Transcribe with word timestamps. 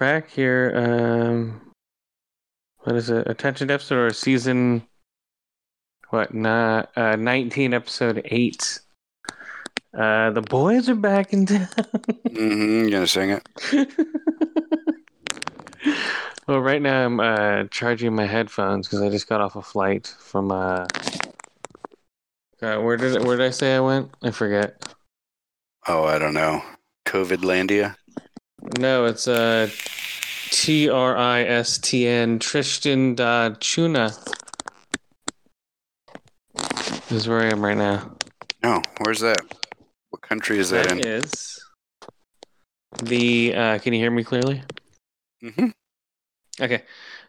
back 0.00 0.30
here. 0.30 0.72
Um, 0.74 1.60
what 2.80 2.96
is 2.96 3.10
it? 3.10 3.28
Attention 3.28 3.68
deficit 3.68 3.98
or 3.98 4.12
season? 4.12 4.82
What? 6.08 6.34
Not 6.34 6.90
uh, 6.96 7.14
nineteen, 7.14 7.72
episode 7.72 8.22
eight. 8.24 8.80
Uh, 9.96 10.30
the 10.30 10.42
boys 10.42 10.88
are 10.88 10.96
back 10.96 11.32
in 11.32 11.46
town. 11.46 11.68
Mm-hmm. 12.30 12.84
You 12.84 12.90
gonna 12.90 13.06
sing 13.06 13.30
it? 13.30 13.46
well, 16.48 16.60
right 16.60 16.80
now 16.80 17.04
I'm 17.04 17.20
uh, 17.20 17.64
charging 17.70 18.14
my 18.14 18.26
headphones 18.26 18.88
because 18.88 19.02
I 19.02 19.10
just 19.10 19.28
got 19.28 19.40
off 19.40 19.54
a 19.54 19.62
flight 19.62 20.14
from. 20.18 20.50
Uh, 20.50 20.86
God, 22.60 22.82
where 22.82 22.96
did 22.96 23.24
where 23.24 23.36
did 23.36 23.46
I 23.46 23.50
say 23.50 23.76
I 23.76 23.80
went? 23.80 24.10
I 24.22 24.30
forget. 24.30 24.94
Oh, 25.86 26.04
I 26.04 26.18
don't 26.18 26.34
know. 26.34 26.62
COVID 27.06 27.38
Landia. 27.38 27.96
No, 28.78 29.06
it's 29.06 29.26
uh, 29.26 29.68
T 30.50 30.88
R 30.88 31.16
I 31.16 31.42
S 31.42 31.78
T 31.78 32.06
N 32.06 32.38
Tristan 32.38 33.14
da 33.14 33.50
Cunha. 33.50 34.10
This 37.08 37.12
is 37.12 37.28
where 37.28 37.40
I 37.40 37.46
am 37.46 37.64
right 37.64 37.76
now. 37.76 38.16
No, 38.62 38.82
where's 38.98 39.20
that? 39.20 39.38
What 40.10 40.22
country 40.22 40.58
is 40.58 40.70
that, 40.70 40.88
That 40.88 41.04
in? 41.04 41.06
is 41.06 41.60
the. 43.02 43.54
Uh, 43.54 43.78
can 43.78 43.92
you 43.94 44.00
hear 44.00 44.10
me 44.10 44.24
clearly? 44.24 44.62
Mm-hmm. 45.42 45.68
Okay. 46.60 46.82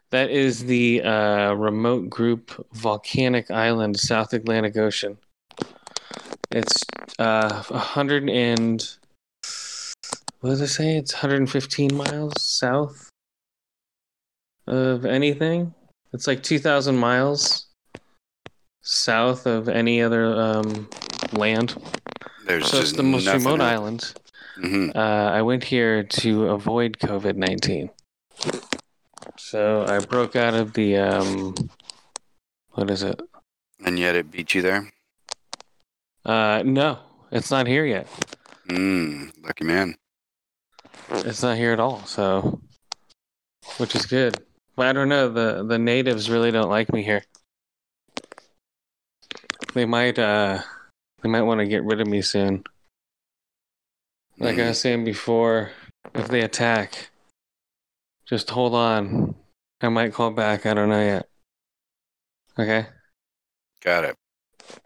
That 0.10 0.30
is 0.30 0.66
the 0.66 1.02
uh, 1.04 1.54
remote 1.54 2.10
group 2.10 2.52
volcanic 2.74 3.50
island, 3.50 3.98
South 3.98 4.34
Atlantic 4.34 4.76
Ocean. 4.76 5.18
It's 6.52 6.84
uh, 7.18 7.64
100 7.64 8.30
and. 8.30 8.96
What 10.42 10.50
does 10.50 10.62
it 10.62 10.68
say? 10.70 10.98
It's 10.98 11.14
115 11.14 11.96
miles 11.96 12.34
south 12.42 13.10
of 14.68 15.06
anything. 15.06 15.74
It's 16.14 16.26
like 16.26 16.42
2,000 16.42 16.98
miles 16.98 17.68
south 18.82 19.46
of 19.46 19.70
any 19.70 20.02
other 20.02 20.26
um, 20.34 20.90
land. 21.32 21.76
There's 22.48 22.68
So 22.68 22.80
it's 22.80 22.94
the 22.94 23.04
most 23.04 23.28
remote 23.28 23.62
else. 23.62 23.72
island. 23.72 24.14
Mm-hmm. 24.58 24.98
Uh, 24.98 25.30
I 25.32 25.44
went 25.44 25.64
here 25.64 26.04
to 26.04 26.48
avoid 26.48 26.98
COVID 26.98 27.36
19. 27.36 27.92
So 29.38 29.86
I 29.88 30.00
broke 30.00 30.36
out 30.36 30.56
of 30.56 30.74
the, 30.74 30.98
um, 30.98 31.56
what 32.72 32.90
is 32.90 33.04
it? 33.04 33.22
And 33.86 34.00
yet 34.00 34.16
it 34.16 34.32
beat 34.32 34.56
you 34.56 34.64
there. 34.64 34.92
Uh, 36.26 36.64
no, 36.66 36.98
it's 37.32 37.52
not 37.52 37.68
here 37.68 37.86
yet. 37.86 38.08
Mm, 38.68 39.32
lucky 39.44 39.66
man. 39.66 39.96
It's 41.14 41.44
not 41.44 41.58
here 41.58 41.72
at 41.74 41.80
all. 41.80 42.04
So, 42.06 42.62
which 43.78 43.96
is 43.96 44.06
good. 44.06 44.44
But 44.76 44.88
I 44.88 44.94
don't 44.94 45.10
know. 45.10 45.30
The, 45.30 45.64
the 45.64 45.78
natives 45.78 46.30
really 46.30 46.52
don't 46.52 46.70
like 46.70 46.92
me 46.94 47.04
here. 47.04 47.24
They 49.74 49.86
might, 49.86 50.18
uh, 50.18 50.60
they 51.22 51.30
might 51.30 51.42
want 51.44 51.60
to 51.60 51.68
get 51.68 51.84
rid 51.84 52.02
of 52.02 52.08
me 52.08 52.22
soon. 52.22 52.64
Like 54.40 54.56
I 54.56 54.62
Mm, 54.62 54.68
was 54.70 54.80
saying 54.80 55.06
before, 55.06 55.72
if 56.16 56.28
they 56.30 56.42
attack, 56.42 57.10
just 58.26 58.50
hold 58.50 58.74
on. 58.74 59.36
I 59.82 59.90
might 59.90 60.14
call 60.14 60.32
back. 60.32 60.66
I 60.66 60.74
don't 60.74 60.90
know 60.90 61.04
yet. 61.04 61.28
Okay. 62.58 62.88
got 63.84 64.04
it. 64.04 64.16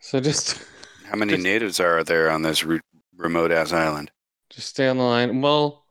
So 0.02 0.20
just 0.20 0.60
How 1.06 1.16
many 1.16 1.34
Just- 1.36 1.44
natives 1.44 1.80
are 1.80 2.04
there 2.04 2.30
on 2.30 2.42
this 2.42 2.64
re- 2.64 2.82
remote 3.16 3.52
ass 3.52 3.72
island? 3.72 4.12
just 4.50 4.68
stay 4.70 4.88
on 4.88 4.98
the 4.98 5.04
line. 5.04 5.42
Well, 5.42 5.85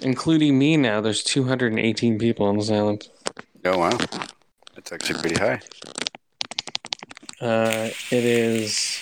including 0.00 0.58
me 0.58 0.76
now, 0.76 1.00
there's 1.00 1.22
218 1.22 2.18
people 2.18 2.46
on 2.46 2.56
this 2.56 2.70
island. 2.70 3.08
Oh 3.64 3.78
wow, 3.78 3.98
that's 4.74 4.92
actually 4.92 5.20
pretty 5.20 5.40
high. 5.40 5.60
Uh, 7.40 7.90
it 8.10 8.24
is. 8.24 9.00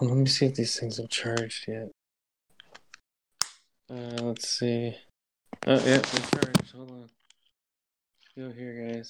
On, 0.00 0.08
let 0.08 0.16
me 0.16 0.26
see 0.26 0.46
if 0.46 0.54
these 0.54 0.78
things 0.78 0.98
have 0.98 1.08
charged 1.08 1.68
yet. 1.68 1.90
Uh, 3.90 4.22
let's 4.22 4.48
see. 4.48 4.96
Oh 5.66 5.74
yeah, 5.74 5.98
they 5.98 6.18
charged. 6.30 6.72
Hold 6.74 6.90
on. 6.90 7.10
Go 8.36 8.50
here, 8.50 8.92
guys. 8.92 9.08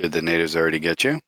Did 0.00 0.12
the 0.12 0.22
natives 0.22 0.56
already 0.56 0.78
get 0.78 1.04
you? 1.04 1.20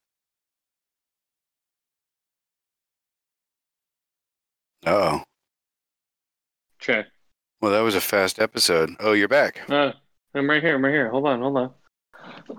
Oh, 4.86 5.22
Check. 6.78 7.06
well, 7.60 7.70
that 7.72 7.80
was 7.80 7.94
a 7.94 8.00
fast 8.00 8.40
episode. 8.40 8.90
Oh, 8.98 9.12
you're 9.12 9.28
back. 9.28 9.60
Uh, 9.70 9.92
I'm 10.34 10.48
right 10.48 10.62
here. 10.62 10.74
I'm 10.74 10.84
right 10.84 10.90
here. 10.90 11.10
Hold 11.10 11.26
on. 11.26 11.40
Hold 11.40 11.56
on. 11.58 11.70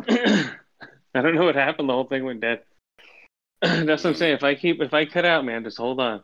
I 1.16 1.22
don't 1.22 1.36
know 1.36 1.46
what 1.46 1.56
happened. 1.56 1.90
The 1.90 1.94
whole 1.94 2.06
thing 2.06 2.24
went 2.24 2.42
dead. 2.42 2.62
That's 3.62 4.04
what 4.04 4.12
I'm 4.12 4.16
saying. 4.16 4.36
If 4.36 4.44
I 4.44 4.54
keep, 4.56 4.82
if 4.82 4.94
I 4.94 5.06
cut 5.06 5.26
out, 5.26 5.44
man, 5.46 5.64
just 5.64 5.78
hold 5.78 6.00
on. 6.00 6.22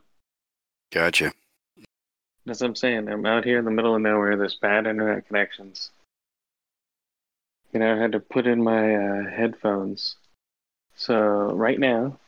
Gotcha. 0.92 1.34
That's 2.46 2.62
what 2.62 2.68
I'm 2.68 2.76
saying. 2.76 3.10
I'm 3.10 3.26
out 3.26 3.44
here 3.44 3.58
in 3.60 3.66
the 3.66 3.72
middle 3.72 3.96
of 3.96 4.02
nowhere. 4.02 4.38
There's 4.38 4.56
bad 4.56 4.88
internet 4.88 5.28
connections. 5.28 5.92
You 7.72 7.80
know, 7.80 7.96
I 7.96 8.02
had 8.02 8.14
to 8.14 8.20
put 8.20 8.48
in 8.48 8.64
my 8.64 8.96
uh, 8.96 9.30
headphones. 9.30 10.16
So 10.96 11.16
right 11.54 11.80
now, 11.80 12.20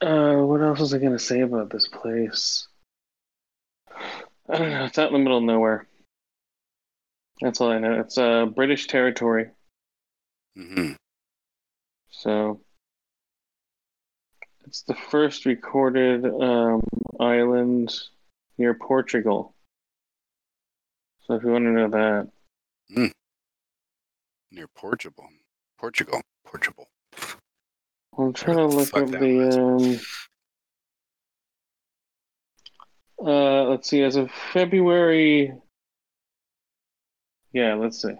uh, 0.00 0.36
what 0.36 0.62
else 0.62 0.80
was 0.80 0.94
I 0.94 0.98
gonna 0.98 1.18
say 1.18 1.40
about 1.40 1.70
this 1.70 1.88
place? 1.88 2.66
I 4.48 4.58
don't 4.58 4.70
know. 4.70 4.84
It's 4.84 4.98
out 4.98 5.08
in 5.08 5.12
the 5.14 5.18
middle 5.18 5.38
of 5.38 5.44
nowhere. 5.44 5.86
That's 7.40 7.60
all 7.60 7.70
I 7.70 7.78
know. 7.78 8.00
It's 8.00 8.18
uh, 8.18 8.46
British 8.46 8.86
territory. 8.86 9.50
hmm 10.56 10.92
So 12.10 12.60
it's 14.66 14.82
the 14.82 14.94
first 14.94 15.44
recorded 15.44 16.24
um, 16.24 16.82
island 17.20 17.92
near 18.58 18.74
Portugal. 18.74 19.54
So 21.26 21.34
if 21.34 21.42
you 21.42 21.50
want 21.50 21.64
to 21.64 21.70
know 21.70 21.88
that, 21.88 22.28
Near 24.52 24.68
Portugal. 24.76 25.28
Portugal. 25.78 26.20
Portugal. 26.44 26.88
I'm 28.18 28.34
trying 28.34 28.58
to 28.58 28.66
look 28.66 28.94
up 28.94 29.08
the. 29.08 30.00
Um, 33.18 33.26
uh, 33.26 33.64
let's 33.70 33.88
see. 33.88 34.02
As 34.02 34.16
of 34.16 34.30
February, 34.52 35.54
yeah, 37.54 37.74
let's 37.74 38.02
see. 38.02 38.14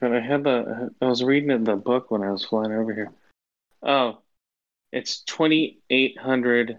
But 0.00 0.12
I 0.14 0.20
had 0.20 0.42
the. 0.42 0.90
I 1.00 1.06
was 1.06 1.22
reading 1.22 1.50
in 1.50 1.62
the 1.62 1.76
book 1.76 2.10
when 2.10 2.22
I 2.22 2.32
was 2.32 2.44
flying 2.44 2.72
over 2.72 2.92
here. 2.92 3.12
Oh, 3.84 4.18
it's 4.90 5.20
2,800, 5.22 6.78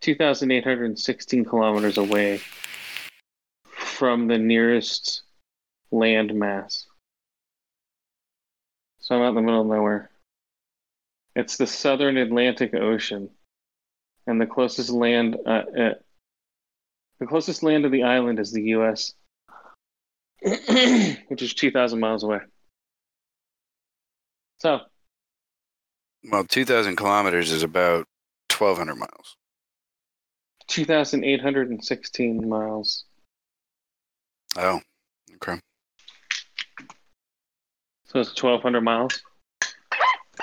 2,816 0.00 1.44
kilometers 1.44 1.98
away 1.98 2.40
from 3.64 4.26
the 4.26 4.38
nearest 4.38 5.22
land 5.92 6.34
mass. 6.34 6.86
So 9.00 9.14
I'm 9.14 9.22
out 9.22 9.28
in 9.30 9.34
the 9.36 9.42
middle 9.42 9.60
of 9.60 9.66
nowhere. 9.66 10.10
It's 11.34 11.56
the 11.56 11.66
southern 11.66 12.16
Atlantic 12.16 12.74
Ocean, 12.74 13.30
and 14.26 14.40
the 14.40 14.46
closest 14.46 14.90
land, 14.90 15.36
uh, 15.46 15.50
uh, 15.50 15.94
the 17.18 17.26
closest 17.26 17.62
land 17.62 17.84
to 17.84 17.88
the 17.88 18.02
island 18.02 18.38
is 18.38 18.52
the 18.52 18.62
U.S., 18.62 19.14
which 20.42 21.42
is 21.42 21.54
2,000 21.54 22.00
miles 22.00 22.22
away. 22.22 22.40
So, 24.58 24.80
Well, 26.30 26.44
2,000 26.44 26.96
kilometers 26.96 27.50
is 27.50 27.62
about 27.62 28.06
1,200 28.56 28.94
miles. 28.94 29.36
2,816 30.68 32.48
miles. 32.48 33.04
Oh, 34.56 34.80
okay. 35.34 35.58
So 38.12 38.20
it's 38.20 38.42
1,200 38.42 38.82
miles. 38.82 39.22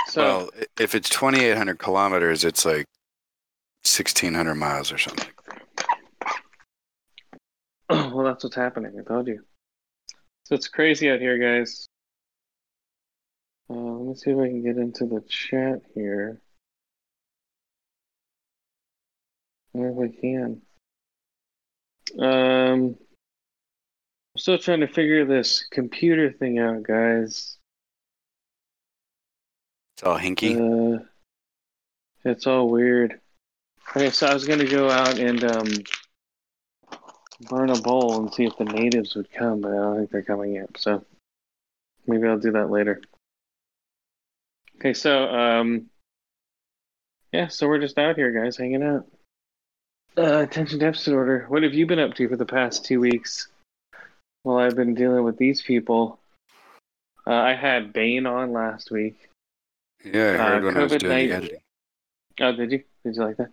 So, 0.07 0.23
well, 0.23 0.49
if 0.79 0.95
it's 0.95 1.07
2,800 1.07 1.77
kilometers, 1.77 2.43
it's 2.43 2.65
like 2.65 2.87
1,600 3.85 4.55
miles 4.55 4.91
or 4.91 4.97
something. 4.97 5.29
well, 7.89 8.23
that's 8.23 8.43
what's 8.43 8.55
happening. 8.55 8.99
I 8.99 9.03
told 9.03 9.27
you. 9.27 9.43
So 10.45 10.55
it's 10.55 10.67
crazy 10.67 11.11
out 11.11 11.19
here, 11.19 11.37
guys. 11.37 11.85
Uh, 13.69 13.75
let 13.75 14.07
me 14.07 14.15
see 14.15 14.31
if 14.31 14.39
I 14.39 14.47
can 14.47 14.63
get 14.63 14.77
into 14.77 15.05
the 15.05 15.21
chat 15.29 15.83
here. 15.93 16.41
If 19.75 19.95
I 19.95 20.19
can. 20.19 20.61
Um, 22.17 22.95
I'm 24.33 24.37
still 24.37 24.57
trying 24.57 24.79
to 24.79 24.87
figure 24.87 25.23
this 25.23 25.67
computer 25.69 26.31
thing 26.31 26.57
out, 26.57 26.81
guys. 26.81 27.58
It's 29.99 30.07
all 30.07 30.17
hinky. 30.17 30.55
Uh, 30.55 31.03
it's 32.23 32.47
all 32.47 32.69
weird. 32.69 33.19
Okay, 33.89 34.09
so 34.11 34.27
I 34.27 34.33
was 34.33 34.47
gonna 34.47 34.65
go 34.65 34.89
out 34.89 35.19
and 35.19 35.43
um, 35.43 35.67
burn 37.49 37.69
a 37.69 37.81
bowl 37.81 38.21
and 38.21 38.33
see 38.33 38.45
if 38.45 38.55
the 38.57 38.63
natives 38.63 39.15
would 39.15 39.29
come, 39.29 39.59
but 39.59 39.73
I 39.73 39.75
don't 39.75 39.97
think 39.97 40.11
they're 40.11 40.21
coming 40.21 40.53
yet. 40.53 40.69
So 40.77 41.03
maybe 42.07 42.29
I'll 42.29 42.39
do 42.39 42.53
that 42.53 42.69
later. 42.69 43.01
Okay, 44.77 44.93
so 44.93 45.27
um, 45.27 45.89
yeah, 47.33 47.49
so 47.49 47.67
we're 47.67 47.81
just 47.81 47.97
out 47.97 48.15
here, 48.15 48.31
guys, 48.31 48.55
hanging 48.55 48.83
out. 48.83 49.05
Uh, 50.17 50.43
attention 50.43 50.79
deficit 50.79 51.13
order. 51.13 51.45
What 51.49 51.63
have 51.63 51.73
you 51.73 51.85
been 51.85 51.99
up 51.99 52.13
to 52.13 52.29
for 52.29 52.37
the 52.37 52.45
past 52.45 52.85
two 52.85 53.01
weeks? 53.01 53.49
Well, 54.45 54.59
I've 54.59 54.77
been 54.77 54.95
dealing 54.95 55.25
with 55.25 55.35
these 55.35 55.61
people. 55.61 56.21
Uh, 57.27 57.33
I 57.33 57.53
had 57.53 57.91
Bane 57.91 58.25
on 58.25 58.53
last 58.53 58.91
week. 58.91 59.28
Yeah, 60.03 60.33
I 60.33 60.37
heard 60.37 60.63
uh, 60.63 60.65
when 60.67 60.77
I 60.77 60.83
was 60.83 60.91
doing 60.93 61.01
COVID-19 61.03 61.27
the 61.29 61.33
editing. 61.35 61.59
Oh, 62.41 62.51
did 62.53 62.71
you? 62.71 62.83
Did 63.05 63.15
you 63.15 63.21
like 63.23 63.37
that? 63.37 63.49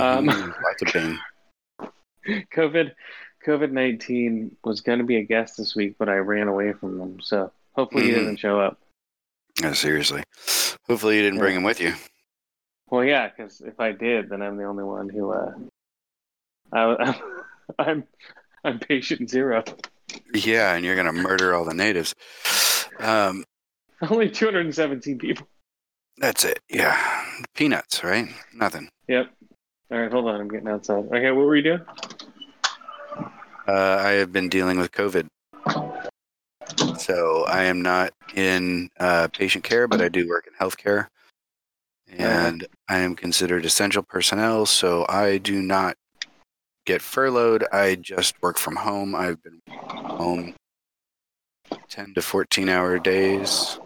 Um, 0.00 0.26
Mhm, 0.26 0.54
Lots 0.62 0.82
of 0.82 0.88
pain. 0.88 1.18
COVID 2.54 2.92
COVID 3.46 3.70
nineteen 3.72 4.54
was 4.64 4.80
going 4.82 4.98
to 4.98 5.04
be 5.04 5.16
a 5.16 5.22
guest 5.24 5.56
this 5.56 5.74
week, 5.74 5.96
but 5.98 6.08
I 6.08 6.16
ran 6.16 6.48
away 6.48 6.72
from 6.74 6.98
them. 6.98 7.20
So 7.20 7.50
hopefully 7.72 8.04
he 8.04 8.10
Mhm. 8.10 8.16
doesn't 8.18 8.38
show 8.38 8.60
up. 8.60 8.78
Yeah, 9.60 9.72
seriously. 9.72 10.22
Hopefully 10.86 11.16
you 11.16 11.22
didn't 11.22 11.38
bring 11.38 11.54
Yeah. 11.54 11.58
him 11.58 11.64
with 11.64 11.80
you. 11.80 11.94
Well, 12.88 13.04
yeah, 13.04 13.28
because 13.28 13.60
if 13.60 13.78
I 13.80 13.92
did, 13.92 14.28
then 14.28 14.42
I'm 14.42 14.56
the 14.56 14.64
only 14.64 14.84
one 14.84 15.08
who. 15.08 15.32
Uh, 15.32 15.52
I, 16.72 17.20
I'm 17.78 18.04
I'm 18.64 18.78
patient 18.78 19.30
zero. 19.30 19.64
Yeah, 20.34 20.74
and 20.74 20.84
you're 20.84 20.96
gonna 20.96 21.12
murder 21.12 21.54
all 21.54 21.64
the 21.64 21.74
natives. 21.74 22.14
Um, 22.98 23.44
Only 24.02 24.28
217 24.30 25.18
people. 25.18 25.46
That's 26.20 26.44
it. 26.44 26.60
Yeah, 26.68 26.96
peanuts, 27.54 28.04
right? 28.04 28.28
Nothing. 28.54 28.88
Yep. 29.08 29.30
All 29.90 29.98
right, 29.98 30.12
hold 30.12 30.28
on. 30.28 30.40
I'm 30.40 30.48
getting 30.48 30.68
outside. 30.68 31.06
Okay, 31.06 31.32
what 31.32 31.46
were 31.46 31.56
you 31.56 31.62
doing? 31.62 31.80
Uh, 33.66 33.98
I 34.00 34.10
have 34.12 34.32
been 34.32 34.48
dealing 34.48 34.78
with 34.78 34.92
COVID, 34.92 35.26
so 36.98 37.44
I 37.46 37.64
am 37.64 37.82
not 37.82 38.12
in 38.34 38.90
uh, 39.00 39.28
patient 39.28 39.64
care, 39.64 39.88
but 39.88 40.00
I 40.00 40.08
do 40.08 40.28
work 40.28 40.46
in 40.46 40.54
healthcare, 40.54 41.08
and 42.08 42.66
I 42.88 42.98
am 42.98 43.16
considered 43.16 43.64
essential 43.64 44.02
personnel. 44.02 44.66
So 44.66 45.06
I 45.08 45.38
do 45.38 45.60
not 45.62 45.96
get 46.86 47.02
furloughed. 47.02 47.64
I 47.72 47.96
just 47.96 48.40
work 48.42 48.58
from 48.58 48.76
home. 48.76 49.14
I've 49.14 49.42
been 49.42 49.60
home 49.68 50.54
ten 51.88 52.14
to 52.14 52.22
fourteen 52.22 52.68
hour 52.68 52.98
days. 52.98 53.78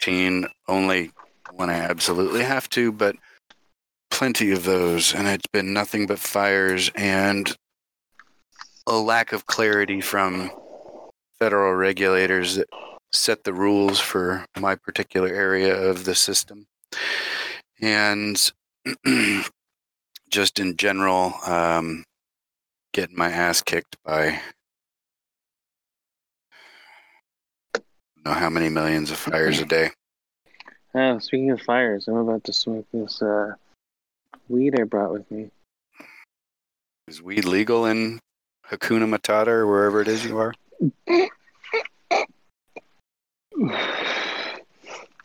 Teen 0.00 0.46
only 0.66 1.12
when 1.62 1.70
I 1.70 1.78
absolutely 1.78 2.42
have 2.42 2.68
to, 2.70 2.90
but 2.90 3.14
plenty 4.10 4.50
of 4.50 4.64
those, 4.64 5.14
and 5.14 5.28
it's 5.28 5.46
been 5.52 5.72
nothing 5.72 6.08
but 6.08 6.18
fires 6.18 6.90
and 6.96 7.56
a 8.88 8.96
lack 8.96 9.32
of 9.32 9.46
clarity 9.46 10.00
from 10.00 10.50
federal 11.38 11.72
regulators 11.74 12.56
that 12.56 12.66
set 13.12 13.44
the 13.44 13.54
rules 13.54 14.00
for 14.00 14.44
my 14.58 14.74
particular 14.74 15.28
area 15.28 15.72
of 15.72 16.04
the 16.04 16.16
system. 16.16 16.66
And 17.80 18.50
just 20.30 20.58
in 20.58 20.76
general, 20.76 21.32
um, 21.46 22.02
getting 22.92 23.16
my 23.16 23.30
ass 23.30 23.62
kicked 23.62 23.96
by 24.04 24.40
know 28.24 28.32
how 28.32 28.50
many 28.50 28.68
millions 28.68 29.12
of 29.12 29.16
fires 29.16 29.60
a 29.60 29.64
day. 29.64 29.90
Oh, 30.94 31.18
speaking 31.18 31.50
of 31.50 31.60
fires, 31.62 32.06
I'm 32.06 32.16
about 32.16 32.44
to 32.44 32.52
smoke 32.52 32.86
this 32.92 33.22
uh, 33.22 33.54
weed 34.48 34.78
I 34.78 34.84
brought 34.84 35.12
with 35.12 35.30
me. 35.30 35.50
Is 37.08 37.22
weed 37.22 37.46
legal 37.46 37.86
in 37.86 38.18
Hakuna 38.70 39.08
Matata 39.08 39.48
or 39.48 39.66
wherever 39.66 40.00
it 40.02 40.08
is 40.08 40.24
you 40.24 40.38
are? 40.38 40.54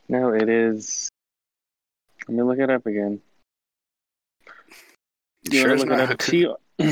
No, 0.09 0.33
it 0.33 0.47
is. 0.47 1.09
Let 2.29 2.37
me 2.37 2.43
look 2.43 2.59
it 2.59 2.69
up 2.69 2.85
again. 2.85 3.19
You 5.43 5.51
You 5.51 5.59
sure 5.59 5.75
want 5.75 5.81
to 5.81 5.85
look 5.85 5.99
it 5.99 6.11
up? 6.11 6.19
T- 6.19 6.37
you 6.79 6.87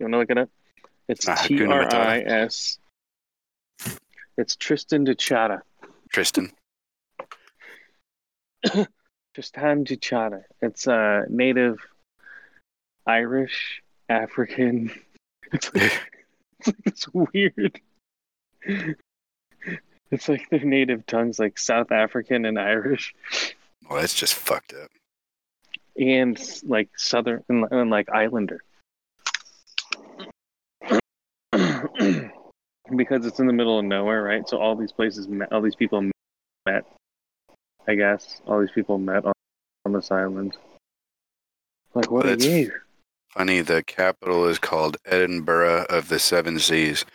want 0.00 0.12
to 0.12 0.18
look 0.18 0.30
it 0.30 0.38
up? 0.38 0.48
It's 1.08 1.26
T 1.26 1.58
Matata. 1.58 1.94
I 1.94 2.20
S. 2.20 2.78
It's 4.38 4.56
Tristan 4.56 5.04
de 5.04 5.14
Chata. 5.14 5.60
Tristan. 6.10 6.50
Tristan 9.34 9.84
de 9.84 9.96
Chata. 9.96 10.42
It's 10.60 10.86
uh, 10.88 11.22
native 11.28 11.78
Irish, 13.06 13.82
African. 14.08 14.90
It's 15.54 15.74
like, 15.74 15.92
it's 16.86 17.06
like 17.12 17.28
weird. 17.34 17.78
It's 20.10 20.28
like 20.30 20.48
their 20.48 20.64
native 20.64 21.04
tongues, 21.04 21.38
like 21.38 21.58
South 21.58 21.92
African 21.92 22.46
and 22.46 22.58
Irish. 22.58 23.14
Well, 23.86 24.00
that's 24.00 24.14
just 24.14 24.32
fucked 24.32 24.72
up. 24.72 24.88
and 25.98 26.40
like 26.64 26.88
southern 26.96 27.44
and, 27.48 27.66
and 27.70 27.90
like 27.90 28.08
islander 28.10 28.60
because 32.96 33.26
it's 33.26 33.40
in 33.40 33.46
the 33.46 33.52
middle 33.52 33.78
of 33.78 33.84
nowhere 33.84 34.22
right 34.22 34.48
so 34.48 34.58
all 34.58 34.74
these 34.74 34.92
places 34.92 35.28
met, 35.28 35.52
all 35.52 35.60
these 35.60 35.74
people 35.74 36.00
met 36.66 36.84
i 37.88 37.94
guess 37.94 38.40
all 38.46 38.60
these 38.60 38.70
people 38.70 38.98
met 38.98 39.24
on, 39.24 39.32
on 39.86 39.92
this 39.92 40.10
island 40.10 40.56
like 41.94 42.10
what 42.10 42.24
Well, 42.24 42.32
are 42.32 42.36
that's- 42.36 42.46
you 42.58 42.72
Funny, 43.30 43.62
the 43.62 43.82
capital 43.82 44.46
is 44.46 44.58
called 44.58 44.98
Edinburgh 45.06 45.86
of 45.88 46.10
the 46.10 46.18
Seven 46.18 46.58
Seas. 46.58 47.06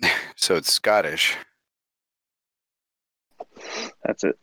so 0.36 0.54
it's 0.54 0.72
Scottish. 0.72 1.34
that's 4.04 4.22
it 4.24 4.38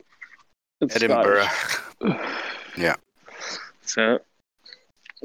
it's 0.80 0.96
Edinburgh. 0.96 1.44
Scottish. 1.46 2.20
Yeah. 2.76 2.96
so 3.82 4.18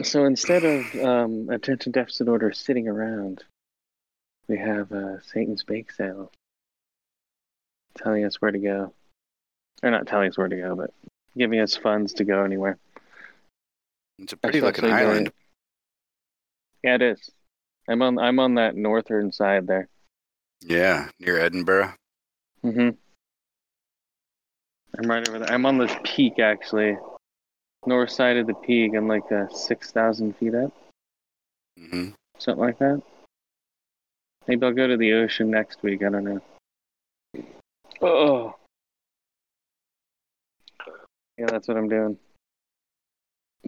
so 0.03 0.23
instead 0.23 0.63
of 0.63 0.95
um, 1.03 1.49
attention 1.49 1.91
deficit 1.91 2.27
order 2.29 2.51
sitting 2.53 2.87
around 2.87 3.43
we 4.47 4.57
have 4.57 4.91
uh, 4.93 5.19
satan's 5.21 5.63
bake 5.63 5.91
sale 5.91 6.31
telling 7.97 8.23
us 8.23 8.39
where 8.41 8.51
to 8.51 8.59
go 8.59 8.93
or 9.83 9.91
not 9.91 10.07
telling 10.07 10.29
us 10.29 10.37
where 10.37 10.47
to 10.47 10.55
go 10.55 10.75
but 10.75 10.91
giving 11.37 11.59
us 11.59 11.75
funds 11.75 12.13
to 12.13 12.23
go 12.23 12.43
anywhere 12.43 12.77
It's 14.19 14.33
a 14.33 14.37
pretty 14.37 14.61
looking 14.61 14.85
Especially 14.85 15.03
the- 15.05 15.09
island. 15.09 15.31
yeah 16.83 16.95
it 16.95 17.01
is 17.01 17.29
i'm 17.87 18.01
on 18.01 18.17
i'm 18.19 18.39
on 18.39 18.55
that 18.55 18.75
northern 18.75 19.31
side 19.31 19.67
there 19.67 19.87
Yeah, 20.61 21.09
near 21.19 21.39
Edinburgh. 21.39 21.93
mm-hmm 22.63 22.89
i'm 24.97 25.09
right 25.09 25.27
over 25.27 25.39
there 25.39 25.51
i'm 25.51 25.65
on 25.65 25.77
this 25.77 25.95
peak 26.03 26.39
actually 26.39 26.97
north 27.85 28.09
side 28.11 28.37
of 28.37 28.47
the 28.47 28.53
peak 28.55 28.93
i'm 28.95 29.07
like 29.07 29.31
uh, 29.31 29.47
6000 29.49 30.35
feet 30.37 30.55
up 30.55 30.71
Mm 31.79 31.89
hmm 31.91 32.09
something 32.39 32.63
like 32.65 32.79
that. 32.79 33.01
Maybe 34.47 34.65
I'll 34.65 34.73
go 34.73 34.87
to 34.87 34.97
the 34.97 35.13
ocean 35.13 35.49
next 35.49 35.81
week. 35.83 36.01
I 36.03 36.09
don't 36.09 36.23
know. 36.25 36.41
Oh, 38.01 38.55
yeah, 41.39 41.45
that's 41.47 41.67
what 41.67 41.77
I'm 41.77 41.89
doing. 41.89 42.17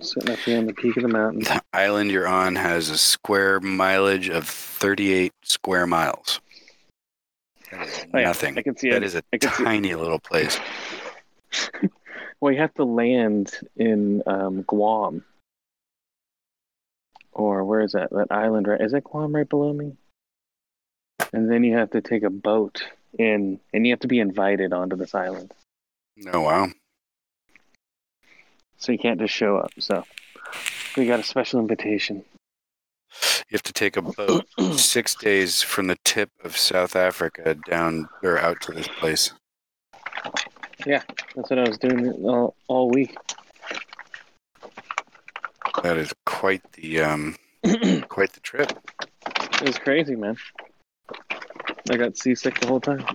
Sitting 0.02 0.32
up 0.32 0.40
here 0.40 0.58
on 0.58 0.66
the 0.66 0.74
peak 0.74 0.98
of 0.98 1.04
the 1.04 1.10
mountain. 1.10 1.44
The 1.44 1.62
island 1.74 2.12
you're 2.12 2.28
on 2.28 2.56
has 2.56 2.90
a 2.90 2.98
square 2.98 3.60
mileage 3.60 4.30
of 4.30 4.48
38 4.48 5.32
square 5.44 5.86
miles. 5.86 6.40
That 7.72 7.88
is 7.88 8.06
Oh, 8.14 8.18
yeah, 8.20 8.26
nothing. 8.28 8.58
I 8.58 8.62
can 8.62 8.78
see 8.78 8.90
That 8.90 8.98
it. 8.98 9.04
is 9.04 9.16
a 9.16 9.24
I 9.34 9.38
can 9.38 9.52
see- 9.52 9.64
tiny 9.64 9.96
little 9.96 10.20
place. 10.20 10.60
Well, 12.40 12.52
you 12.52 12.60
have 12.60 12.74
to 12.74 12.86
land 12.86 13.52
in 13.78 14.24
um, 14.26 14.64
Guam, 14.64 15.24
or 17.32 17.64
where 17.64 17.82
is 17.82 17.92
that? 17.92 18.10
That 18.10 18.32
island 18.32 18.68
right? 18.68 18.82
Is 18.82 18.94
that 18.94 19.04
Guam 19.04 19.36
right 19.36 19.48
below 19.48 19.72
me? 19.72 19.96
And 21.34 21.52
then 21.52 21.64
you 21.64 21.78
have 21.78 21.92
to 21.92 22.02
take 22.02 22.24
a 22.24 22.32
boat 22.32 22.82
in, 23.20 23.60
and 23.76 23.86
you 23.86 23.94
have 23.94 24.00
to 24.00 24.08
be 24.08 24.20
invited 24.20 24.74
onto 24.74 24.96
this 24.96 25.14
island. 25.14 25.54
Oh, 26.34 26.42
wow. 26.42 26.70
So 28.82 28.92
you 28.92 28.98
can't 28.98 29.20
just 29.20 29.34
show 29.34 29.58
up. 29.58 29.72
So 29.78 30.04
we 30.98 31.06
got 31.06 31.20
a 31.20 31.24
special 31.24 31.60
invitation. 31.60 32.24
You 33.48 33.56
have 33.56 33.64
to 33.64 33.74
take 33.74 33.96
a 33.96 34.02
boat 34.02 34.48
six 34.76 35.14
days 35.14 35.62
from 35.62 35.86
the 35.86 35.98
tip 36.04 36.32
of 36.44 36.58
South 36.58 36.96
Africa 36.96 37.56
down 37.70 38.10
or 38.24 38.40
out 38.40 38.60
to 38.62 38.72
this 38.72 38.88
place. 38.88 39.34
Yeah, 40.88 41.04
that's 41.36 41.52
what 41.52 41.60
I 41.60 41.68
was 41.68 41.78
doing 41.78 42.12
all, 42.24 42.56
all 42.68 42.90
week. 42.90 43.16
That 45.84 45.98
is 45.98 46.12
quite 46.26 46.64
the 46.74 47.02
um, 47.02 47.36
quite 48.08 48.34
the 48.34 48.40
trip. 48.42 48.72
It 49.30 49.68
was 49.68 49.78
crazy, 49.78 50.16
man. 50.16 50.38
I 51.92 51.98
got 51.98 52.18
seasick 52.18 52.60
the 52.60 52.68
whole 52.68 52.82
time. 52.82 53.06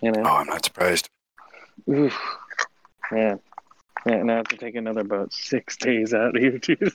You 0.00 0.12
know, 0.12 0.22
Oh, 0.24 0.36
I'm 0.36 0.46
not 0.46 0.64
surprised. 0.64 1.08
Oof. 1.90 2.16
Man. 3.10 3.40
Yeah, 4.06 4.14
and 4.14 4.30
I 4.32 4.36
have 4.36 4.48
to 4.48 4.56
take 4.56 4.74
another 4.74 5.04
boat 5.04 5.32
six 5.32 5.76
days 5.78 6.12
out 6.12 6.36
here 6.36 6.58
too. 6.58 6.76
God 6.76 6.92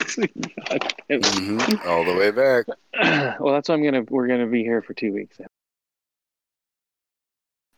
damn 1.08 1.20
it. 1.22 1.26
hmm 1.26 1.88
All 1.88 2.04
the 2.04 2.14
way 2.14 2.30
back. 2.30 2.66
well, 3.40 3.54
that's 3.54 3.68
why 3.68 3.74
I'm 3.74 3.82
gonna. 3.84 4.02
We're 4.08 4.26
gonna 4.28 4.46
be 4.46 4.62
here 4.62 4.82
for 4.82 4.94
two 4.94 5.12
weeks, 5.12 5.38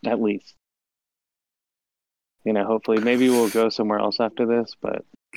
at 0.07 0.21
least. 0.21 0.55
You 2.45 2.55
know, 2.55 2.65
hopefully, 2.65 2.99
maybe 3.01 3.29
we'll 3.29 3.51
go 3.51 3.69
somewhere 3.69 3.99
else 3.99 4.19
after 4.19 4.47
this. 4.47 4.75
But 4.81 5.05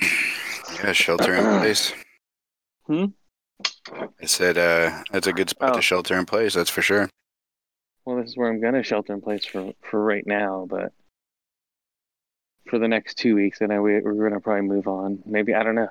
Yeah, 0.82 0.92
shelter 0.92 1.34
in 1.34 1.44
place. 1.60 1.92
Hmm? 2.86 3.04
I 4.20 4.26
said 4.26 4.58
uh, 4.58 5.02
that's 5.12 5.26
a 5.26 5.32
good 5.32 5.50
spot 5.50 5.70
Oh. 5.72 5.76
to 5.76 5.82
shelter 5.82 6.18
in 6.18 6.26
place. 6.26 6.54
That's 6.54 6.70
for 6.70 6.82
sure. 6.82 7.08
well, 8.04 8.16
this 8.16 8.30
is 8.30 8.36
where 8.36 8.48
I'm 8.50 8.60
gonna 8.60 8.82
shelter 8.82 9.12
in 9.12 9.20
place 9.20 9.44
for 9.44 9.72
for 9.82 10.02
right 10.02 10.26
now. 10.26 10.66
But 10.68 10.92
for 12.66 12.78
the 12.78 12.88
next 12.88 13.18
two 13.18 13.34
weeks, 13.34 13.60
and 13.60 13.72
I 13.72 13.80
we, 13.80 14.00
we're 14.00 14.28
gonna 14.28 14.40
probably 14.40 14.62
move 14.62 14.88
on. 14.88 15.22
Maybe 15.24 15.54
I 15.54 15.62
don't 15.62 15.74
know. 15.74 15.90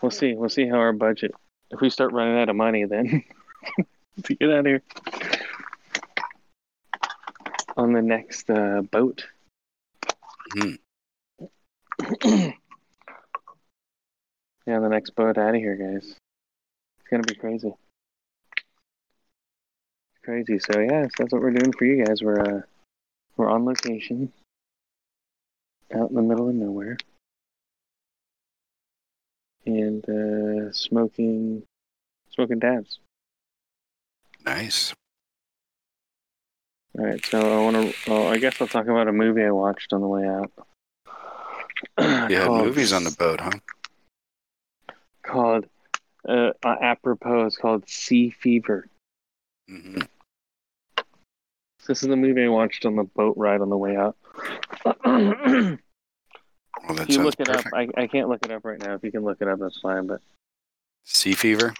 We'll 0.00 0.10
see. 0.10 0.34
We'll 0.34 0.48
see 0.48 0.68
how 0.68 0.76
our 0.76 0.92
budget. 0.92 1.32
If 1.70 1.80
we 1.80 1.90
start 1.90 2.12
running 2.12 2.38
out 2.38 2.48
of 2.48 2.56
money, 2.56 2.84
then 2.84 3.24
to 4.24 4.34
get 4.34 4.50
out 4.50 4.60
of 4.60 4.66
here 4.66 4.82
on 7.76 7.92
the 7.92 8.02
next 8.02 8.48
uh, 8.50 8.82
boat. 8.82 9.26
Mhm. 10.54 10.78
yeah, 14.66 14.80
the 14.80 14.88
next 14.88 15.10
boat 15.10 15.38
out 15.38 15.54
of 15.54 15.60
here, 15.60 15.76
guys. 15.76 16.04
It's 16.04 17.08
gonna 17.10 17.22
be 17.24 17.34
crazy. 17.34 17.74
Crazy. 20.22 20.58
So 20.58 20.80
yes, 20.80 21.10
that's 21.18 21.32
what 21.32 21.42
we're 21.42 21.50
doing 21.50 21.72
for 21.72 21.84
you 21.84 22.04
guys. 22.04 22.22
We're 22.22 22.40
uh, 22.40 22.62
we're 23.36 23.50
on 23.50 23.64
location, 23.64 24.32
out 25.94 26.10
in 26.10 26.16
the 26.16 26.22
middle 26.22 26.48
of 26.48 26.54
nowhere, 26.54 26.96
and 29.66 30.04
uh, 30.08 30.72
smoking, 30.72 31.62
smoking 32.30 32.58
dabs. 32.58 32.98
Nice. 34.44 34.94
All 36.98 37.04
right, 37.04 37.24
so 37.26 37.40
I 37.40 37.64
want 37.64 37.76
to. 37.94 38.10
Well, 38.10 38.28
I 38.28 38.38
guess 38.38 38.60
I'll 38.60 38.68
talk 38.68 38.86
about 38.86 39.08
a 39.08 39.12
movie 39.12 39.42
I 39.42 39.50
watched 39.50 39.92
on 39.92 40.00
the 40.00 40.06
way 40.08 40.26
out. 40.26 40.52
You 41.98 42.36
had 42.36 42.46
Called- 42.46 42.64
movies 42.66 42.92
on 42.92 43.04
the 43.04 43.10
boat, 43.18 43.40
huh? 43.40 43.50
called 45.22 45.66
uh, 46.28 46.50
uh, 46.64 46.76
apropos. 46.80 47.46
It's 47.46 47.56
called 47.56 47.88
Sea 47.88 48.30
Fever. 48.30 48.88
hmm 49.68 50.00
This 51.86 52.02
is 52.02 52.08
the 52.08 52.16
movie 52.16 52.44
I 52.44 52.48
watched 52.48 52.84
on 52.86 52.94
the 52.96 53.04
boat 53.04 53.36
ride 53.36 53.60
on 53.60 53.70
the 53.70 53.76
way 53.76 53.96
out. 53.96 54.16
Well, 56.88 57.06
you 57.08 57.22
look 57.22 57.34
it 57.38 57.46
perfect. 57.46 57.66
up, 57.68 57.72
I, 57.74 57.88
I 57.96 58.06
can't 58.06 58.28
look 58.28 58.44
it 58.44 58.50
up 58.52 58.64
right 58.64 58.78
now. 58.78 58.94
If 58.94 59.04
you 59.04 59.10
can 59.12 59.22
look 59.24 59.38
it 59.40 59.48
up, 59.48 59.58
that's 59.58 59.80
fine. 59.80 60.06
But 60.06 60.20
Sea 61.04 61.32
fever. 61.32 61.72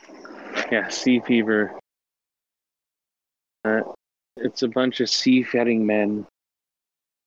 yeah, 0.71 0.89
Sea 0.89 1.21
Fever. 1.21 1.79
Uh, 3.65 3.81
it's 4.37 4.63
a 4.63 4.69
bunch 4.69 5.01
of 5.01 5.09
seafaring 5.11 5.87
men. 5.87 6.27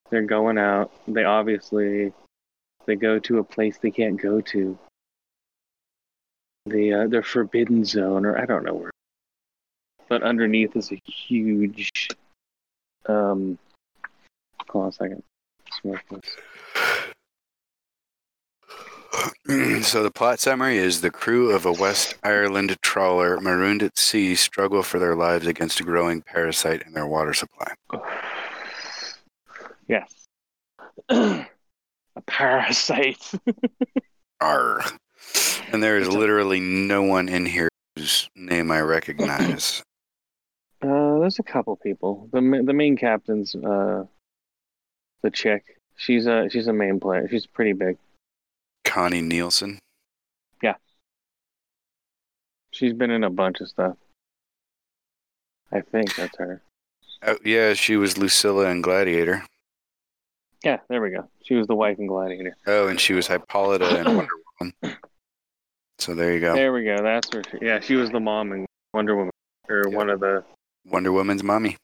They're 0.09 0.21
going 0.23 0.57
out. 0.57 0.91
They 1.07 1.23
obviously 1.23 2.13
they 2.85 2.95
go 2.95 3.19
to 3.19 3.39
a 3.39 3.43
place 3.43 3.77
they 3.77 3.91
can't 3.91 4.19
go 4.21 4.41
to. 4.41 4.77
The 6.65 6.93
uh, 6.93 7.07
the 7.07 7.21
forbidden 7.21 7.85
zone, 7.85 8.25
or 8.25 8.37
I 8.37 8.45
don't 8.45 8.63
know 8.63 8.73
where. 8.73 8.91
But 10.09 10.23
underneath 10.23 10.75
is 10.75 10.91
a 10.91 11.01
huge. 11.05 11.91
Um, 13.05 13.57
hold 14.69 14.83
on 14.83 14.89
a 14.89 14.91
second. 14.93 15.23
So 19.81 20.03
the 20.03 20.11
plot 20.11 20.39
summary 20.39 20.77
is 20.77 21.01
the 21.01 21.09
crew 21.09 21.51
of 21.51 21.65
a 21.65 21.71
West 21.71 22.15
Ireland 22.23 22.75
trawler 22.81 23.39
marooned 23.39 23.81
at 23.81 23.97
sea 23.97 24.35
struggle 24.35 24.83
for 24.83 24.99
their 24.99 25.15
lives 25.15 25.47
against 25.47 25.79
a 25.79 25.83
growing 25.83 26.21
parasite 26.21 26.83
in 26.85 26.93
their 26.93 27.07
water 27.07 27.33
supply. 27.33 27.73
Yes. 29.87 30.27
a 31.09 31.47
parasite. 32.25 33.31
Arr. 34.41 34.83
And 35.71 35.81
there 35.81 35.97
is 35.97 36.09
literally 36.09 36.59
no 36.59 37.01
one 37.01 37.29
in 37.29 37.45
here 37.45 37.69
whose 37.95 38.29
name 38.35 38.71
I 38.71 38.81
recognize. 38.81 39.81
Uh, 40.81 41.19
there's 41.19 41.39
a 41.39 41.43
couple 41.43 41.75
people. 41.77 42.29
The 42.31 42.63
the 42.65 42.73
main 42.73 42.97
captain's 42.97 43.55
uh, 43.55 44.03
the 45.21 45.31
chick. 45.31 45.79
She's 45.95 46.25
a 46.27 46.49
she's 46.49 46.67
a 46.67 46.73
main 46.73 46.99
player. 46.99 47.27
She's 47.29 47.45
pretty 47.45 47.73
big. 47.73 47.97
Connie 48.85 49.21
Nielsen. 49.21 49.79
Yeah. 50.61 50.75
She's 52.71 52.93
been 52.93 53.11
in 53.11 53.23
a 53.23 53.29
bunch 53.29 53.59
of 53.61 53.67
stuff. 53.67 53.97
I 55.71 55.81
think 55.81 56.15
that's 56.15 56.37
her. 56.37 56.61
Oh, 57.25 57.37
yeah, 57.43 57.73
she 57.73 57.97
was 57.97 58.17
Lucilla 58.17 58.67
in 58.69 58.81
Gladiator. 58.81 59.43
Yeah, 60.63 60.79
there 60.87 61.01
we 61.01 61.09
go. 61.09 61.27
She 61.43 61.55
was 61.55 61.67
the 61.67 61.75
wife 61.75 61.97
in 61.99 62.07
Gladiator. 62.07 62.55
Oh, 62.67 62.87
and 62.87 62.99
she 62.99 63.13
was 63.13 63.27
Hippolyta 63.27 63.99
in 63.99 64.05
Wonder 64.15 64.31
Woman. 64.59 64.73
So 65.99 66.13
there 66.13 66.31
you 66.31 66.39
go. 66.39 66.53
There 66.53 66.71
we 66.71 66.83
go. 66.83 67.01
That's. 67.01 67.27
She, 67.33 67.65
yeah, 67.65 67.79
she 67.79 67.95
was 67.95 68.11
the 68.11 68.19
mom 68.19 68.51
in 68.53 68.67
Wonder 68.93 69.15
Woman, 69.15 69.31
or 69.67 69.81
Yeah. 69.89 69.97
one 69.97 70.11
of 70.11 70.19
the. 70.19 70.43
Wonder 70.85 71.11
Woman's 71.11 71.41
mommy. 71.43 71.75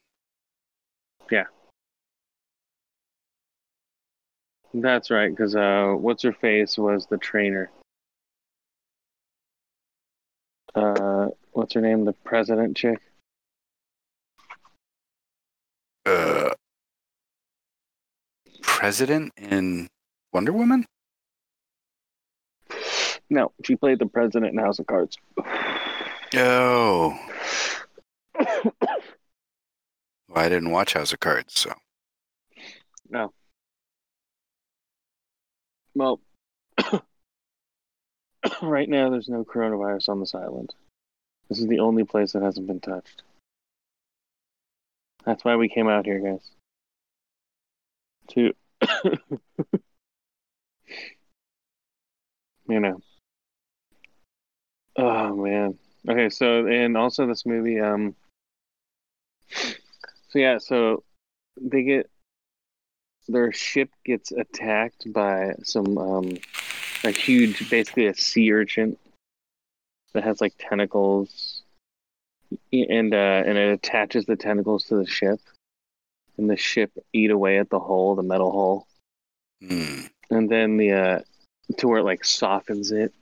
That's 4.74 5.12
right, 5.12 5.30
because 5.30 5.56
uh, 5.56 5.94
what's 5.98 6.24
her 6.24 6.34
face 6.34 6.78
was 6.78 7.06
the 7.06 7.18
trainer. 7.18 7.70
Uh, 10.74 11.28
what's 11.52 11.76
her 11.76 11.82
name? 11.82 12.06
The 12.06 12.14
president 12.14 12.76
chick. 12.76 13.00
Uh, 16.06 16.50
president 18.62 19.32
in 19.38 19.88
Wonder 20.34 20.52
Woman? 20.52 20.86
No, 23.30 23.52
she 23.64 23.76
played 23.76 24.00
the 24.00 24.08
president 24.08 24.54
in 24.54 24.58
House 24.58 24.80
of 24.80 24.88
Cards. 24.88 25.18
Oh. 26.36 27.18
Well, 30.30 30.44
I 30.44 30.50
didn't 30.50 30.72
watch 30.72 30.94
House 30.94 31.14
of 31.14 31.20
Cards, 31.20 31.60
so. 31.60 31.72
Well, 35.96 36.20
right 38.62 38.90
now 38.90 39.10
there's 39.10 39.30
no 39.30 39.44
coronavirus 39.44 40.10
on 40.10 40.20
this 40.20 40.36
island. 40.36 40.74
This 41.50 41.60
is 41.60 41.68
the 41.68 41.80
only 41.80 42.04
place 42.04 42.32
that 42.32 42.42
hasn't 42.42 42.68
been 42.68 42.80
touched. 42.80 43.22
That's 45.26 45.46
why 45.46 45.56
we 45.56 45.70
came 45.70 45.88
out 45.88 46.06
here, 46.06 46.20
guys. 46.20 46.52
To, 48.30 48.54
you 52.68 52.80
know. 52.80 53.00
Oh 54.96 55.36
man. 55.36 55.78
Okay, 56.08 56.30
so 56.30 56.66
and 56.68 56.98
also 56.98 57.28
this 57.28 57.46
movie, 57.46 57.80
um. 57.80 58.16
So 59.50 60.40
yeah, 60.40 60.58
so 60.58 61.04
they 61.62 61.84
get 61.84 62.10
their 63.28 63.52
ship 63.52 63.90
gets 64.04 64.32
attacked 64.32 65.12
by 65.12 65.54
some 65.64 65.98
um 65.98 66.38
a 67.04 67.12
huge 67.12 67.70
basically 67.70 68.08
a 68.08 68.14
sea 68.14 68.52
urchin 68.52 68.98
that 70.14 70.24
has 70.24 70.42
like 70.42 70.54
tentacles. 70.58 71.64
And 72.72 73.14
uh 73.14 73.44
and 73.46 73.58
it 73.58 73.74
attaches 73.74 74.26
the 74.26 74.36
tentacles 74.36 74.86
to 74.86 74.96
the 74.96 75.08
ship. 75.08 75.40
And 76.38 76.50
the 76.50 76.58
ship 76.58 76.92
eat 77.14 77.32
away 77.32 77.60
at 77.60 77.70
the 77.70 77.80
hull 77.80 78.16
the 78.16 78.24
metal 78.24 78.52
hull. 78.52 78.88
Hmm. 79.66 80.08
and 80.30 80.50
then 80.50 80.78
the 80.78 80.92
uh 80.92 81.20
to 81.78 81.88
where 81.88 82.00
it 82.00 82.04
like 82.04 82.26
softens 82.26 82.92
it. 82.92 83.14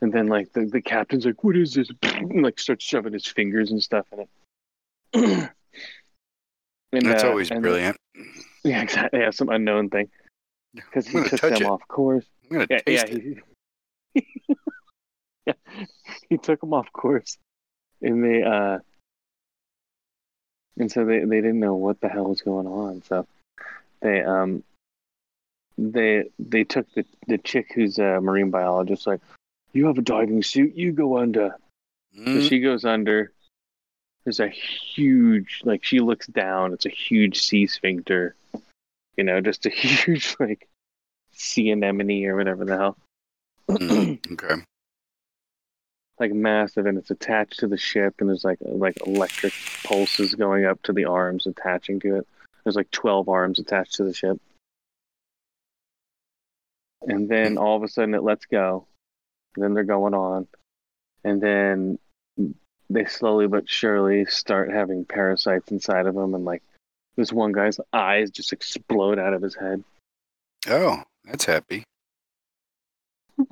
And 0.00 0.12
then 0.12 0.26
like 0.28 0.52
the, 0.52 0.66
the 0.66 0.82
captain's 0.82 1.24
like 1.26 1.42
what 1.42 1.56
is 1.56 1.74
this? 1.74 1.88
And, 2.02 2.42
like 2.42 2.60
starts 2.60 2.84
shoving 2.84 3.14
his 3.14 3.26
fingers 3.26 3.70
and 3.70 3.82
stuff 3.82 4.06
in 4.12 4.20
it. 4.20 5.50
And, 6.90 7.04
That's 7.04 7.22
uh, 7.22 7.28
always 7.28 7.50
and- 7.50 7.60
brilliant. 7.60 7.98
Yeah 8.68 8.82
exactly 8.82 9.20
yeah 9.20 9.30
some 9.30 9.48
unknown 9.48 9.88
thing 9.88 10.08
because 10.74 11.06
he 11.06 11.20
took 11.20 11.40
them 11.40 11.62
it. 11.62 11.66
off 11.66 11.86
course 11.88 12.24
I'm 12.50 12.66
to 12.66 12.66
yeah, 12.70 12.80
taste 12.80 13.06
yeah, 13.10 13.16
it. 13.16 13.44
he, 14.14 14.24
yeah, 15.46 15.52
he 16.28 16.38
took 16.38 16.60
them 16.60 16.72
off 16.74 16.92
course, 16.92 17.38
and 18.02 18.22
they 18.24 18.42
uh, 18.42 18.78
and 20.78 20.90
so 20.90 21.04
they 21.04 21.20
they 21.20 21.40
didn't 21.40 21.60
know 21.60 21.74
what 21.74 22.00
the 22.00 22.08
hell 22.08 22.24
was 22.24 22.42
going 22.42 22.66
on. 22.66 23.02
So 23.02 23.26
they 24.00 24.22
um 24.22 24.62
they 25.76 26.30
they 26.38 26.64
took 26.64 26.90
the 26.94 27.04
the 27.26 27.38
chick 27.38 27.72
who's 27.74 27.98
a 27.98 28.20
marine 28.20 28.50
biologist 28.50 29.06
like, 29.06 29.20
you 29.72 29.86
have 29.86 29.98
a 29.98 30.02
diving 30.02 30.42
suit, 30.42 30.74
you 30.74 30.92
go 30.92 31.18
under. 31.18 31.56
So 32.14 32.40
Mm, 32.40 32.48
she 32.48 32.60
goes 32.60 32.84
under, 32.84 33.32
there's 34.24 34.40
a 34.40 34.48
huge 34.48 35.60
like 35.64 35.84
she 35.84 36.00
looks 36.00 36.26
down. 36.26 36.72
It's 36.72 36.86
a 36.86 36.90
huge 36.90 37.40
sea 37.40 37.66
sphincter. 37.66 38.34
You 39.18 39.24
know, 39.24 39.42
just 39.42 39.66
a 39.66 39.70
huge 39.70 40.34
like 40.40 40.66
sea 41.32 41.70
anemone 41.70 42.24
or 42.24 42.36
whatever 42.36 42.64
the 42.64 42.78
hell. 42.78 42.96
Mm, 43.68 44.32
okay. 44.32 44.62
like 46.18 46.32
massive 46.32 46.86
and 46.86 46.98
it's 46.98 47.10
attached 47.10 47.60
to 47.60 47.68
the 47.68 47.76
ship 47.76 48.14
and 48.18 48.28
there's 48.28 48.44
like 48.44 48.58
like 48.60 48.96
electric 49.06 49.52
pulses 49.84 50.34
going 50.34 50.64
up 50.64 50.82
to 50.82 50.92
the 50.92 51.04
arms 51.04 51.46
attaching 51.46 52.00
to 52.00 52.16
it 52.16 52.26
there's 52.64 52.74
like 52.74 52.90
12 52.90 53.28
arms 53.28 53.58
attached 53.60 53.94
to 53.94 54.04
the 54.04 54.12
ship 54.12 54.40
and 57.02 57.28
then 57.28 57.56
all 57.56 57.76
of 57.76 57.84
a 57.84 57.88
sudden 57.88 58.14
it 58.14 58.22
lets 58.24 58.46
go 58.46 58.84
and 59.54 59.62
then 59.62 59.74
they're 59.74 59.84
going 59.84 60.14
on 60.14 60.48
and 61.22 61.40
then 61.40 61.98
they 62.90 63.04
slowly 63.04 63.46
but 63.46 63.68
surely 63.68 64.24
start 64.24 64.72
having 64.72 65.04
parasites 65.04 65.70
inside 65.70 66.06
of 66.06 66.14
them 66.14 66.34
and 66.34 66.44
like 66.44 66.62
this 67.18 67.32
one 67.32 67.52
guy's 67.52 67.78
eyes 67.92 68.30
just 68.30 68.52
explode 68.54 69.18
out 69.18 69.34
of 69.34 69.42
his 69.42 69.54
head 69.54 69.84
Oh, 70.66 71.02
that's 71.24 71.44
happy. 71.44 71.84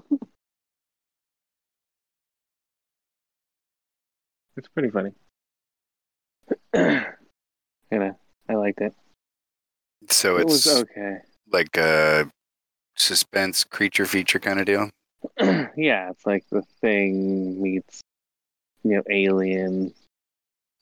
it's 4.57 4.69
pretty 4.75 4.91
funny 4.91 5.13
you 6.75 7.05
know 7.93 8.17
i 8.49 8.55
liked 8.55 8.81
it 8.81 8.95
So 10.09 10.37
it 10.39 10.43
it's 10.43 10.67
was 10.67 10.83
okay 10.83 11.19
like 11.53 11.77
a 11.77 12.31
suspense 12.97 13.65
creature 13.65 14.07
feature 14.07 14.39
kind 14.39 14.59
of 14.59 14.67
deal. 14.67 14.91
yeah, 15.77 16.11
it's 16.11 16.25
like 16.27 16.45
the 16.51 16.63
thing 16.81 17.61
meets, 17.63 18.01
you 18.83 18.97
know, 18.97 19.03
alien, 19.11 19.93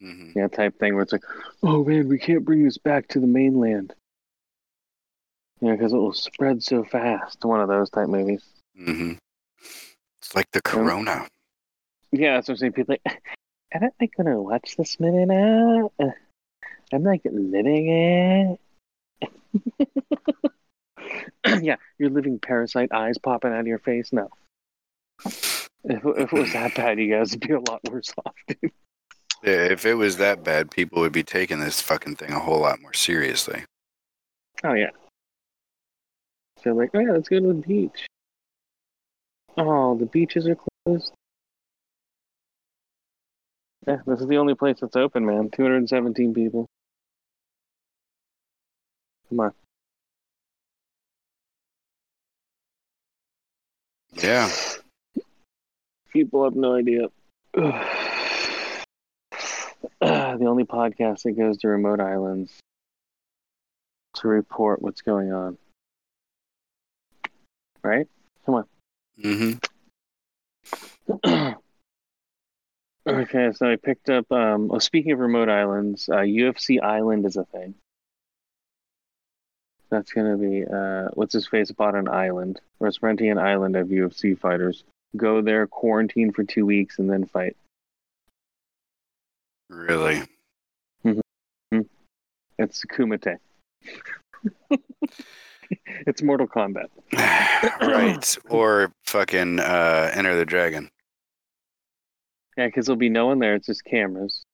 hmm 0.04 0.30
you 0.34 0.42
know, 0.42 0.48
type 0.48 0.78
thing 0.78 0.94
where 0.94 1.02
it's 1.02 1.12
like, 1.12 1.24
oh 1.62 1.84
man, 1.84 2.08
we 2.08 2.18
can't 2.18 2.44
bring 2.44 2.64
this 2.64 2.78
back 2.78 3.08
to 3.08 3.20
the 3.20 3.26
mainland. 3.26 3.94
Know, 5.60 5.72
because 5.72 5.92
it 5.92 5.96
will 5.96 6.12
spread 6.12 6.62
so 6.62 6.84
fast. 6.84 7.42
One 7.44 7.60
of 7.60 7.68
those 7.68 7.88
type 7.88 8.08
movies. 8.08 8.44
hmm 8.76 9.12
It's 10.20 10.34
like 10.34 10.50
the 10.52 10.60
corona. 10.60 11.26
Yeah, 12.12 12.34
that's 12.34 12.48
what 12.48 12.54
I'm 12.54 12.58
saying. 12.58 12.72
People 12.72 12.96
like, 13.04 13.22
I'm 13.74 13.82
not 13.82 13.92
like 14.00 14.12
gonna 14.16 14.40
watch 14.40 14.76
this 14.76 15.00
minute 15.00 15.28
now. 15.28 15.90
I'm 16.92 17.02
like 17.02 17.22
living 17.24 17.88
it. 17.88 18.60
yeah, 21.62 21.76
you're 21.98 22.10
living 22.10 22.38
parasite 22.38 22.92
eyes 22.92 23.16
popping 23.18 23.52
out 23.52 23.60
of 23.60 23.66
your 23.66 23.78
face. 23.78 24.12
No. 24.12 24.28
If, 25.24 26.04
if 26.04 26.32
it 26.32 26.32
was 26.32 26.52
that 26.52 26.74
bad, 26.74 26.98
you 26.98 27.10
guys 27.14 27.30
would 27.32 27.40
be 27.40 27.54
a 27.54 27.60
lot 27.60 27.80
worse 27.90 28.12
off, 28.24 28.34
dude. 28.48 28.72
Yeah, 29.44 29.66
if 29.66 29.84
it 29.84 29.94
was 29.94 30.16
that 30.16 30.42
bad, 30.42 30.70
people 30.70 31.02
would 31.02 31.12
be 31.12 31.22
taking 31.22 31.60
this 31.60 31.78
fucking 31.78 32.16
thing 32.16 32.32
a 32.32 32.38
whole 32.38 32.60
lot 32.60 32.80
more 32.80 32.94
seriously. 32.94 33.62
Oh 34.64 34.72
yeah. 34.72 34.90
So 36.62 36.70
like, 36.70 36.90
oh 36.94 37.00
yeah, 37.00 37.12
let's 37.12 37.28
go 37.28 37.40
to 37.40 37.48
the 37.48 37.54
beach. 37.54 38.06
Oh, 39.58 39.98
the 39.98 40.06
beaches 40.06 40.48
are 40.48 40.56
closed. 40.86 41.12
Yeah, 43.86 43.98
this 44.06 44.20
is 44.20 44.26
the 44.26 44.38
only 44.38 44.54
place 44.54 44.78
that's 44.80 44.96
open, 44.96 45.26
man. 45.26 45.50
217 45.50 46.32
people. 46.32 46.66
Come 49.28 49.40
on. 49.40 49.52
Yeah. 54.14 54.50
People 56.14 56.44
have 56.44 56.56
no 56.56 56.76
idea. 56.76 57.08
the 60.38 60.44
only 60.46 60.64
podcast 60.64 61.22
that 61.22 61.32
goes 61.32 61.56
to 61.56 61.68
remote 61.68 61.98
islands 61.98 62.52
to 64.16 64.28
report 64.28 64.82
what's 64.82 65.00
going 65.00 65.32
on. 65.32 65.56
Right? 67.82 68.06
Come 68.44 68.54
on. 68.56 68.64
Mm-hmm. 69.22 69.52
okay, 73.08 73.52
so 73.54 73.70
I 73.70 73.76
picked 73.76 74.10
up. 74.10 74.30
Um, 74.30 74.70
oh, 74.70 74.78
speaking 74.78 75.12
of 75.12 75.20
remote 75.20 75.48
islands, 75.48 76.06
uh, 76.10 76.16
UFC 76.16 76.82
Island 76.82 77.24
is 77.24 77.36
a 77.38 77.44
thing. 77.46 77.74
That's 79.88 80.12
gonna 80.12 80.36
be 80.36 80.66
uh, 80.66 81.08
what's 81.14 81.32
his 81.32 81.46
face 81.46 81.70
bought 81.70 81.94
an 81.94 82.08
island, 82.08 82.60
or 82.78 82.88
it's 82.88 83.02
renting 83.02 83.30
an 83.30 83.38
island 83.38 83.74
of 83.74 83.88
UFC 83.88 84.38
fighters. 84.38 84.84
Go 85.16 85.40
there, 85.40 85.66
quarantine 85.66 86.30
for 86.30 86.44
two 86.44 86.66
weeks, 86.66 86.98
and 86.98 87.08
then 87.08 87.24
fight. 87.24 87.56
Really. 89.74 90.22
It's 92.56 92.84
Kumite. 92.84 93.38
it's 96.06 96.22
Mortal 96.22 96.46
Kombat. 96.46 96.86
right. 97.80 98.36
Or 98.48 98.92
fucking 99.06 99.58
uh, 99.58 100.12
Enter 100.14 100.36
the 100.36 100.44
Dragon. 100.44 100.88
Yeah, 102.56 102.66
because 102.66 102.86
there'll 102.86 102.96
be 102.96 103.08
no 103.08 103.26
one 103.26 103.40
there. 103.40 103.56
It's 103.56 103.66
just 103.66 103.84
cameras. 103.84 104.44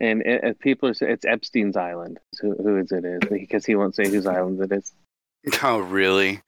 And 0.00 0.22
people 0.60 0.90
are 0.90 0.94
saying 0.94 1.12
it's 1.12 1.24
Epstein's 1.24 1.76
island. 1.76 2.18
Who, 2.42 2.54
who 2.56 2.76
is 2.76 2.92
it 2.92 3.04
is 3.06 3.20
because 3.30 3.64
he 3.64 3.76
won't 3.76 3.94
say 3.94 4.06
whose 4.08 4.26
island 4.26 4.60
it 4.60 4.72
is. 4.72 4.92
Oh, 5.62 5.78
really? 5.78 6.40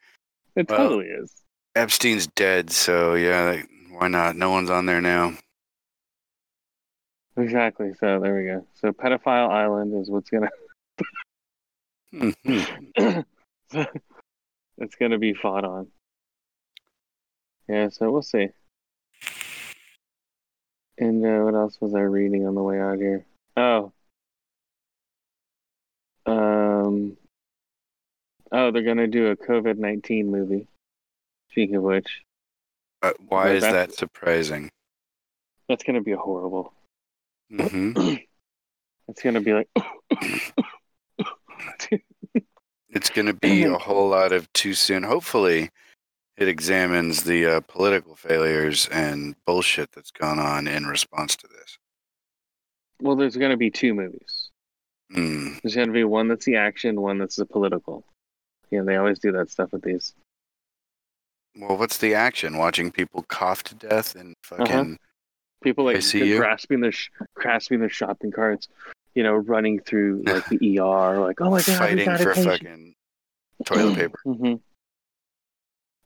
It 0.55 0.69
Well- 0.69 0.79
totally 0.79 1.07
is. 1.07 1.33
Epstein's 1.75 2.27
dead, 2.29 2.71
so 2.71 3.15
yeah, 3.15 3.43
like, 3.45 3.69
why 3.91 4.09
not? 4.09 4.35
No 4.37 4.51
one's 4.51 4.71
on 4.71 4.87
there 4.87 5.03
now. 5.03 5.35
Exactly. 7.37 7.93
So 8.01 8.19
there 8.21 8.37
we 8.37 8.45
go. 8.45 8.67
So 8.75 8.93
pedophile 8.93 9.51
island 9.51 9.95
is 10.01 10.09
what's 10.11 10.31
gonna 10.31 10.49
Mhm. 12.15 13.25
it's 14.79 14.95
gonna 14.97 15.19
be 15.19 15.35
fought 15.35 15.65
on. 15.65 15.89
Yeah. 17.69 17.89
So 17.91 18.11
we'll 18.11 18.23
see. 18.23 18.49
And 20.99 21.25
uh, 21.27 21.41
what 21.45 21.55
else 21.55 21.79
was 21.81 21.95
I 21.95 22.01
reading 22.01 22.47
on 22.47 22.55
the 22.55 22.63
way 22.63 22.81
out 22.81 22.97
here? 22.99 23.27
Oh. 23.57 23.93
Um. 26.25 27.17
Oh, 28.51 28.71
they're 28.71 28.83
gonna 28.83 29.07
do 29.09 29.27
a 29.29 29.37
COVID 29.37 29.77
nineteen 29.77 30.31
movie. 30.31 30.69
Speaking 31.51 31.77
of 31.77 31.83
which, 31.83 32.23
Uh, 33.03 33.13
why 33.29 33.51
is 33.51 33.63
that 33.63 33.93
surprising? 33.93 34.71
that's 35.69 35.83
gonna 35.85 36.01
be 36.01 36.13
horrible. 36.13 36.73
Hmm 37.51 37.93
It's 39.09 39.23
gonna 39.23 39.41
be 39.41 39.53
like. 39.53 39.69
It's 42.89 43.11
going 43.11 43.27
to 43.27 43.35
be 43.35 43.65
a 43.65 43.77
whole 43.77 44.09
lot 44.09 44.33
of 44.33 44.51
too 44.55 44.73
soon. 44.73 45.03
Hopefully, 45.03 45.69
it 46.39 46.49
examines 46.49 47.25
the 47.25 47.47
uh, 47.47 47.61
political 47.61 48.17
failures 48.17 48.89
and 48.91 49.35
bullshit 49.45 49.93
that's 49.93 50.11
gone 50.11 50.39
on 50.39 50.67
in 50.67 50.87
response 50.87 51.37
to 51.37 51.47
this. 51.47 51.79
well, 53.03 53.15
there's 53.17 53.37
gonna 53.37 53.57
be 53.57 53.71
two 53.71 53.93
movies. 53.95 54.51
Mm. 55.15 55.61
There's 55.63 55.75
gonna 55.75 55.93
be 55.93 56.05
one 56.05 56.29
that's 56.29 56.47
the 56.47 56.57
action, 56.57 57.01
one 57.01 57.19
that's 57.19 57.37
the 57.37 57.45
political. 57.47 58.05
Yeah, 58.71 58.83
they 58.83 58.97
always 58.97 59.19
do 59.19 59.31
that 59.33 59.51
stuff 59.51 59.73
with 59.73 59.83
these. 59.83 60.15
Well, 61.59 61.77
what's 61.77 61.99
the 61.99 62.15
action? 62.15 62.57
Watching 62.57 62.91
people 62.91 63.25
cough 63.29 63.63
to 63.65 63.75
death 63.75 64.15
and 64.15 64.35
fucking. 64.43 64.99
People 65.63 65.85
like 65.85 65.97
I 65.97 66.01
see 66.01 66.25
you. 66.25 66.37
grasping 66.39 66.81
their 66.81 66.93
sh- 66.93 67.11
grasping 67.35 67.81
their 67.81 67.89
shopping 67.89 68.31
carts, 68.31 68.69
you 69.15 69.23
know, 69.23 69.35
running 69.35 69.81
through 69.81 70.23
like 70.27 70.47
the 70.49 70.79
ER, 70.79 71.19
like 71.21 71.41
oh 71.41 71.51
my 71.51 71.63
god, 71.63 71.79
fighting 71.79 72.17
for 72.17 72.35
fucking 72.35 72.95
toilet 73.65 73.95
paper. 73.99 74.19
mm-hmm. 74.27 74.55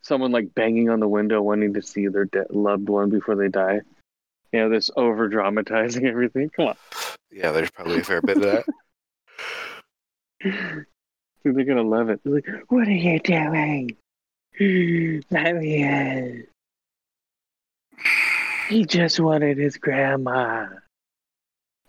Someone 0.02 0.32
like 0.32 0.54
banging 0.54 0.88
on 0.88 0.98
the 1.00 1.08
window, 1.08 1.42
wanting 1.42 1.74
to 1.74 1.82
see 1.82 2.06
their 2.08 2.24
de- 2.24 2.46
loved 2.50 2.88
one 2.88 3.10
before 3.10 3.36
they 3.36 3.48
die. 3.48 3.80
You 4.52 4.60
know, 4.60 4.68
this 4.70 4.90
over 4.96 5.28
dramatizing 5.28 6.06
everything. 6.08 6.50
Come 6.50 6.68
on, 6.68 6.76
Yeah, 7.30 7.52
there's 7.52 7.70
probably 7.70 8.00
a 8.00 8.04
fair 8.04 8.20
bit 8.22 8.38
of 8.38 8.42
that. 8.44 8.64
They're 11.44 11.64
gonna 11.64 11.82
love 11.82 12.08
it. 12.10 12.20
They're 12.24 12.34
like, 12.34 12.46
what 12.68 12.86
are 12.88 12.92
you 12.92 13.18
doing? 13.20 13.96
Let 15.30 15.56
me 15.56 15.82
in. 15.82 16.46
He 18.70 18.84
just 18.86 19.18
wanted 19.18 19.58
his 19.58 19.76
grandma. 19.76 20.66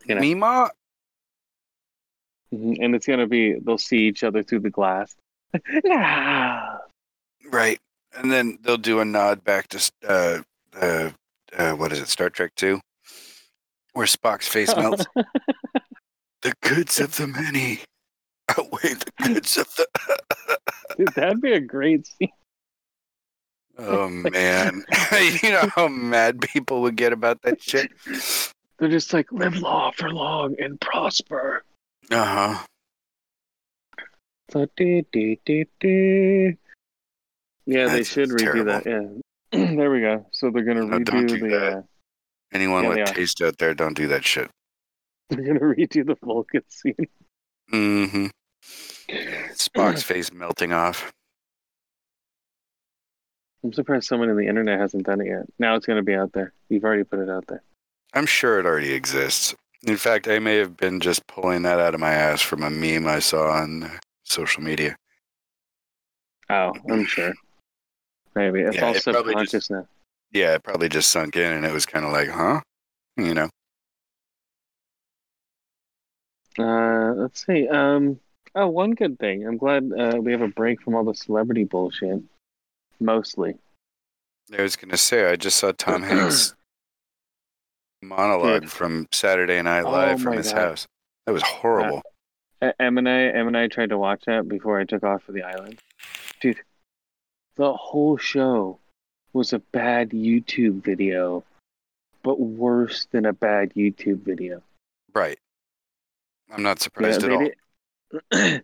You 0.05 0.15
know. 0.15 0.21
Mima? 0.21 0.71
Mhm, 2.53 2.77
And 2.81 2.95
it's 2.95 3.05
gonna 3.05 3.27
be 3.27 3.53
they'll 3.59 3.77
see 3.77 4.07
each 4.07 4.23
other 4.23 4.41
through 4.41 4.61
the 4.61 4.71
glass. 4.71 5.15
no. 5.83 6.77
Right. 7.51 7.79
And 8.17 8.31
then 8.31 8.57
they'll 8.61 8.77
do 8.77 8.99
a 8.99 9.05
nod 9.05 9.43
back 9.43 9.67
to 9.69 9.91
uh, 10.07 10.39
uh, 10.75 11.11
uh, 11.55 11.73
what 11.73 11.91
is 11.91 11.99
it, 11.99 12.07
Star 12.09 12.29
Trek 12.29 12.51
2? 12.55 12.79
Where 13.93 14.05
Spock's 14.07 14.47
face 14.47 14.75
melts. 14.75 15.05
the 16.41 16.53
goods 16.61 16.99
of 16.99 17.15
the 17.15 17.27
many 17.27 17.79
outweigh 18.49 18.95
the 18.95 19.11
goods 19.23 19.57
of 19.57 19.67
the. 19.75 19.87
Dude, 20.97 21.07
that'd 21.15 21.41
be 21.41 21.53
a 21.53 21.59
great 21.59 22.07
scene. 22.07 22.29
Oh, 23.77 24.07
man. 24.31 24.83
you 25.43 25.51
know 25.51 25.69
how 25.75 25.87
mad 25.87 26.41
people 26.41 26.81
would 26.81 26.95
get 26.95 27.13
about 27.13 27.41
that 27.43 27.61
shit? 27.61 27.91
They're 28.79 28.89
just 28.89 29.13
like 29.13 29.31
live 29.31 29.57
long 29.57 29.91
for 29.95 30.09
long 30.11 30.55
and 30.59 30.79
prosper. 30.81 31.63
Uh 32.09 32.25
huh. 32.25 32.65
So, 34.51 34.67
dee, 34.75 35.05
dee, 35.13 35.39
dee, 35.45 35.67
dee. 35.79 36.57
Yeah, 37.65 37.87
they 37.87 38.03
should 38.03 38.29
redo 38.29 38.65
that. 38.65 38.85
Yeah. 38.85 39.05
there 39.75 39.91
we 39.91 40.01
go. 40.01 40.25
So 40.31 40.49
they're 40.49 40.63
gonna 40.63 40.85
No, 40.85 40.99
redo 40.99 41.27
do 41.27 41.39
the. 41.39 41.77
Uh, 41.77 41.81
Anyone 42.53 42.83
Yeah, 42.83 42.89
with 42.89 43.13
taste 43.13 43.41
out 43.41 43.57
there, 43.59 43.73
don't 43.73 43.95
do 43.95 44.07
that 44.07 44.25
shit. 44.25 44.49
they're 45.29 45.45
gonna 45.45 45.59
redo 45.59 46.05
the 46.05 46.17
Vulcan 46.21 46.63
scene. 46.67 46.95
Mm-hmm. 47.71 48.25
Spock's 49.53 50.03
face 50.03 50.33
melting 50.33 50.73
off. 50.73 51.13
I'm 53.63 53.73
surprised 53.73 54.07
someone 54.07 54.29
in 54.29 54.37
the 54.37 54.47
internet 54.47 54.79
hasn't 54.79 55.05
done 55.05 55.21
it 55.21 55.27
yet. 55.27 55.45
Now 55.59 55.75
it's 55.75 55.85
gonna 55.85 56.01
be 56.03 56.15
out 56.15 56.33
there. 56.33 56.53
You've 56.69 56.83
already 56.83 57.03
put 57.03 57.19
it 57.19 57.29
out 57.29 57.45
there. 57.47 57.61
I'm 58.13 58.25
sure 58.25 58.59
it 58.59 58.65
already 58.65 58.93
exists. 58.93 59.55
In 59.83 59.97
fact, 59.97 60.27
I 60.27 60.39
may 60.39 60.57
have 60.57 60.77
been 60.77 60.99
just 60.99 61.25
pulling 61.27 61.61
that 61.63 61.79
out 61.79 61.93
of 61.93 61.99
my 61.99 62.11
ass 62.13 62.41
from 62.41 62.63
a 62.63 62.69
meme 62.69 63.07
I 63.07 63.19
saw 63.19 63.49
on 63.51 63.99
social 64.23 64.61
media. 64.63 64.95
Oh, 66.49 66.73
I'm 66.89 67.05
sure. 67.05 67.33
Maybe 68.35 68.61
it's 68.61 68.75
Yeah, 68.75 68.85
all 68.87 68.95
it 68.95 69.01
subconscious 69.03 69.51
just- 69.51 69.71
now. 69.71 69.87
Yeah, 70.33 70.53
it 70.55 70.63
probably 70.63 70.87
just 70.89 71.09
sunk 71.09 71.35
in 71.35 71.51
and 71.51 71.65
it 71.65 71.73
was 71.73 71.85
kind 71.85 72.05
of 72.05 72.11
like, 72.13 72.29
huh? 72.29 72.61
You 73.17 73.33
know? 73.33 73.49
Uh, 76.57 77.13
let's 77.15 77.45
see. 77.45 77.67
Um, 77.67 78.19
oh, 78.55 78.67
one 78.67 78.91
good 78.91 79.19
thing. 79.19 79.45
I'm 79.45 79.57
glad 79.57 79.91
uh, 79.91 80.19
we 80.21 80.31
have 80.31 80.41
a 80.41 80.47
break 80.47 80.81
from 80.81 80.95
all 80.95 81.03
the 81.03 81.13
celebrity 81.15 81.63
bullshit. 81.65 82.21
Mostly. 83.01 83.55
I 84.57 84.61
was 84.61 84.75
going 84.75 84.91
to 84.91 84.97
say, 84.97 85.29
I 85.29 85.35
just 85.35 85.57
saw 85.57 85.71
Tom 85.71 86.03
Hanks 86.03 86.53
monologue 88.01 88.61
Dude. 88.63 88.71
from 88.71 89.07
Saturday 89.11 89.61
Night 89.61 89.83
Oh 89.85 89.91
Live 89.91 90.21
from 90.21 90.37
his 90.37 90.51
God. 90.53 90.59
house. 90.61 90.87
That 91.25 91.33
was 91.33 91.41
horrible. 91.43 92.01
Uh, 92.61 92.67
e- 92.67 92.71
Em 92.79 92.97
and 92.97 93.09
I, 93.09 93.21
Em 93.23 93.47
and 93.47 93.57
I 93.57 93.67
tried 93.67 93.89
to 93.89 93.97
watch 93.97 94.23
that 94.25 94.47
before 94.47 94.79
I 94.79 94.83
took 94.85 95.03
off 95.03 95.23
for 95.23 95.31
the 95.31 95.43
island. 95.43 95.79
Dude, 96.41 96.57
the 97.55 97.73
whole 97.73 98.17
show 98.17 98.79
was 99.33 99.53
a 99.53 99.59
bad 99.59 100.09
YouTube 100.11 100.83
video, 100.83 101.43
but 102.23 102.39
worse 102.39 103.07
than 103.11 103.25
a 103.25 103.33
bad 103.33 103.73
YouTube 103.73 104.19
video. 104.21 104.61
Right. 105.13 105.39
I'm 106.51 106.63
not 106.63 106.79
surprised 106.79 107.23
at 107.23 107.31
all. 107.31 107.49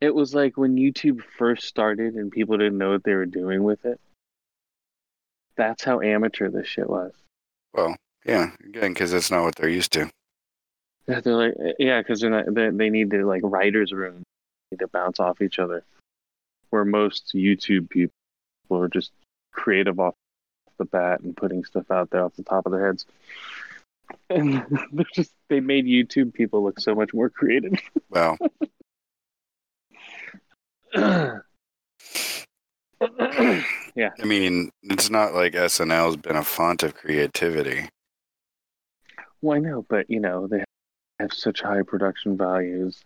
it 0.00 0.14
was 0.14 0.34
like 0.34 0.56
when 0.56 0.76
YouTube 0.76 1.22
first 1.38 1.66
started 1.66 2.14
and 2.14 2.30
people 2.30 2.56
didn't 2.56 2.78
know 2.78 2.90
what 2.90 3.04
they 3.04 3.14
were 3.14 3.26
doing 3.26 3.62
with 3.62 3.84
it. 3.84 4.00
That's 5.56 5.84
how 5.84 6.00
amateur 6.00 6.48
this 6.48 6.66
shit 6.66 6.88
was. 6.88 7.12
Well, 7.74 7.94
yeah, 8.24 8.50
again, 8.64 8.92
because 8.92 9.10
that's 9.10 9.30
not 9.30 9.42
what 9.42 9.56
they're 9.56 9.68
used 9.68 9.92
to. 9.92 10.10
Yeah, 11.06 11.20
They're 11.20 11.34
like, 11.34 11.54
eh, 11.58 11.72
yeah, 11.78 12.00
because 12.00 12.20
they're 12.20 12.30
not. 12.30 12.54
They, 12.54 12.70
they 12.70 12.90
need 12.90 13.10
to 13.10 13.26
like 13.26 13.42
writers' 13.44 13.92
room 13.92 14.22
to 14.78 14.86
bounce 14.88 15.20
off 15.20 15.42
each 15.42 15.58
other. 15.58 15.82
Where 16.70 16.84
most 16.84 17.32
YouTube 17.34 17.90
people 17.90 18.12
are 18.70 18.88
just 18.88 19.10
creative 19.52 19.98
off 19.98 20.14
the 20.78 20.84
bat 20.84 21.20
and 21.20 21.36
putting 21.36 21.64
stuff 21.64 21.90
out 21.90 22.10
there 22.10 22.24
off 22.24 22.36
the 22.36 22.44
top 22.44 22.66
of 22.66 22.72
their 22.72 22.86
heads. 22.86 23.06
And 24.28 24.64
they're 24.92 25.06
just 25.14 25.32
they 25.48 25.60
made 25.60 25.84
YouTube 25.86 26.32
people 26.32 26.62
look 26.62 26.80
so 26.80 26.94
much 26.94 27.12
more 27.12 27.28
creative. 27.28 27.74
Well, 28.08 28.38
yeah, 30.94 31.40
I 33.00 34.24
mean, 34.24 34.70
it's 34.82 35.10
not 35.10 35.34
like 35.34 35.54
SNL's 35.54 36.16
been 36.16 36.36
a 36.36 36.44
font 36.44 36.82
of 36.82 36.94
creativity. 36.94 37.88
well, 39.40 39.56
I 39.56 39.60
know, 39.60 39.86
but 39.88 40.10
you 40.10 40.20
know 40.20 40.46
they 40.46 40.64
have 41.18 41.32
such 41.32 41.60
high 41.62 41.82
production 41.82 42.36
values. 42.36 43.02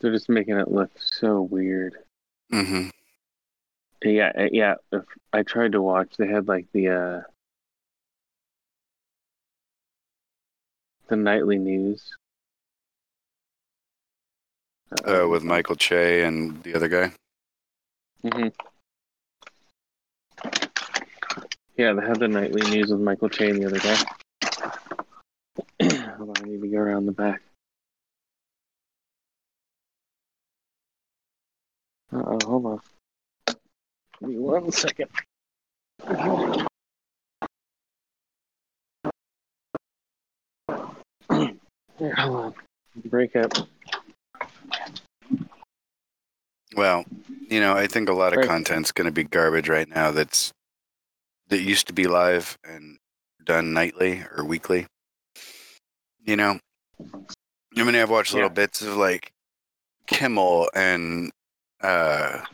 They're 0.00 0.12
just 0.12 0.28
making 0.28 0.58
it 0.58 0.70
look 0.70 0.90
so 0.96 1.40
weird. 1.42 1.96
Mm-hmm. 2.52 2.88
Yeah, 4.04 4.32
uh, 4.38 4.48
yeah. 4.52 4.74
If 4.92 5.04
I 5.32 5.42
tried 5.42 5.72
to 5.72 5.82
watch, 5.82 6.16
they 6.18 6.26
had 6.26 6.48
like 6.48 6.66
the 6.72 6.88
uh 6.88 7.20
the 11.08 11.16
nightly 11.16 11.58
news. 11.58 12.16
Uh, 14.92 15.26
with 15.28 15.42
Michael 15.42 15.74
Che 15.74 16.22
and 16.22 16.62
the 16.62 16.74
other 16.74 16.88
guy. 16.88 17.12
hmm 18.22 18.48
Yeah, 21.76 21.92
they 21.92 22.06
had 22.06 22.20
the 22.20 22.28
nightly 22.28 22.62
news 22.70 22.90
with 22.90 23.00
Michael 23.00 23.28
Che 23.28 23.50
and 23.50 23.60
the 23.62 23.66
other 23.66 23.80
guy. 23.80 23.96
Hold 26.16 26.38
on, 26.38 26.44
I 26.44 26.48
need 26.48 26.62
to 26.62 26.68
go 26.68 26.78
around 26.78 27.06
the 27.06 27.12
back. 27.12 27.42
Uh 32.12 32.22
oh, 32.24 32.38
hold 32.46 32.66
on. 32.66 32.80
Give 34.20 34.28
me 34.28 34.38
one 34.38 34.70
second. 34.70 35.10
Here, 41.98 42.14
hold 42.14 42.36
on. 42.36 42.54
Break 43.06 43.34
up. 43.36 43.52
Well, 46.76 47.04
you 47.48 47.60
know, 47.60 47.74
I 47.74 47.86
think 47.86 48.08
a 48.08 48.12
lot 48.12 48.32
of 48.32 48.38
Right. 48.38 48.48
content's 48.48 48.92
going 48.92 49.06
to 49.06 49.12
be 49.12 49.24
garbage 49.24 49.68
right 49.68 49.88
now. 49.88 50.10
That's 50.10 50.52
that 51.48 51.60
used 51.62 51.86
to 51.86 51.92
be 51.92 52.06
live 52.06 52.58
and 52.64 52.98
done 53.44 53.72
nightly 53.72 54.24
or 54.36 54.44
weekly. 54.44 54.86
You 56.24 56.36
know, 56.36 56.58
I 57.76 57.82
mean, 57.84 57.94
I've 57.94 58.10
watched 58.10 58.32
little 58.34 58.48
Yeah. 58.48 58.54
bits 58.54 58.82
of 58.82 58.96
like 58.96 59.32
Kimmel 60.06 60.68
and 60.74 61.30
uh, 61.80 62.44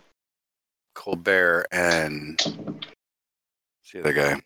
Colbert 0.95 1.67
and 1.73 2.39
what's 2.39 3.93
the 3.93 4.01
other 4.01 4.13
guy, 4.13 4.43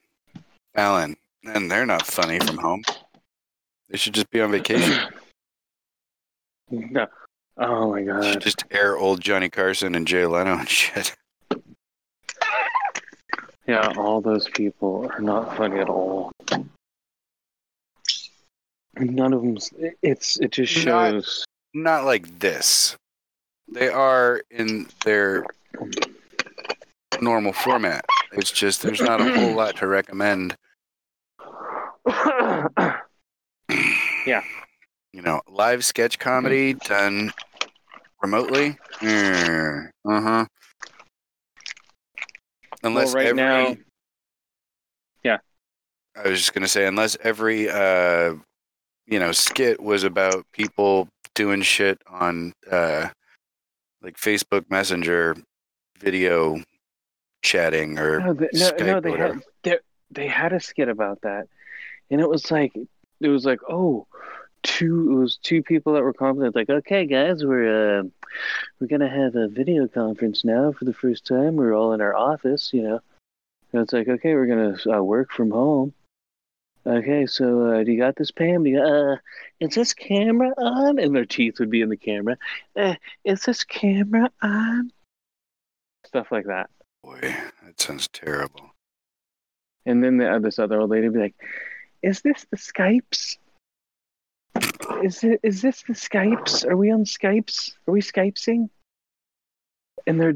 Alan, 0.74 1.16
and 1.44 1.70
they're 1.70 1.86
not 1.86 2.06
funny 2.06 2.38
from 2.38 2.58
home. 2.58 2.84
They 3.88 3.98
should 3.98 4.14
just 4.14 4.30
be 4.30 4.40
on 4.40 4.50
vacation. 4.52 5.00
No. 6.68 7.06
Oh 7.58 7.90
my 7.92 8.02
god. 8.02 8.40
just 8.40 8.64
air 8.70 8.96
old 8.96 9.20
Johnny 9.20 9.48
Carson 9.48 9.94
and 9.94 10.06
Jay 10.06 10.26
Leno 10.26 10.58
and 10.58 10.68
shit. 10.68 11.14
Yeah, 13.66 13.92
all 13.96 14.20
those 14.20 14.48
people 14.50 15.10
are 15.12 15.20
not 15.20 15.56
funny 15.56 15.80
at 15.80 15.88
all. 15.88 16.30
None 18.98 19.32
of 19.32 19.42
them. 19.42 19.56
It's 20.02 20.38
it 20.38 20.52
just 20.52 20.76
Not- 20.86 21.10
shows. 21.10 21.44
not 21.74 22.04
like 22.04 22.38
this. 22.38 22.96
They 23.72 23.88
are 23.88 24.42
in 24.50 24.86
their 25.04 25.44
normal 27.20 27.52
format. 27.52 28.04
It's 28.32 28.52
just 28.52 28.82
there's 28.82 29.00
not 29.00 29.20
a 29.20 29.32
whole 29.36 29.54
lot 29.54 29.76
to 29.78 29.86
recommend. 29.86 30.56
Yeah. 34.26 34.42
You 35.12 35.22
know, 35.22 35.40
live 35.48 35.84
sketch 35.84 36.18
comedy 36.18 36.74
done 36.74 37.32
remotely. 38.22 38.76
Uh 39.02 39.80
huh. 40.04 40.44
Unless 42.82 43.14
right 43.14 43.26
every, 43.26 43.36
now- 43.42 43.76
Yeah. 45.24 45.38
I 46.16 46.28
was 46.28 46.38
just 46.38 46.54
gonna 46.54 46.68
say, 46.68 46.86
unless 46.86 47.16
every 47.22 47.68
uh, 47.68 48.34
you 49.06 49.18
know, 49.18 49.32
skit 49.32 49.80
was 49.80 50.04
about 50.04 50.44
people 50.52 51.08
doing 51.34 51.62
shit 51.62 51.98
on 52.08 52.52
uh, 52.70 53.08
like 54.02 54.16
Facebook 54.16 54.70
Messenger 54.70 55.36
video 55.98 56.60
chatting 57.42 57.98
or 57.98 58.20
no, 58.20 58.32
they, 58.34 58.48
no, 58.52 58.70
Skype 58.70 58.86
no, 58.86 59.00
they 59.00 59.12
had 59.12 59.42
they, 59.62 59.78
they 60.10 60.26
had 60.26 60.52
a 60.52 60.60
skit 60.60 60.88
about 60.88 61.20
that, 61.22 61.46
and 62.10 62.20
it 62.20 62.28
was 62.28 62.50
like 62.50 62.72
it 63.20 63.28
was 63.28 63.44
like 63.44 63.60
oh, 63.68 64.06
two 64.66 65.12
it 65.12 65.14
was 65.14 65.36
two 65.36 65.62
people 65.62 65.92
that 65.92 66.02
were 66.02 66.12
confident 66.12 66.56
like 66.56 66.68
okay 66.68 67.06
guys 67.06 67.44
we're 67.44 68.00
uh, 68.00 68.02
we're 68.80 68.88
gonna 68.88 69.08
have 69.08 69.36
a 69.36 69.46
video 69.48 69.86
conference 69.86 70.44
now 70.44 70.72
for 70.72 70.84
the 70.84 70.92
first 70.92 71.24
time. 71.24 71.54
We're 71.54 71.72
all 71.72 71.92
in 71.92 72.00
our 72.00 72.14
office 72.14 72.72
you 72.74 72.82
know? 72.82 73.00
And 73.72 73.82
it's 73.82 73.92
like 73.92 74.08
okay 74.08 74.34
we're 74.34 74.46
gonna 74.46 74.98
uh, 74.98 75.02
work 75.02 75.30
from 75.30 75.52
home. 75.52 75.94
Okay 76.84 77.26
so 77.26 77.70
uh, 77.70 77.84
do 77.84 77.92
you 77.92 77.98
got 77.98 78.16
this 78.16 78.32
Pam? 78.32 78.64
Do 78.64 78.70
you 78.70 78.78
got, 78.78 78.90
uh 78.90 79.16
is 79.60 79.74
this 79.76 79.94
camera 79.94 80.52
on? 80.58 80.98
And 80.98 81.14
their 81.14 81.24
teeth 81.24 81.60
would 81.60 81.70
be 81.70 81.80
in 81.80 81.88
the 81.88 81.96
camera. 81.96 82.36
Uh, 82.74 82.96
is 83.24 83.42
this 83.42 83.62
camera 83.62 84.30
on? 84.42 84.90
Stuff 86.06 86.32
like 86.32 86.46
that. 86.46 86.70
Boy, 87.04 87.20
that 87.20 87.80
sounds 87.80 88.08
terrible. 88.08 88.72
And 89.86 90.02
then 90.02 90.16
the, 90.16 90.28
uh, 90.28 90.38
this 90.40 90.58
other 90.58 90.80
old 90.80 90.90
lady 90.90 91.06
would 91.06 91.14
be 91.14 91.20
like, 91.20 91.36
"Is 92.02 92.20
this 92.20 92.44
the 92.50 92.56
Skypes? 92.56 93.36
Is 95.02 95.24
it? 95.24 95.40
Is 95.42 95.62
this 95.62 95.82
the 95.82 95.94
Skypes? 95.94 96.64
Are 96.64 96.76
we 96.76 96.90
on 96.90 97.04
Skypes? 97.04 97.72
Are 97.86 97.92
we 97.92 98.00
Skypesing?" 98.00 98.68
And 100.06 100.20
they're, 100.20 100.34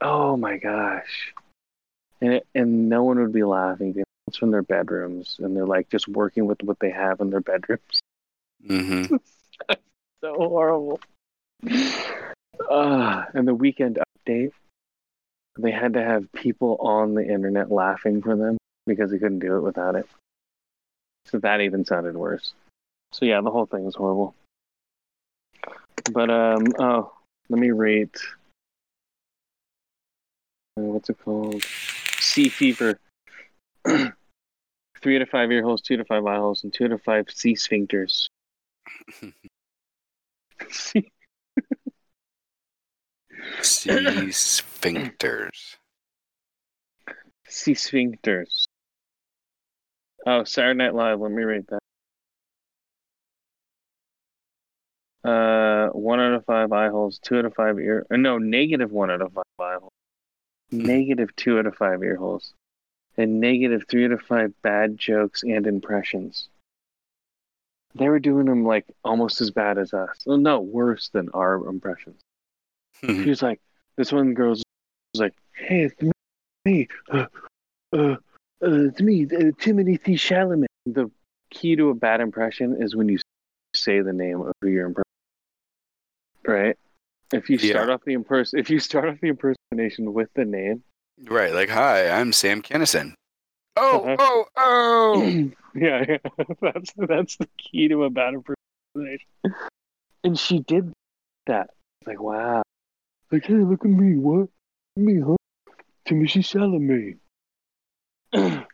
oh 0.00 0.36
my 0.36 0.58
gosh, 0.58 1.34
and 2.20 2.34
it, 2.34 2.46
and 2.54 2.88
no 2.88 3.04
one 3.04 3.18
would 3.18 3.32
be 3.32 3.44
laughing. 3.44 4.02
It's 4.28 4.38
from 4.38 4.50
their 4.50 4.62
bedrooms, 4.62 5.36
and 5.38 5.56
they're 5.56 5.66
like 5.66 5.88
just 5.88 6.08
working 6.08 6.46
with 6.46 6.62
what 6.62 6.78
they 6.80 6.90
have 6.90 7.20
in 7.20 7.30
their 7.30 7.40
bedrooms. 7.40 8.00
Mm-hmm. 8.68 9.16
so 10.20 10.34
horrible. 10.34 11.00
Uh, 12.68 13.24
and 13.34 13.46
the 13.46 13.54
weekend 13.54 13.98
update, 14.26 14.52
they 15.58 15.70
had 15.70 15.92
to 15.94 16.02
have 16.02 16.30
people 16.32 16.76
on 16.80 17.14
the 17.14 17.22
internet 17.26 17.70
laughing 17.70 18.22
for 18.22 18.36
them 18.36 18.56
because 18.86 19.10
they 19.10 19.18
couldn't 19.18 19.40
do 19.40 19.56
it 19.56 19.60
without 19.60 19.94
it. 19.94 20.08
So 21.26 21.38
that 21.38 21.60
even 21.60 21.84
sounded 21.84 22.16
worse. 22.16 22.52
So 23.12 23.24
yeah, 23.24 23.40
the 23.40 23.50
whole 23.50 23.66
thing 23.66 23.84
was 23.84 23.94
horrible. 23.94 24.34
But 26.12 26.30
um, 26.30 26.64
oh, 26.78 27.12
let 27.48 27.58
me 27.60 27.70
rate. 27.70 28.16
Uh, 30.78 30.82
what's 30.82 31.08
it 31.10 31.18
called? 31.24 31.62
Sea 31.62 32.48
fever. 32.48 32.98
Three 33.86 35.18
to 35.18 35.26
five 35.26 35.50
ear 35.52 35.62
holes, 35.62 35.82
two 35.82 35.96
to 35.96 36.04
five 36.04 36.24
eye 36.26 36.36
holes, 36.36 36.64
and 36.64 36.72
two 36.72 36.88
to 36.88 36.98
five 36.98 37.30
sea 37.30 37.54
sphincters. 37.54 38.28
Sea- 40.70 41.12
Sea 43.62 43.88
sphincters. 44.30 45.76
sea 47.48 47.74
sphincters. 47.74 48.64
Oh, 50.26 50.44
Saturday 50.44 50.76
Night 50.78 50.94
Live. 50.94 51.20
Let 51.20 51.30
me 51.30 51.42
rate 51.44 51.66
that. 51.68 51.78
Uh, 55.26 55.88
one 55.88 56.20
out 56.20 56.32
of 56.34 56.44
five 56.44 56.72
eye 56.72 56.88
holes, 56.88 57.18
two 57.18 57.38
out 57.38 57.44
of 57.44 57.54
five 57.54 57.78
ear. 57.80 58.06
uh, 58.10 58.16
No, 58.16 58.38
negative 58.38 58.92
one 58.92 59.10
out 59.10 59.22
of 59.22 59.32
five 59.32 59.44
eye 59.58 59.76
holes, 59.80 59.92
negative 60.70 61.34
two 61.36 61.58
out 61.58 61.66
of 61.66 61.74
five 61.74 62.02
ear 62.02 62.16
holes, 62.16 62.52
and 63.16 63.40
negative 63.40 63.84
three 63.88 64.04
out 64.04 64.12
of 64.12 64.22
five 64.22 64.52
bad 64.62 64.96
jokes 64.98 65.42
and 65.42 65.66
impressions. 65.66 66.48
They 67.94 68.08
were 68.08 68.18
doing 68.20 68.46
them 68.46 68.64
like 68.64 68.84
almost 69.04 69.40
as 69.40 69.50
bad 69.50 69.78
as 69.78 69.94
us. 69.94 70.18
Well, 70.26 70.36
no, 70.36 70.60
worse 70.60 71.08
than 71.08 71.28
our 71.30 71.66
impressions. 71.66 72.20
She 73.24 73.28
was 73.30 73.42
like, 73.42 73.60
this 73.96 74.12
one 74.12 74.34
girl 74.34 74.50
was 74.50 74.62
like, 75.14 75.34
"Hey, 75.54 75.82
it's 75.84 76.12
me, 76.64 76.88
uh, 77.10 77.26
uh, 77.92 77.96
uh, 77.96 78.16
it's 78.60 79.00
me, 79.00 79.24
uh, 79.24 79.50
Timothy. 79.58 80.16
Chalamet." 80.16 80.66
The 80.86 81.10
key 81.50 81.74
to 81.76 81.88
a 81.90 81.94
bad 81.94 82.20
impression 82.20 82.76
is 82.80 82.94
when 82.94 83.08
you 83.08 83.18
say 83.74 84.00
the 84.02 84.12
name 84.12 84.40
of 84.42 84.52
who 84.60 84.68
you're 84.68 84.88
right? 84.88 85.05
If 87.32 87.50
you 87.50 87.58
start 87.58 87.88
Yeah. 87.88 87.94
off 87.94 88.04
the 88.04 88.16
impers- 88.16 88.58
if 88.58 88.70
you 88.70 88.78
start 88.78 89.08
off 89.08 89.20
the 89.20 89.28
impersonation 89.28 90.12
with 90.14 90.32
the 90.34 90.44
name, 90.44 90.82
right, 91.24 91.52
like, 91.52 91.68
hi, 91.68 92.08
I'm 92.08 92.32
Sam 92.32 92.62
Kinison. 92.62 93.14
Oh, 93.76 94.00
Uh-huh. 94.04 94.16
oh, 94.18 94.46
oh. 94.56 95.50
yeah, 95.74 96.04
yeah, 96.08 96.18
that's 96.60 96.92
that's 96.96 97.36
the 97.36 97.48
key 97.58 97.88
to 97.88 98.04
a 98.04 98.10
bad 98.10 98.34
impersonation. 98.34 99.26
And 100.24 100.38
she 100.38 100.60
did 100.60 100.92
that. 101.46 101.70
Like, 102.06 102.20
wow. 102.20 102.62
Like, 103.32 103.44
hey, 103.44 103.54
look 103.54 103.84
at 103.84 103.90
me. 103.90 104.16
What? 104.18 104.48
Me, 104.96 105.20
huh? 105.20 105.36
Timothy 106.06 106.40
Chalamet. 106.40 107.18
yeah, 108.32 108.64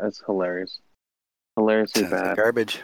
that's 0.00 0.22
hilarious. 0.24 0.78
Hilariously 1.56 2.02
Sounds 2.02 2.12
like 2.12 2.22
bad. 2.22 2.36
garbage. 2.36 2.80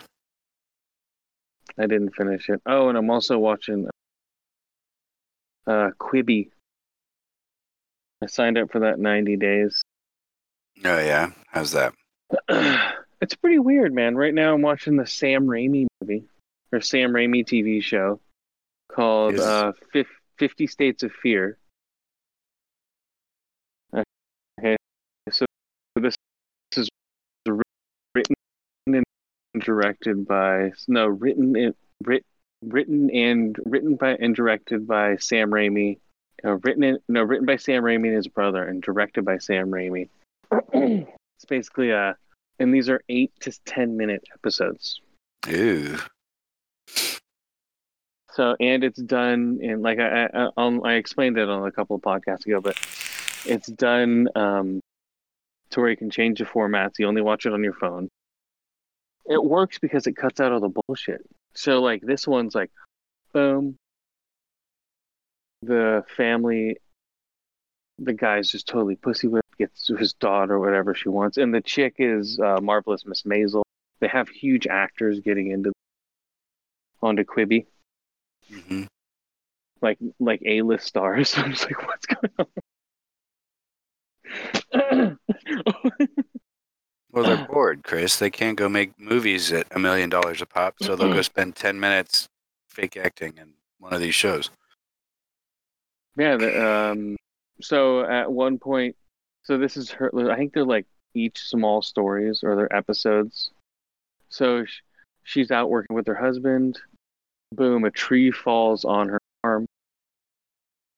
I 1.78 1.86
didn't 1.86 2.14
finish 2.14 2.48
it. 2.48 2.60
Oh, 2.66 2.88
and 2.88 2.96
I'm 2.96 3.10
also 3.10 3.38
watching 3.38 3.88
uh 5.66 5.90
Quibi. 5.98 6.50
I 8.22 8.26
signed 8.26 8.56
up 8.56 8.70
for 8.72 8.80
that 8.80 8.98
90 8.98 9.36
days. 9.36 9.82
Oh, 10.84 10.98
yeah. 10.98 11.30
How's 11.48 11.72
that? 11.72 11.92
it's 13.20 13.34
pretty 13.34 13.58
weird, 13.58 13.92
man. 13.92 14.14
Right 14.16 14.32
now, 14.32 14.54
I'm 14.54 14.62
watching 14.62 14.96
the 14.96 15.06
Sam 15.06 15.46
Raimi 15.46 15.86
movie 16.00 16.24
or 16.72 16.80
Sam 16.80 17.10
Raimi 17.12 17.44
TV 17.44 17.82
show 17.82 18.20
called 18.90 19.34
Is- 19.34 19.40
uh, 19.40 19.72
Fif- 19.92 20.06
50 20.38 20.66
States 20.66 21.02
of 21.02 21.12
Fear. 21.12 21.58
Okay, 24.58 24.76
so 25.30 25.44
this 25.96 26.14
directed 29.66 30.26
by 30.26 30.72
no 30.86 31.06
written 31.06 31.56
and 31.56 31.74
writ, 32.04 32.24
written 32.62 33.10
and 33.10 33.58
written 33.66 33.96
by 33.96 34.14
and 34.14 34.34
directed 34.34 34.86
by 34.86 35.16
Sam 35.16 35.50
Raimi. 35.50 35.98
Uh, 36.44 36.56
written 36.58 36.84
in, 36.84 36.98
no 37.08 37.22
written 37.22 37.46
by 37.46 37.56
Sam 37.56 37.82
Raimi 37.82 38.06
and 38.06 38.16
his 38.16 38.28
brother 38.28 38.62
and 38.62 38.80
directed 38.80 39.24
by 39.24 39.38
Sam 39.38 39.68
Raimi. 39.68 40.08
it's 40.72 41.44
basically 41.48 41.90
a 41.90 42.16
and 42.58 42.72
these 42.72 42.88
are 42.88 43.02
eight 43.08 43.32
to 43.40 43.52
ten 43.64 43.96
minute 43.96 44.24
episodes. 44.32 45.00
Ooh. 45.48 45.98
So 48.32 48.54
and 48.60 48.84
it's 48.84 49.00
done 49.02 49.58
in 49.60 49.82
like 49.82 49.98
I 49.98 50.28
I, 50.32 50.48
um, 50.56 50.82
I 50.84 50.94
explained 50.94 51.38
it 51.38 51.48
on 51.48 51.66
a 51.66 51.72
couple 51.72 51.96
of 51.96 52.02
podcasts 52.02 52.46
ago, 52.46 52.60
but 52.60 52.76
it's 53.44 53.68
done 53.68 54.28
um, 54.36 54.80
to 55.70 55.80
where 55.80 55.90
you 55.90 55.96
can 55.96 56.10
change 56.10 56.38
the 56.38 56.44
formats. 56.44 56.98
You 56.98 57.08
only 57.08 57.22
watch 57.22 57.46
it 57.46 57.52
on 57.52 57.64
your 57.64 57.72
phone. 57.72 58.08
It 59.28 59.42
works 59.42 59.78
because 59.78 60.06
it 60.06 60.16
cuts 60.16 60.40
out 60.40 60.52
all 60.52 60.60
the 60.60 60.68
bullshit. 60.86 61.22
So 61.54 61.80
like 61.80 62.02
this 62.02 62.26
one's 62.26 62.54
like, 62.54 62.70
boom. 63.32 63.76
The 65.62 66.04
family, 66.16 66.76
the 67.98 68.12
guy's 68.12 68.50
just 68.50 68.68
totally 68.68 68.96
pussy 68.96 69.26
with 69.26 69.42
gets 69.58 69.88
his 69.88 70.12
daughter 70.12 70.58
whatever 70.60 70.94
she 70.94 71.08
wants, 71.08 71.38
and 71.38 71.52
the 71.52 71.62
chick 71.62 71.96
is 71.98 72.38
uh, 72.38 72.60
marvelous 72.60 73.06
Miss 73.06 73.22
Maisel. 73.22 73.62
They 74.00 74.08
have 74.08 74.28
huge 74.28 74.66
actors 74.66 75.20
getting 75.20 75.50
into 75.50 75.72
onto 77.02 77.24
Quibi 77.24 77.66
hmm 78.48 78.84
like 79.82 79.98
like 80.18 80.42
A 80.44 80.62
list 80.62 80.86
stars. 80.86 81.34
I'm 81.36 81.52
just 81.52 81.64
like, 81.64 81.86
what's 81.86 82.06
going 82.06 82.32
on? 84.72 85.18
Well, 87.16 87.24
they're 87.24 87.46
bored, 87.50 87.82
Chris. 87.82 88.18
They 88.18 88.30
can't 88.30 88.58
go 88.58 88.68
make 88.68 88.92
movies 89.00 89.50
at 89.52 89.66
a 89.74 89.78
million 89.78 90.10
dollars 90.10 90.42
a 90.42 90.46
pop, 90.46 90.74
so 90.82 90.94
they'll 90.94 91.12
go 91.12 91.22
spend 91.22 91.56
10 91.56 91.80
minutes 91.80 92.28
fake 92.68 92.96
acting 92.98 93.32
in 93.40 93.54
one 93.78 93.94
of 93.94 94.00
these 94.00 94.14
shows. 94.14 94.50
yeah. 96.16 96.36
The, 96.36 96.90
um. 96.92 97.16
So 97.62 98.02
at 98.04 98.30
one 98.30 98.58
point, 98.58 98.96
so 99.44 99.56
this 99.56 99.78
is 99.78 99.90
her. 99.92 100.30
I 100.30 100.36
think 100.36 100.52
they're 100.52 100.62
like 100.64 100.84
each 101.14 101.38
small 101.38 101.80
stories 101.80 102.42
or 102.44 102.54
they're 102.54 102.76
episodes. 102.76 103.50
So 104.28 104.66
sh- 104.66 104.82
she's 105.24 105.50
out 105.50 105.70
working 105.70 105.96
with 105.96 106.06
her 106.06 106.14
husband. 106.14 106.78
Boom! 107.52 107.84
A 107.84 107.90
tree 107.90 108.30
falls 108.30 108.84
on 108.84 109.08
her 109.08 109.20
arm. 109.42 109.64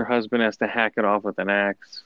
Her 0.01 0.07
husband 0.07 0.43
has 0.43 0.57
to 0.57 0.67
hack 0.67 0.95
it 0.97 1.05
off 1.05 1.23
with 1.23 1.39
an 1.39 1.49
axe. 1.49 2.03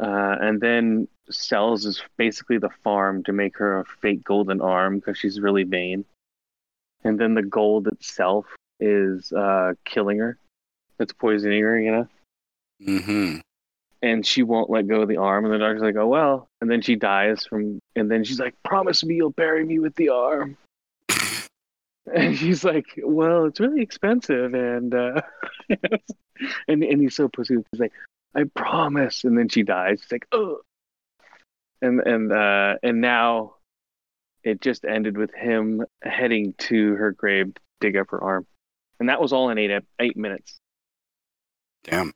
Uh, 0.00 0.36
and 0.40 0.60
then 0.60 1.08
sells 1.30 1.86
is 1.86 2.02
basically 2.16 2.58
the 2.58 2.70
farm 2.82 3.22
to 3.24 3.32
make 3.32 3.56
her 3.56 3.80
a 3.80 3.84
fake 3.84 4.24
golden 4.24 4.60
arm 4.60 4.98
because 4.98 5.18
she's 5.18 5.40
really 5.40 5.64
vain. 5.64 6.04
And 7.04 7.18
then 7.18 7.34
the 7.34 7.42
gold 7.42 7.86
itself 7.88 8.46
is 8.80 9.32
uh, 9.32 9.74
killing 9.84 10.18
her. 10.18 10.38
It's 10.98 11.12
poisoning 11.12 11.62
her, 11.62 11.80
you 11.80 11.92
know. 11.92 12.08
hmm 12.84 13.36
And 14.02 14.26
she 14.26 14.42
won't 14.42 14.70
let 14.70 14.88
go 14.88 15.02
of 15.02 15.08
the 15.08 15.16
arm. 15.18 15.44
And 15.44 15.52
the 15.52 15.58
doctor's 15.58 15.82
like, 15.82 15.96
"Oh 15.96 16.06
well." 16.06 16.48
And 16.60 16.70
then 16.70 16.80
she 16.80 16.96
dies 16.96 17.44
from. 17.46 17.78
And 17.96 18.10
then 18.10 18.24
she's 18.24 18.40
like, 18.40 18.54
"Promise 18.64 19.04
me 19.04 19.16
you'll 19.16 19.30
bury 19.30 19.64
me 19.64 19.78
with 19.78 19.94
the 19.96 20.10
arm." 20.10 20.56
And 22.14 22.36
she's 22.36 22.64
like, 22.64 22.84
"Well, 23.02 23.46
it's 23.46 23.60
really 23.60 23.80
expensive." 23.80 24.52
And 24.52 24.94
uh, 24.94 25.22
and 26.68 26.84
and 26.84 27.00
he's 27.00 27.16
so 27.16 27.28
pussy. 27.28 27.54
He's 27.54 27.80
like, 27.80 27.94
"I 28.34 28.44
promise." 28.44 29.24
And 29.24 29.36
then 29.36 29.48
she 29.48 29.62
dies. 29.62 30.00
It's 30.02 30.12
like, 30.12 30.26
"Oh." 30.32 30.60
And 31.82 32.00
and 32.00 32.32
uh, 32.32 32.76
and 32.82 33.00
now, 33.00 33.56
it 34.42 34.60
just 34.60 34.84
ended 34.84 35.16
with 35.16 35.32
him 35.34 35.84
heading 36.02 36.54
to 36.58 36.94
her 36.94 37.12
grave 37.12 37.54
to 37.54 37.60
dig 37.80 37.96
up 37.96 38.10
her 38.10 38.22
arm, 38.22 38.46
and 39.00 39.08
that 39.08 39.20
was 39.20 39.32
all 39.32 39.50
in 39.50 39.58
eight 39.58 39.70
eight 39.98 40.16
minutes. 40.16 40.60
Damn. 41.84 42.12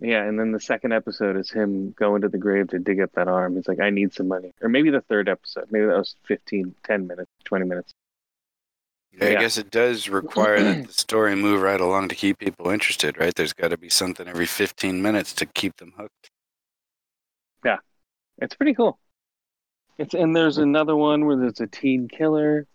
Yeah, 0.00 0.22
and 0.22 0.38
then 0.38 0.52
the 0.52 0.60
second 0.60 0.92
episode 0.92 1.36
is 1.36 1.50
him 1.50 1.90
going 1.90 2.22
to 2.22 2.28
the 2.28 2.38
grave 2.38 2.68
to 2.68 2.78
dig 2.78 3.00
up 3.00 3.10
that 3.14 3.26
arm. 3.26 3.56
He's 3.56 3.66
like, 3.66 3.80
I 3.80 3.90
need 3.90 4.14
some 4.14 4.28
money. 4.28 4.54
Or 4.62 4.68
maybe 4.68 4.90
the 4.90 5.00
third 5.00 5.28
episode. 5.28 5.66
Maybe 5.70 5.86
that 5.86 5.98
was 5.98 6.14
15, 6.28 6.76
10 6.84 7.06
minutes, 7.08 7.30
20 7.44 7.64
minutes. 7.64 7.92
Yeah, 9.18 9.26
I 9.26 9.30
Yeah. 9.32 9.38
guess 9.40 9.58
it 9.58 9.70
does 9.70 10.08
require 10.08 10.62
that 10.62 10.86
the 10.86 10.92
story 10.92 11.34
move 11.34 11.60
right 11.62 11.80
along 11.80 12.08
to 12.10 12.14
keep 12.14 12.38
people 12.38 12.70
interested, 12.70 13.18
right? 13.18 13.34
There's 13.34 13.52
got 13.52 13.68
to 13.68 13.76
be 13.76 13.88
something 13.88 14.28
every 14.28 14.46
15 14.46 15.02
minutes 15.02 15.32
to 15.34 15.46
keep 15.46 15.76
them 15.76 15.92
hooked. 15.96 16.30
Yeah, 17.64 17.78
it's 18.38 18.54
pretty 18.54 18.74
cool. 18.74 18.98
It's 19.98 20.14
and 20.14 20.34
there's 20.36 20.58
another 20.58 20.94
one 20.94 21.26
where 21.26 21.36
there's 21.36 21.60
a 21.60 21.66
teen 21.66 22.06
killer. 22.08 22.66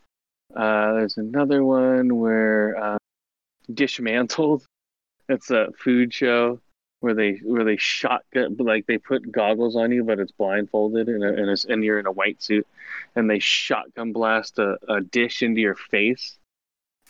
Uh, 0.53 0.93
there's 0.93 1.17
another 1.17 1.63
one 1.63 2.17
where 2.17 2.75
uh, 2.77 2.97
dismantled. 3.73 4.65
It's 5.29 5.51
a 5.51 5.69
food 5.79 6.13
show 6.13 6.59
where 7.03 7.13
they 7.13 7.33
where 7.43 7.65
they 7.65 7.75
shotgun 7.75 8.55
like 8.59 8.85
they 8.87 8.97
put 8.97 9.29
goggles 9.29 9.75
on 9.75 9.91
you, 9.91 10.05
but 10.05 10.19
it's 10.19 10.31
blindfolded 10.31 11.09
and 11.09 11.21
and, 11.21 11.49
it's, 11.49 11.65
and 11.65 11.83
you're 11.83 11.99
in 11.99 12.05
a 12.05 12.11
white 12.11 12.41
suit, 12.41 12.65
and 13.13 13.29
they 13.29 13.39
shotgun 13.39 14.13
blast 14.13 14.57
a, 14.57 14.77
a 14.87 15.01
dish 15.01 15.43
into 15.43 15.59
your 15.59 15.75
face, 15.75 16.37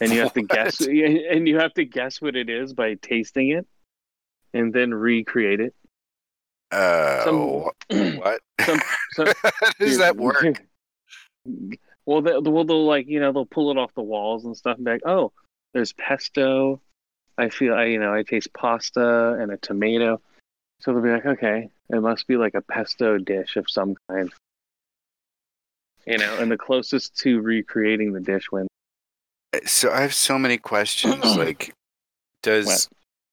and 0.01 0.11
you 0.11 0.21
have 0.21 0.33
to 0.33 0.41
guess 0.49 0.81
and 0.81 1.47
you 1.47 1.59
have 1.59 1.75
to 1.75 1.85
guess 1.85 2.19
what 2.19 2.35
it 2.35 2.49
is 2.49 2.73
by 2.73 2.95
tasting 2.95 3.49
it, 3.51 3.67
and 4.51 4.73
then 4.73 4.91
recreate 4.91 5.59
it. 5.59 5.75
Uh, 6.71 7.23
Some- 7.23 8.17
what? 8.17 8.41
Some, 8.61 8.79
some, 9.11 9.27
How 9.43 9.69
does 9.79 9.99
that 9.99 10.17
work? 10.17 10.59
Well, 12.07 12.23
they, 12.23 12.35
well, 12.39 12.63
they'll 12.63 12.87
like 12.87 13.07
you 13.07 13.19
know 13.19 13.31
they'll 13.31 13.45
pull 13.45 13.69
it 13.69 13.77
off 13.77 13.93
the 13.93 14.01
walls 14.01 14.45
and 14.45 14.57
stuff 14.57 14.77
and 14.77 14.85
be 14.85 14.91
like, 14.91 15.05
oh, 15.05 15.33
there's 15.75 15.93
pesto. 15.93 16.81
I 17.37 17.49
feel 17.49 17.73
I 17.73 17.85
you 17.85 17.99
know 17.99 18.13
I 18.13 18.23
taste 18.23 18.53
pasta 18.53 19.37
and 19.39 19.51
a 19.51 19.57
tomato, 19.57 20.21
so 20.79 20.93
they'll 20.93 21.01
be 21.01 21.09
like, 21.09 21.25
okay, 21.25 21.69
it 21.89 22.01
must 22.01 22.27
be 22.27 22.37
like 22.37 22.53
a 22.53 22.61
pesto 22.61 23.17
dish 23.17 23.55
of 23.55 23.69
some 23.69 23.95
kind. 24.09 24.31
You 26.05 26.17
know, 26.17 26.37
and 26.37 26.51
the 26.51 26.57
closest 26.57 27.17
to 27.19 27.39
recreating 27.39 28.11
the 28.11 28.19
dish 28.19 28.51
wins. 28.51 28.67
So 29.65 29.91
I 29.91 30.01
have 30.01 30.13
so 30.13 30.37
many 30.37 30.57
questions. 30.57 31.23
like, 31.37 31.73
does 32.41 32.65
What? 32.65 32.87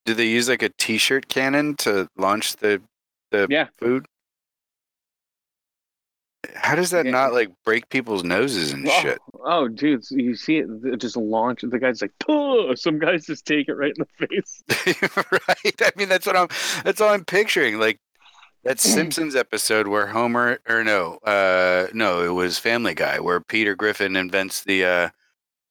do 0.07 0.15
they 0.15 0.27
use 0.27 0.49
like 0.49 0.63
a 0.63 0.71
T-shirt 0.79 1.29
cannon 1.29 1.75
to 1.77 2.07
launch 2.17 2.57
the 2.57 2.81
the 3.33 3.47
Yeah. 3.51 3.69
food? 3.79 4.07
How 6.55 6.75
does 6.75 6.91
that 6.91 7.05
Yeah. 7.05 7.11
not 7.13 7.33
like 7.33 7.51
break 7.65 7.89
people's 7.91 8.25
noses 8.25 8.73
and 8.73 8.89
Oh, 8.89 9.01
shit? 9.03 9.19
oh, 9.45 9.69
dude, 9.69 10.05
you 10.11 10.35
see 10.35 10.57
it, 10.59 10.69
it 10.85 10.97
just 10.99 11.17
launch. 11.17 11.61
The 11.63 11.79
guy's 11.79 12.01
like, 12.01 12.13
"Tuh!" 12.19 12.75
some 12.77 12.99
guys 12.99 13.27
just 13.27 13.45
take 13.47 13.69
it 13.69 13.75
right 13.75 13.93
in 13.97 14.05
the 14.19 14.27
face. 14.27 14.63
right? 15.49 15.75
I 15.83 15.91
mean, 15.97 16.09
that's 16.09 16.27
what 16.27 16.37
I'm. 16.37 16.49
That's 16.85 17.01
all 17.01 17.11
I'm 17.11 17.25
picturing. 17.25 17.79
Like 17.79 17.99
that 18.65 18.81
Simpsons 18.81 19.37
episode 19.37 19.87
where 19.89 20.07
Homer, 20.07 20.59
or 20.69 20.83
no, 20.83 21.19
uh, 21.25 21.89
no, 21.93 22.23
it 22.23 22.33
was 22.33 22.59
Family 22.59 22.95
Guy, 22.95 23.21
where 23.21 23.41
Peter 23.41 23.75
Griffin 23.77 24.17
invents 24.17 24.65
the 24.65 24.85
uh, 24.85 25.09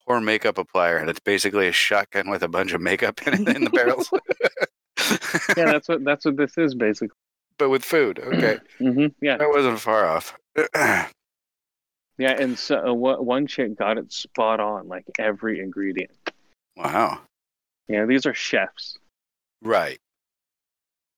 horror 0.05 0.21
makeup 0.21 0.55
applier, 0.55 0.99
and 1.01 1.09
it's 1.09 1.19
basically 1.19 1.67
a 1.67 1.71
shotgun 1.71 2.29
with 2.29 2.43
a 2.43 2.47
bunch 2.47 2.73
of 2.73 2.81
makeup 2.81 3.25
in 3.27 3.33
it 3.47 3.55
in 3.55 3.63
the 3.63 3.69
barrels. 3.71 4.09
yeah, 5.57 5.65
that's 5.65 5.87
what 5.89 6.03
that's 6.03 6.25
what 6.25 6.37
this 6.37 6.57
is 6.57 6.75
basically. 6.75 7.15
but 7.57 7.69
with 7.69 7.83
food. 7.83 8.19
Okay, 8.19 8.59
Mm-hmm. 8.79 9.07
Yeah, 9.25 9.37
that 9.37 9.49
wasn't 9.49 9.79
far 9.79 10.05
off. 10.05 10.35
Yeah, 12.19 12.31
and 12.37 12.59
so 12.59 12.89
uh, 12.89 13.21
one 13.21 13.47
chick 13.47 13.77
got 13.77 13.97
it 13.97 14.11
spot 14.11 14.59
on, 14.59 14.89
like 14.89 15.05
every 15.17 15.61
ingredient. 15.61 16.11
wow. 16.75 17.21
Yeah, 17.87 18.05
these 18.05 18.25
are 18.25 18.33
chefs. 18.33 18.97
Right. 19.63 19.99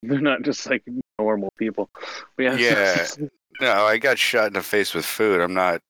They're 0.03 0.21
not 0.21 0.43
just 0.43 0.69
like 0.69 0.83
normal 1.19 1.51
people. 1.57 1.89
Yeah, 2.37 2.55
Yeah. 2.55 3.07
No, 3.59 3.85
I 3.85 3.97
got 3.97 4.17
shot 4.17 4.47
in 4.47 4.53
the 4.53 4.61
face 4.61 4.93
with 4.93 5.05
food. 5.05 5.41
I'm 5.41 5.53
not 5.53 5.81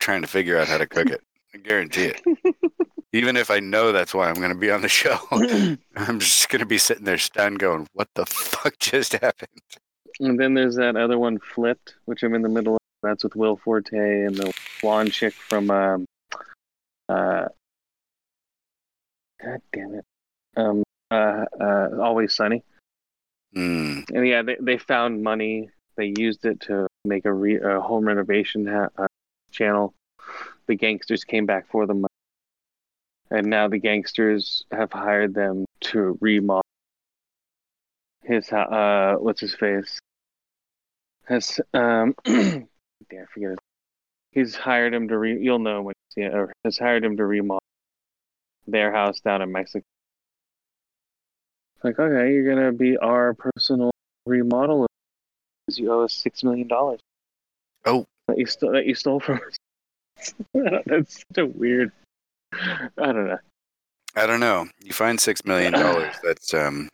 trying 0.00 0.22
to 0.22 0.26
figure 0.26 0.58
out 0.58 0.68
how 0.68 0.78
to 0.78 0.86
cook 0.86 1.10
it. 1.10 1.20
I 1.54 1.58
guarantee 1.58 2.12
it. 2.14 2.22
Even 3.12 3.36
if 3.36 3.50
I 3.50 3.60
know 3.60 3.92
that's 3.92 4.14
why 4.14 4.28
I'm 4.28 4.34
going 4.34 4.52
to 4.52 4.58
be 4.58 4.70
on 4.70 4.80
the 4.80 4.88
show, 4.88 5.18
I'm 5.96 6.18
just 6.18 6.48
going 6.48 6.60
to 6.60 6.66
be 6.66 6.78
sitting 6.78 7.04
there 7.04 7.18
stunned 7.18 7.58
going, 7.58 7.86
what 7.92 8.08
the 8.14 8.24
fuck 8.26 8.78
just 8.78 9.12
happened? 9.20 9.50
And 10.20 10.38
then 10.38 10.54
there's 10.54 10.76
that 10.76 10.96
other 10.96 11.18
one, 11.18 11.38
Flipped, 11.38 11.94
which 12.04 12.22
I'm 12.22 12.34
in 12.34 12.42
the 12.42 12.48
middle 12.48 12.74
of. 12.74 12.78
That's 13.00 13.22
with 13.22 13.36
Will 13.36 13.56
Forte 13.56 13.92
and 13.92 14.34
the 14.34 14.52
blonde 14.82 15.12
chick 15.12 15.32
from 15.32 15.70
um, 15.70 16.04
uh, 17.08 17.46
God 19.42 19.60
damn 19.72 19.94
it, 19.94 20.04
um, 20.56 20.82
uh, 21.10 21.44
uh, 21.60 21.88
Always 22.00 22.34
Sunny. 22.34 22.64
Hmm. 23.54 24.00
And 24.12 24.26
yeah, 24.26 24.42
they 24.42 24.56
they 24.60 24.78
found 24.78 25.22
money. 25.22 25.70
They 25.96 26.12
used 26.16 26.44
it 26.44 26.60
to 26.62 26.86
make 27.04 27.24
a, 27.24 27.32
re- 27.32 27.60
a 27.60 27.80
home 27.80 28.04
renovation 28.04 28.66
ha- 28.66 28.88
uh, 28.96 29.06
channel. 29.50 29.94
The 30.66 30.74
gangsters 30.74 31.24
came 31.24 31.46
back 31.46 31.70
for 31.70 31.86
the 31.86 31.94
money, 31.94 32.08
and 33.30 33.46
now 33.46 33.68
the 33.68 33.78
gangsters 33.78 34.64
have 34.70 34.92
hired 34.92 35.34
them 35.34 35.64
to 35.82 36.18
remodel 36.20 36.62
his. 38.22 38.52
Uh, 38.52 39.16
what's 39.18 39.40
his 39.40 39.54
face? 39.54 39.98
Has 41.28 41.60
um, 41.74 42.14
I 42.26 42.66
forget. 43.32 43.58
He's 44.32 44.54
hired 44.54 44.94
him 44.94 45.08
to 45.08 45.18
re. 45.18 45.38
You'll 45.38 45.58
know 45.58 45.82
when 45.82 45.92
you 45.92 46.14
see 46.14 46.26
it. 46.26 46.34
Or 46.34 46.52
has 46.64 46.78
hired 46.78 47.04
him 47.04 47.16
to 47.16 47.26
remodel 47.26 47.62
their 48.66 48.92
house 48.92 49.20
down 49.20 49.42
in 49.42 49.52
Mexico. 49.52 49.84
Like, 51.84 51.98
okay, 51.98 52.32
you're 52.32 52.54
gonna 52.54 52.72
be 52.72 52.96
our 52.96 53.34
personal 53.34 53.90
remodeler 54.28 54.86
because 55.66 55.78
you 55.78 55.92
owe 55.92 56.04
us 56.04 56.14
six 56.14 56.42
million 56.42 56.66
dollars. 56.66 57.00
Oh. 57.84 58.04
that 58.26 58.38
you 58.38 58.46
stole 58.46 58.72
that 58.72 58.86
you 58.86 58.94
stole 58.94 59.20
from 59.20 59.40
us. 59.46 60.34
That's 60.86 61.18
such 61.18 61.38
a 61.38 61.46
weird. 61.46 61.92
I 62.52 62.88
don't 62.96 63.28
know. 63.28 63.38
I 64.16 64.26
don't 64.26 64.40
know. 64.40 64.66
You 64.82 64.92
find 64.92 65.18
$6 65.18 65.46
million. 65.46 65.72
That's, 66.24 66.52
um, 66.54 66.88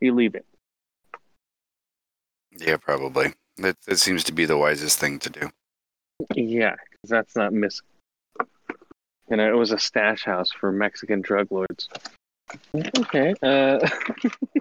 You 0.00 0.14
leave 0.14 0.34
it. 0.34 0.44
Yeah, 2.58 2.76
probably. 2.76 3.34
That, 3.58 3.76
that 3.86 3.98
seems 3.98 4.22
to 4.24 4.32
be 4.32 4.44
the 4.44 4.56
wisest 4.58 4.98
thing 4.98 5.18
to 5.20 5.30
do. 5.30 5.50
Yeah, 6.34 6.74
'cause 6.76 7.10
that's 7.10 7.36
not 7.36 7.52
miss. 7.52 7.80
You 9.30 9.36
know, 9.36 9.48
it 9.50 9.56
was 9.56 9.72
a 9.72 9.78
stash 9.78 10.24
house 10.24 10.50
for 10.52 10.70
Mexican 10.72 11.20
drug 11.20 11.50
lords. 11.50 11.88
Okay. 12.74 13.34
Uh, 13.42 13.86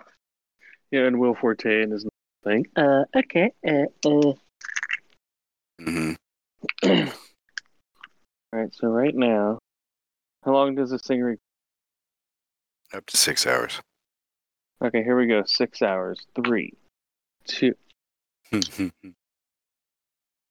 yeah, 0.91 1.01
and 1.05 1.19
Will 1.19 1.35
Forte 1.35 1.83
and 1.83 1.91
his 1.91 2.05
thing. 2.43 2.65
Uh, 2.75 3.03
okay. 3.15 3.51
Uh, 3.67 3.85
uh. 4.07 4.33
hmm 5.79 6.13
All 6.83 7.05
right. 8.53 8.73
So 8.73 8.87
right 8.87 9.13
now, 9.15 9.59
how 10.43 10.53
long 10.53 10.75
does 10.75 10.89
this 10.89 11.01
thing? 11.03 11.21
Re- 11.21 11.37
Up 12.93 13.05
to 13.07 13.17
six 13.17 13.45
hours. 13.45 13.81
okay, 14.83 15.03
here 15.03 15.17
we 15.17 15.27
go. 15.27 15.43
Six 15.45 15.81
hours. 15.81 16.25
Three, 16.43 16.73
two. 17.45 17.75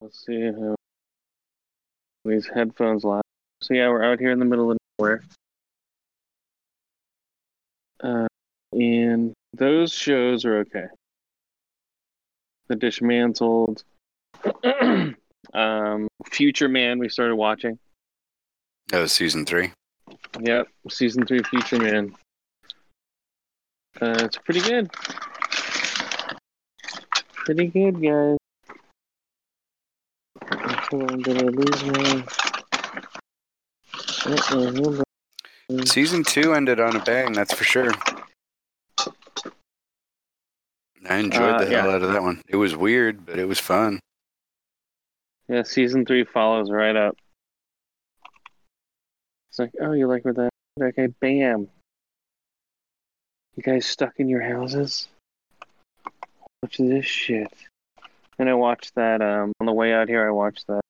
Let's 0.01 0.27
see 0.27 0.43
how 0.45 0.75
these 2.25 2.47
headphones 2.47 3.05
last. 3.05 3.25
So 3.63 3.75
yeah, 3.75 3.89
we're 3.89 4.05
out 4.05 4.19
here 4.19 4.31
in 4.31 4.39
the 4.39 4.45
middle 4.45 4.71
of 4.71 4.79
nowhere. 4.99 5.23
Uh, 8.03 8.27
and 8.73 9.33
those 9.55 9.93
shows 9.93 10.45
are 10.45 10.59
okay. 10.59 10.87
The 12.69 12.77
Dismantled, 12.77 13.85
um, 15.55 16.09
Future 16.31 16.69
Man. 16.69 16.99
We 16.99 17.09
started 17.09 17.37
watching. 17.37 17.79
that 18.89 19.01
was 19.01 19.13
season 19.13 19.47
three. 19.47 19.71
Yep, 20.41 20.69
season 20.91 21.27
three, 21.27 21.43
Future 21.43 21.79
Man. 21.79 22.15
Uh, 24.01 24.17
it's 24.25 24.37
pretty 24.39 24.61
good. 24.61 24.91
Pretty 27.45 27.67
good, 27.67 28.01
guys. 28.01 28.39
So 30.91 31.01
I'm 31.07 31.21
lose 31.21 31.85
my. 31.85 32.25
Hold 34.25 35.05
on. 35.71 35.87
Season 35.87 36.25
two 36.25 36.55
ended 36.55 36.81
on 36.81 36.97
a 36.97 37.05
bang, 37.05 37.33
that's 37.33 37.53
for 37.53 37.65
sure. 37.65 37.93
I 41.09 41.17
enjoyed 41.17 41.55
Uh, 41.55 41.65
the 41.65 41.71
yeah. 41.71 41.83
hell 41.83 41.91
out 41.91 42.03
of 42.03 42.13
that 42.13 42.23
one. 42.23 42.41
It 42.49 42.57
was 42.57 42.75
weird, 42.75 43.27
but 43.27 43.39
it 43.39 43.45
was 43.45 43.59
fun. 43.61 44.01
Yeah, 45.49 45.63
season 45.65 46.07
three 46.07 46.25
follows 46.25 46.71
right 46.71 46.97
up. 46.97 47.17
It's 49.51 49.59
like, 49.59 49.73
oh, 49.83 49.93
you 49.93 50.07
like 50.07 50.25
where 50.25 50.33
that? 50.35 50.51
Okay, 50.83 51.09
bam. 51.21 51.69
You 53.57 53.63
guys 53.63 53.85
stuck 53.87 54.15
in 54.19 54.29
your 54.29 54.43
houses? 54.43 55.09
Watch 56.65 56.79
this 56.79 57.05
shit. 57.05 57.53
And 58.39 58.49
I 58.49 58.55
watched 58.55 58.95
that 58.95 59.21
um 59.21 59.53
on 59.61 59.67
the 59.67 59.73
way 59.75 59.93
out 59.93 60.09
here. 60.09 60.27
I 60.27 60.31
watched 60.31 60.67
that 60.69 60.81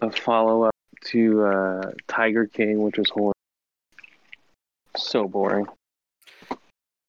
the 0.00 0.10
follow 0.10 0.64
up 0.64 0.74
to 1.04 1.44
uh, 1.44 1.92
Tiger 2.08 2.46
King, 2.46 2.82
which 2.82 2.98
was 2.98 3.08
horrible. 3.08 3.36
So 4.96 5.28
boring. 5.28 5.68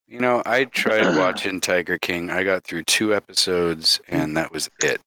You 0.07 0.19
know, 0.19 0.43
I 0.45 0.65
tried 0.65 1.17
watching 1.17 1.59
Tiger 1.59 1.97
King. 1.97 2.29
I 2.29 2.43
got 2.43 2.63
through 2.63 2.83
two 2.83 3.15
episodes, 3.15 3.99
and 4.07 4.37
that 4.37 4.51
was 4.51 4.69
it. 4.83 5.01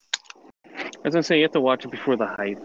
As 0.66 0.74
I 0.74 0.90
was 1.04 1.14
gonna 1.14 1.22
say 1.22 1.36
you 1.36 1.44
have 1.44 1.52
to 1.52 1.60
watch 1.60 1.84
it 1.84 1.92
before 1.92 2.16
the 2.16 2.26
hype. 2.26 2.58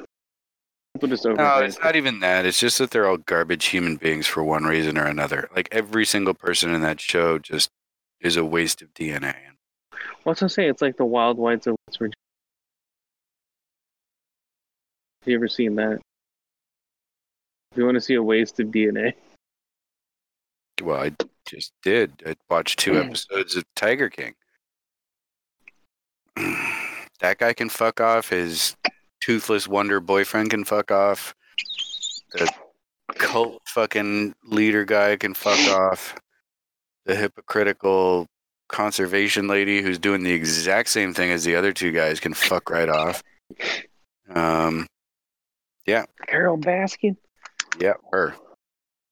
People 0.96 1.10
just 1.10 1.24
No, 1.24 1.36
overhype 1.36 1.68
it's 1.68 1.80
not 1.84 1.96
even 1.96 2.20
that. 2.22 2.48
It's 2.48 2.60
just 2.60 2.80
that 2.80 2.90
they're 2.90 3.08
all 3.08 3.18
garbage 3.18 3.66
human 3.66 3.98
beings 3.98 4.26
for 4.26 4.44
one 4.44 4.64
reason 4.64 4.98
or 4.98 5.06
another. 5.06 5.50
Like 5.56 5.70
every 5.72 6.04
single 6.04 6.34
person 6.34 6.74
in 6.74 6.82
that 6.82 7.00
show 7.00 7.38
just 7.38 7.70
is 8.22 8.38
a 8.38 8.46
waste 8.46 8.82
of 8.82 8.94
DNA. 8.94 9.36
What's 10.24 10.44
I 10.44 10.48
say? 10.48 10.68
It's 10.68 10.82
like 10.82 10.98
the 10.98 11.06
Wild 11.06 11.38
Whites 11.38 11.68
of 11.68 11.76
West 11.88 12.00
Virginia. 12.00 12.14
Have 15.22 15.30
you 15.30 15.36
ever 15.36 15.48
seen 15.48 15.76
that? 15.76 16.00
If 17.72 17.78
you 17.78 17.86
want 17.86 17.96
to 17.96 18.02
see 18.02 18.16
a 18.16 18.24
waste 18.24 18.60
of 18.60 18.68
DNA, 18.68 19.14
Well, 20.82 21.02
I 21.02 21.12
just 21.46 21.74
did. 21.84 22.24
I 22.26 22.36
watched 22.50 22.80
two 22.80 22.94
mm. 22.94 23.06
episodes 23.06 23.56
of 23.56 23.64
Tiger 23.76 24.10
King. 24.10 24.34
that 27.20 27.38
guy 27.40 27.54
can 27.54 27.70
fuck 27.70 28.00
off. 28.02 28.30
His 28.30 28.76
toothless 29.22 29.68
wonder 29.68 30.00
boyfriend 30.00 30.50
can 30.50 30.64
fuck 30.64 30.92
off. 30.92 31.34
The 32.34 32.50
cult 33.16 33.62
fucking 33.66 34.36
leader 34.46 34.86
guy 34.86 35.16
can 35.16 35.34
fuck 35.34 35.60
off. 35.70 36.16
The 37.08 37.16
hypocritical 37.16 38.28
conservation 38.70 39.48
lady 39.48 39.82
who's 39.82 39.98
doing 39.98 40.24
the 40.24 40.34
exact 40.34 40.90
same 40.90 41.14
thing 41.14 41.32
as 41.32 41.46
the 41.46 41.56
other 41.56 41.72
two 41.72 41.92
guys 41.94 42.20
can 42.20 42.34
fuck 42.34 42.70
right 42.70 42.90
off. 42.90 43.24
Um, 44.30 44.88
yeah. 45.86 46.06
Carole 46.28 46.58
Baskin. 46.58 47.16
yeah, 47.80 47.94
her. 48.12 48.36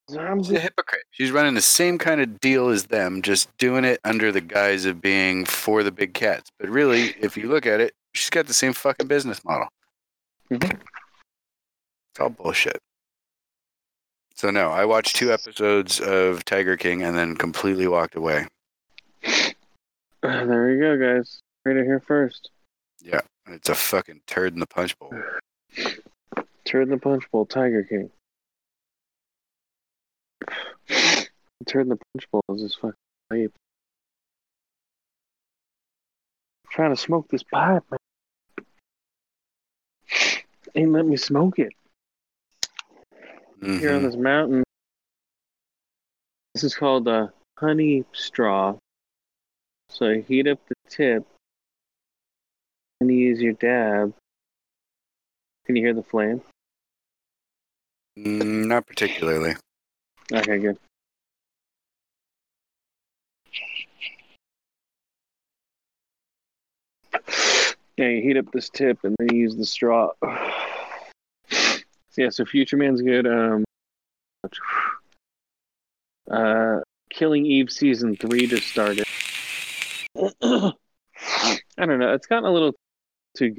She's 0.09 0.17
a 0.51 0.59
hypocrite. 0.59 1.03
She's 1.11 1.31
running 1.31 1.55
the 1.55 1.61
same 1.61 1.97
kind 1.97 2.21
of 2.21 2.39
deal 2.39 2.69
as 2.69 2.85
them, 2.87 3.21
just 3.23 3.49
doing 3.57 3.85
it 3.85 3.99
under 4.03 4.31
the 4.31 4.41
guise 4.41 4.85
of 4.85 5.01
being 5.01 5.45
for 5.45 5.81
the 5.81 5.91
big 5.91 6.13
cats. 6.13 6.51
But 6.59 6.69
really, 6.69 7.15
if 7.19 7.35
you 7.37 7.47
look 7.47 7.65
at 7.65 7.79
it, 7.79 7.93
she's 8.13 8.29
got 8.29 8.45
the 8.45 8.53
same 8.53 8.73
fucking 8.73 9.07
business 9.07 9.43
model. 9.43 9.67
Mhm. 10.51 10.79
It's 12.11 12.19
all 12.19 12.29
bullshit. 12.29 12.77
So 14.35 14.51
no, 14.51 14.69
I 14.69 14.85
watched 14.85 15.15
two 15.15 15.31
episodes 15.31 15.99
of 15.99 16.43
Tiger 16.45 16.77
King 16.77 17.03
and 17.03 17.17
then 17.17 17.35
completely 17.35 17.87
walked 17.87 18.15
away. 18.15 18.47
Uh, 19.25 19.51
there 20.21 20.71
you 20.71 20.79
go, 20.79 20.97
guys. 20.97 21.39
Right 21.63 21.77
here 21.77 21.99
first. 21.99 22.51
Yeah, 23.01 23.21
it's 23.47 23.69
a 23.69 23.75
fucking 23.75 24.21
turd 24.27 24.53
in 24.53 24.59
the 24.59 24.67
punch 24.67 24.97
bowl. 24.99 25.13
Turd 26.65 26.83
in 26.83 26.89
the 26.89 26.97
Punch 26.97 27.29
Bowl, 27.29 27.45
Tiger 27.45 27.83
King. 27.83 28.09
Turd 31.67 31.83
in 31.83 31.89
the 31.89 31.97
Punch 31.97 32.29
Bowl 32.31 32.41
is 32.55 32.63
just 32.63 32.79
fucking 32.79 32.95
pipe. 33.29 33.53
trying 36.75 36.93
to 36.93 37.01
smoke 37.01 37.29
this 37.29 37.43
pipe, 37.43 37.83
man. 37.89 38.65
Ain't 40.75 40.91
let 40.91 41.05
me 41.05 41.15
smoke 41.15 41.57
it. 41.59 41.71
Here 43.61 43.93
on 43.93 44.01
Mhm. 44.01 44.03
this 44.03 44.15
mountain. 44.15 44.63
This 46.53 46.63
is 46.63 46.75
called 46.75 47.07
a 47.07 47.33
honey 47.57 48.05
straw. 48.13 48.77
So 49.89 50.09
you 50.09 50.21
heat 50.23 50.47
up 50.47 50.59
the 50.67 50.75
tip 50.89 51.25
and 52.99 53.09
you 53.09 53.17
use 53.17 53.41
your 53.41 53.53
dab. 53.53 54.13
Can 55.65 55.75
you 55.75 55.83
hear 55.83 55.93
the 55.93 56.03
flame? 56.03 56.41
Mm, 58.17 58.67
not 58.67 58.87
particularly. 58.87 59.55
Okay, 60.31 60.59
good. 60.59 60.77
Yeah, 67.97 68.09
you 68.09 68.21
heat 68.21 68.37
up 68.37 68.51
this 68.51 68.69
tip 68.69 69.03
and 69.03 69.15
then 69.17 69.29
you 69.31 69.39
use 69.39 69.55
the 69.55 69.65
straw. 69.65 70.11
So 72.15 72.21
yeah, 72.21 72.29
so 72.29 72.45
Future 72.45 72.77
Man's 72.77 73.01
good. 73.01 73.27
Um, 73.27 73.65
uh, 76.31 76.77
Killing 77.09 77.45
Eve 77.45 77.69
season 77.69 78.15
three 78.15 78.47
just 78.47 78.69
started. 78.69 79.03
I 80.15 80.71
don't 81.77 81.99
know. 81.99 82.13
It's 82.13 82.27
gotten 82.27 82.45
a 82.45 82.53
little 82.53 82.73
too 83.35 83.53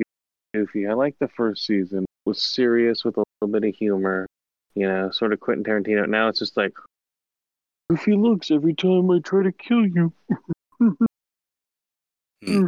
goofy. 0.54 0.86
I 0.86 0.94
like 0.94 1.18
the 1.18 1.28
first 1.28 1.66
season. 1.66 2.04
It 2.04 2.28
was 2.28 2.40
serious 2.40 3.04
with 3.04 3.18
a 3.18 3.24
little 3.42 3.52
bit 3.60 3.68
of 3.68 3.74
humor. 3.74 4.26
You 4.74 4.88
know, 4.88 5.10
sort 5.10 5.34
of 5.34 5.40
Quentin 5.40 5.62
Tarantino. 5.62 6.08
Now 6.08 6.28
it's 6.28 6.38
just 6.38 6.56
like 6.56 6.72
goofy 7.90 8.14
looks 8.14 8.50
every 8.50 8.72
time 8.72 9.10
I 9.10 9.18
try 9.18 9.42
to 9.42 9.52
kill 9.52 9.86
you. 9.86 10.12
Hmm. 12.44 12.66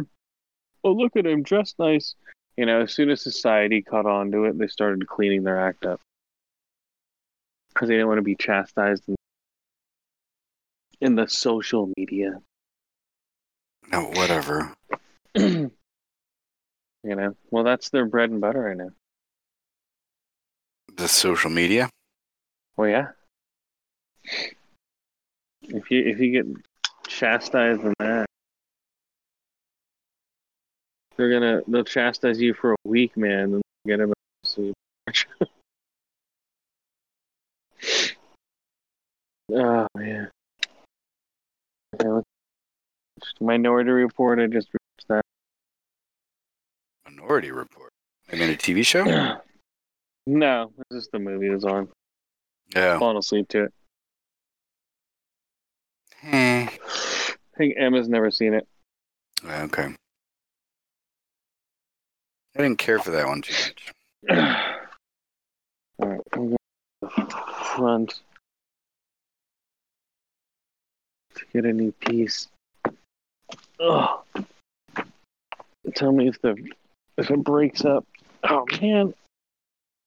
Oh, 0.83 0.91
look 0.91 1.15
at 1.15 1.25
him 1.25 1.43
dressed 1.43 1.77
nice. 1.79 2.15
You 2.59 2.65
know, 2.65 2.81
as 2.81 2.91
soon 2.91 3.09
as 3.09 3.21
society 3.21 3.81
caught 3.81 4.05
on 4.05 4.31
to 4.31 4.43
it, 4.43 4.57
they 4.57 4.67
started 4.67 5.07
cleaning 5.07 5.43
their 5.43 5.57
act 5.57 5.85
up 5.85 6.01
because 7.69 7.87
they 7.87 7.93
didn't 7.93 8.09
want 8.09 8.17
to 8.17 8.21
be 8.21 8.35
chastised 8.35 9.07
in, 9.07 9.15
in 10.99 11.15
the 11.15 11.25
social 11.29 11.89
media. 11.95 12.41
No, 13.93 14.07
whatever. 14.07 14.73
you 15.35 15.71
know, 17.01 17.33
well, 17.49 17.63
that's 17.63 17.91
their 17.91 18.05
bread 18.05 18.29
and 18.29 18.41
butter 18.41 18.59
right 18.59 18.75
now. 18.75 18.89
The 20.97 21.07
social 21.07 21.49
media. 21.49 21.89
Well, 22.75 22.89
yeah. 22.89 23.07
If 25.61 25.89
you 25.89 26.03
if 26.03 26.19
you 26.19 26.43
get 26.43 26.45
chastised 27.07 27.83
in 27.83 27.93
that, 27.99 28.25
they're 31.19 31.29
gonna 31.29 31.61
they'll 31.67 31.83
chastise 31.83 32.39
you 32.39 32.53
for 32.53 32.71
a 32.71 32.77
week, 32.85 33.17
man, 33.17 33.55
and 33.55 33.61
get 33.85 33.97
them 33.97 34.13
sleep. 34.45 34.73
oh 39.51 39.85
man. 39.97 40.29
Minority 43.41 43.91
Report. 43.91 44.39
I 44.39 44.47
just 44.47 44.69
reached 44.69 45.09
that 45.09 45.21
Minority 47.05 47.51
Report. 47.51 47.91
I 48.31 48.37
mean, 48.37 48.51
a 48.51 48.53
TV 48.53 48.85
show. 48.85 49.03
that. 49.03 49.43
no, 50.25 50.71
it's 50.77 51.01
just 51.01 51.11
the 51.11 51.19
movie 51.19 51.49
was 51.49 51.65
on. 51.65 51.89
Yeah. 52.73 52.97
Falling 52.97 53.17
asleep 53.17 53.49
to 53.49 53.63
it. 53.65 53.73
Hmm. 56.21 56.67
I 56.67 57.57
think 57.57 57.75
Emma's 57.77 58.07
never 58.07 58.31
seen 58.31 58.53
it. 58.53 58.65
Okay. 59.45 59.93
I 62.55 62.61
didn't 62.63 62.79
care 62.79 62.99
for 62.99 63.11
that 63.11 63.27
one 63.27 63.41
too 63.41 63.53
much. 63.53 63.93
All 65.99 66.07
right, 66.07 66.21
I'm 66.33 66.47
going 66.47 66.57
to 67.01 67.09
the 67.15 67.43
front 67.75 68.21
to 71.35 71.45
get 71.53 71.65
a 71.65 71.73
new 71.73 71.91
piece. 71.91 72.47
Oh, 73.79 74.23
tell 75.95 76.11
me 76.11 76.27
if 76.27 76.41
the 76.41 76.55
if 77.17 77.29
it 77.29 77.43
breaks 77.43 77.85
up. 77.85 78.05
Oh 78.43 78.65
man, 78.81 79.13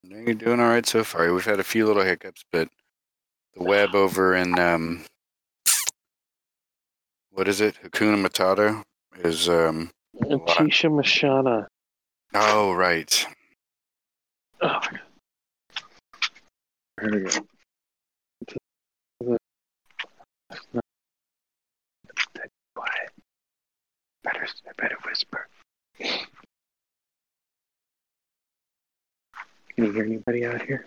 No, 0.05 0.16
You're 0.18 0.34
doing 0.34 0.61
all 0.61 0.68
right 0.68 0.86
so 0.86 1.05
far. 1.05 1.32
We've 1.32 1.45
had 1.45 1.61
a 1.61 1.64
few 1.64 1.86
little 1.86 2.03
hiccups, 2.03 2.45
but 2.51 2.68
the 3.55 3.62
web 3.62 3.95
over 3.95 4.34
in 4.34 4.59
um, 4.59 5.05
what 7.30 7.49
is 7.49 7.61
it? 7.61 7.76
Hakuna 7.82 8.24
Matata 8.24 8.82
is 9.24 9.49
um. 9.49 9.90
Tisha 10.22 10.90
Mashana. 10.90 11.66
Oh 12.35 12.72
right. 12.72 13.26
Oh, 14.62 14.68
my 14.68 14.91
God. 14.91 15.01
Here 17.01 17.11
we 17.14 17.20
go. 19.28 19.39
Quiet. 22.74 23.11
Better, 24.24 24.47
better 24.78 24.97
whisper. 25.05 25.49
Can 25.99 26.18
you 29.76 29.93
hear 29.93 30.05
anybody 30.05 30.47
out 30.47 30.62
here? 30.62 30.87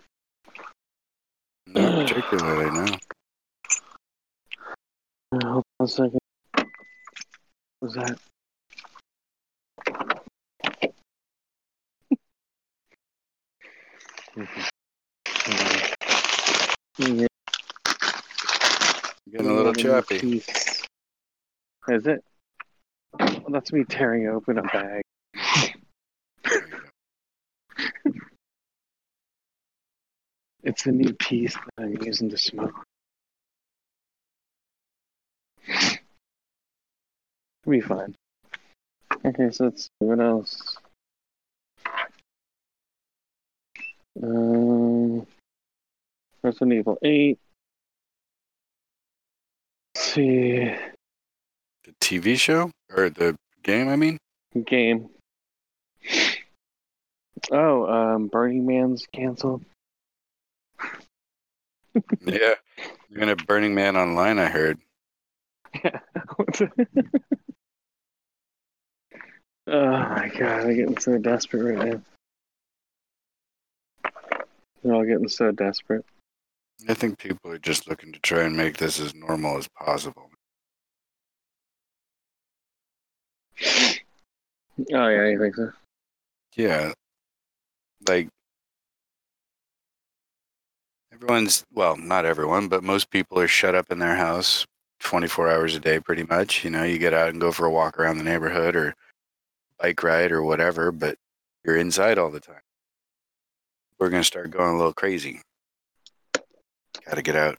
Not 1.67 2.07
particularly, 2.07 2.71
no. 2.71 2.85
Uh, 5.31 5.47
hold 5.47 5.63
on 5.79 5.85
a 5.85 5.87
second. 5.87 6.19
What 6.53 6.67
was 7.81 7.93
that? 7.95 8.19
Getting 14.35 14.49
a 19.33 19.39
little 19.39 19.73
choppy. 19.73 20.43
Is 21.87 22.05
it? 22.05 22.21
Well, 23.17 23.45
that's 23.49 23.71
me 23.71 23.85
tearing 23.85 24.27
open 24.27 24.57
a 24.57 24.63
bag. 24.63 25.03
It's 30.63 30.85
a 30.85 30.91
new 30.91 31.13
piece 31.13 31.53
that 31.53 31.69
I'm 31.77 32.03
using 32.03 32.29
to 32.31 32.37
smoke. 32.37 32.73
It'll 35.69 35.99
be 37.67 37.79
fine. 37.79 38.15
Okay, 39.23 39.49
so 39.51 39.65
let's 39.65 39.83
see 39.83 39.89
what 39.99 40.19
else. 40.19 40.77
Um, 44.21 45.27
Resident 46.43 46.73
Evil 46.73 46.97
8. 47.03 47.37
Let's 49.95 50.13
see. 50.13 50.75
The 51.83 51.93
TV 52.01 52.37
show 52.37 52.71
or 52.95 53.09
the 53.09 53.35
game? 53.63 53.89
I 53.89 53.95
mean. 53.95 54.17
Game. 54.65 55.09
Oh, 57.51 57.85
um, 57.87 58.27
Burning 58.27 58.65
Man's 58.65 59.05
canceled. 59.13 59.63
Yeah. 62.25 62.55
You're 63.09 63.19
gonna 63.19 63.37
Burning 63.37 63.73
Man 63.73 63.95
online. 63.95 64.37
I 64.37 64.47
heard. 64.47 64.79
Yeah. 65.81 65.99
oh 69.67 69.89
my 69.89 70.29
god, 70.37 70.65
I'm 70.65 70.75
getting 70.75 70.97
so 70.97 71.17
desperate 71.17 71.77
right 71.77 71.93
now. 71.93 72.01
We're 74.85 74.93
all 74.93 75.03
getting 75.03 75.27
so 75.27 75.51
desperate. 75.51 76.05
I 76.87 76.93
think 76.93 77.17
people 77.17 77.49
are 77.49 77.57
just 77.57 77.89
looking 77.89 78.13
to 78.13 78.19
try 78.19 78.43
and 78.43 78.55
make 78.55 78.77
this 78.77 78.99
as 78.99 79.15
normal 79.15 79.57
as 79.57 79.67
possible. 79.67 80.29
Oh 84.93 85.07
yeah, 85.07 85.25
you 85.25 85.39
think 85.39 85.55
so? 85.55 85.71
Yeah, 86.55 86.93
like 88.07 88.29
everyone's 91.11 91.63
well, 91.73 91.97
not 91.97 92.25
everyone, 92.25 92.67
but 92.67 92.83
most 92.83 93.09
people 93.09 93.39
are 93.39 93.47
shut 93.47 93.73
up 93.73 93.91
in 93.91 93.97
their 93.97 94.15
house 94.15 94.67
24 94.99 95.49
hours 95.49 95.75
a 95.75 95.79
day 95.79 95.99
pretty 95.99 96.23
much. 96.23 96.63
You 96.63 96.69
know, 96.69 96.83
you 96.83 96.99
get 96.99 97.13
out 97.13 97.29
and 97.29 97.41
go 97.41 97.51
for 97.51 97.65
a 97.65 97.71
walk 97.71 97.97
around 97.97 98.19
the 98.19 98.23
neighborhood 98.23 98.75
or 98.75 98.93
bike 99.79 100.03
ride 100.03 100.31
or 100.31 100.43
whatever, 100.43 100.91
but 100.91 101.17
you're 101.63 101.77
inside 101.77 102.19
all 102.19 102.29
the 102.29 102.39
time. 102.39 102.61
We're 103.99 104.09
going 104.09 104.21
to 104.21 104.27
start 104.27 104.51
going 104.51 104.73
a 104.73 104.77
little 104.77 104.93
crazy. 104.93 105.41
Got 106.33 107.15
to 107.15 107.21
get 107.21 107.35
out. 107.35 107.57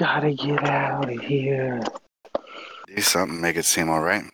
Gotta 0.00 0.32
get 0.32 0.64
out 0.64 1.12
of 1.12 1.20
here. 1.20 1.80
Do 2.86 3.02
something, 3.02 3.38
make 3.38 3.56
it 3.56 3.66
seem 3.66 3.90
all 3.90 4.00
right. 4.00 4.24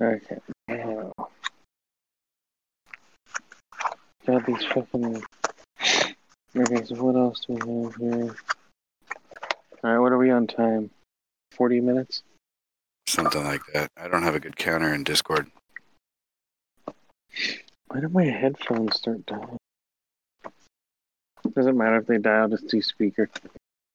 Okay. 0.00 0.38
Now. 0.66 1.12
Got 4.26 4.46
these 4.46 4.64
fucking. 4.64 5.22
Okay, 6.56 6.84
so 6.84 6.94
what 7.02 7.16
else 7.16 7.44
do 7.46 7.52
we 7.52 7.84
have 7.84 7.96
here? 7.96 8.34
Alright, 9.84 10.00
what 10.00 10.12
are 10.12 10.16
we 10.16 10.30
on 10.30 10.46
time? 10.46 10.88
40 11.50 11.82
minutes? 11.82 12.22
Something 13.06 13.44
like 13.44 13.60
that. 13.74 13.90
I 13.98 14.08
don't 14.08 14.22
have 14.22 14.36
a 14.36 14.40
good 14.40 14.56
counter 14.56 14.94
in 14.94 15.04
Discord. 15.04 15.50
Why 17.88 18.00
did 18.00 18.12
my 18.12 18.24
headphones 18.24 18.96
start 18.96 19.24
dying? 19.26 19.58
Doesn't 21.54 21.76
matter 21.76 21.96
if 21.98 22.06
they 22.06 22.18
die, 22.18 22.38
I'll 22.38 22.48
just 22.48 22.68
do 22.68 22.80
speaker. 22.80 23.28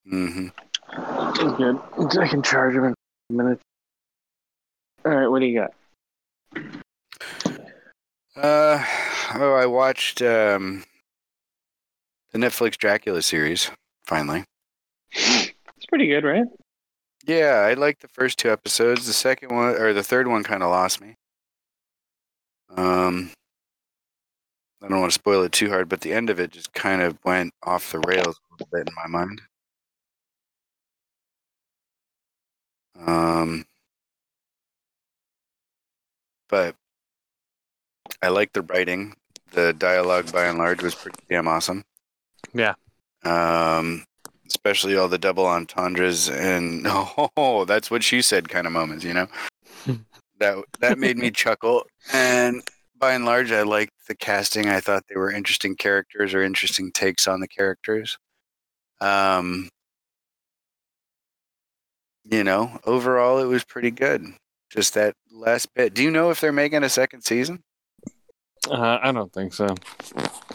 hmm 0.07 0.47
It's 0.91 1.39
good. 1.57 1.79
I 2.19 2.27
can 2.27 2.43
charge 2.43 2.75
them 2.75 2.85
in 2.85 2.93
a 3.29 3.33
minute. 3.33 3.59
Alright, 5.05 5.29
what 5.29 5.39
do 5.39 5.45
you 5.45 5.59
got? 5.61 5.73
Uh, 8.35 8.83
oh, 9.35 9.53
I 9.55 9.65
watched 9.65 10.21
um, 10.21 10.83
the 12.31 12.37
Netflix 12.37 12.77
Dracula 12.77 13.21
series 13.21 13.71
finally. 14.05 14.43
It's 15.11 15.85
pretty 15.89 16.07
good, 16.07 16.23
right? 16.23 16.45
Yeah, 17.25 17.65
I 17.67 17.73
liked 17.73 18.01
the 18.01 18.07
first 18.09 18.37
two 18.37 18.51
episodes. 18.51 19.07
The 19.07 19.13
second 19.13 19.49
one 19.55 19.75
or 19.75 19.93
the 19.93 20.03
third 20.03 20.27
one 20.27 20.43
kind 20.43 20.61
of 20.61 20.69
lost 20.69 21.01
me. 21.01 21.15
Um, 22.75 23.31
I 24.81 24.87
don't 24.87 24.99
want 24.99 25.11
to 25.11 25.19
spoil 25.19 25.43
it 25.43 25.51
too 25.51 25.69
hard, 25.69 25.89
but 25.89 26.01
the 26.01 26.13
end 26.13 26.29
of 26.29 26.39
it 26.39 26.51
just 26.51 26.73
kind 26.73 27.01
of 27.01 27.17
went 27.23 27.53
off 27.63 27.91
the 27.91 27.99
rails 27.99 28.37
a 28.37 28.53
little 28.53 28.67
bit 28.71 28.87
in 28.87 28.95
my 28.95 29.07
mind. 29.07 29.41
Um, 33.05 33.65
but 36.49 36.75
I 38.21 38.29
like 38.29 38.53
the 38.53 38.61
writing. 38.61 39.15
The 39.51 39.73
dialogue, 39.73 40.31
by 40.31 40.45
and 40.45 40.57
large, 40.57 40.83
was 40.83 40.95
pretty 40.95 41.19
damn 41.29 41.47
awesome. 41.47 41.83
Yeah. 42.53 42.73
Um, 43.23 44.05
especially 44.47 44.95
all 44.95 45.07
the 45.07 45.17
double 45.17 45.45
entendres 45.45 46.29
and 46.29 46.85
oh, 47.37 47.65
that's 47.65 47.89
what 47.91 48.03
she 48.03 48.21
said 48.21 48.49
kind 48.49 48.67
of 48.67 48.73
moments. 48.73 49.03
You 49.03 49.13
know, 49.13 49.27
that 50.39 50.63
that 50.79 50.99
made 50.99 51.17
me 51.17 51.31
chuckle. 51.43 51.85
And 52.13 52.63
by 52.97 53.13
and 53.13 53.25
large, 53.25 53.51
I 53.51 53.61
liked 53.63 53.93
the 54.07 54.15
casting. 54.15 54.67
I 54.69 54.79
thought 54.79 55.05
they 55.07 55.15
were 55.15 55.31
interesting 55.31 55.75
characters 55.75 56.33
or 56.33 56.41
interesting 56.41 56.91
takes 56.91 57.27
on 57.27 57.39
the 57.39 57.47
characters. 57.47 58.17
Um, 58.99 59.69
you 62.23 62.43
know, 62.43 62.79
overall, 62.85 63.39
it 63.39 63.45
was 63.45 63.63
pretty 63.63 63.91
good. 63.91 64.25
Just 64.69 64.95
that 64.95 65.15
last 65.31 65.73
bit. 65.73 65.93
Do 65.93 66.03
you 66.03 66.11
know 66.11 66.29
if 66.29 66.41
they're 66.41 66.51
making 66.51 66.83
a 66.83 66.89
second 66.89 67.21
season? 67.21 67.63
Uh, 68.69 68.99
I 69.01 69.11
don't 69.11 69.31
think 69.31 69.53
so. 69.53 69.67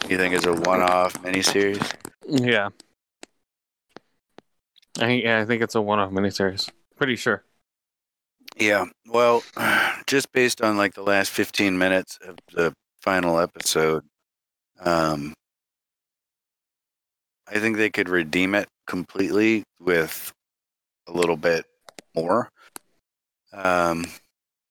You 0.07 0.17
think 0.17 0.35
it's 0.35 0.45
a 0.45 0.53
one-off 0.53 1.13
miniseries? 1.23 1.93
Yeah. 2.27 2.69
I 4.99 5.11
yeah, 5.11 5.39
I 5.39 5.45
think 5.45 5.63
it's 5.63 5.73
a 5.75 5.81
one-off 5.81 6.11
miniseries. 6.11 6.69
Pretty 6.95 7.15
sure. 7.15 7.43
Yeah. 8.57 8.85
Well, 9.07 9.43
just 10.07 10.31
based 10.31 10.61
on 10.61 10.77
like 10.77 10.93
the 10.93 11.03
last 11.03 11.31
15 11.31 11.77
minutes 11.77 12.17
of 12.25 12.37
the 12.53 12.73
final 13.01 13.39
episode, 13.39 14.03
um, 14.79 15.33
I 17.47 17.59
think 17.59 17.77
they 17.77 17.89
could 17.89 18.09
redeem 18.09 18.55
it 18.55 18.67
completely 18.87 19.63
with 19.79 20.31
a 21.07 21.11
little 21.11 21.37
bit 21.37 21.65
more. 22.15 22.49
Um, 23.51 24.05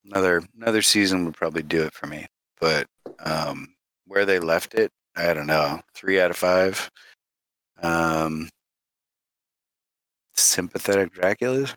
another 0.05 0.43
another 0.57 0.83
season 0.83 1.25
would 1.25 1.35
probably 1.35 1.63
do 1.63 1.83
it 1.83 1.93
for 1.93 2.07
me, 2.07 2.27
but 2.61 2.87
um, 3.21 3.75
where 4.07 4.25
they 4.25 4.41
left 4.41 4.75
it, 4.75 4.91
I 5.15 5.33
don't 5.35 5.47
know. 5.47 5.81
Three 5.95 6.21
out 6.21 6.31
of 6.31 6.37
five. 6.37 6.91
Um, 7.83 8.49
sympathetic 10.35 11.15
Draculas. 11.15 11.75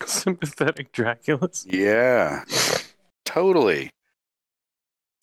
Sympathetic 0.06 0.92
Draculas. 0.92 1.66
Yeah, 1.68 2.44
totally. 3.24 3.90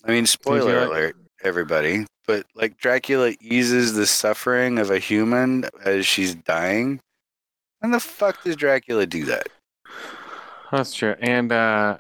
I 0.06 0.12
mean, 0.12 0.26
spoiler 0.26 0.84
alert, 0.84 1.16
everybody, 1.44 2.06
but 2.26 2.46
like 2.56 2.78
Dracula 2.78 3.34
eases 3.42 3.94
the 3.94 4.08
suffering 4.08 4.80
of 4.80 4.92
a 4.92 5.00
human 5.00 5.66
as 5.84 6.06
she's 6.06 6.36
dying. 6.36 7.00
When 7.80 7.92
the 7.92 8.00
fuck 8.00 8.44
does 8.44 8.56
Dracula 8.56 9.06
do 9.06 9.26
that? 9.26 9.48
That's 10.72 10.94
true. 10.94 11.16
And 11.20 11.52
uh 11.52 11.98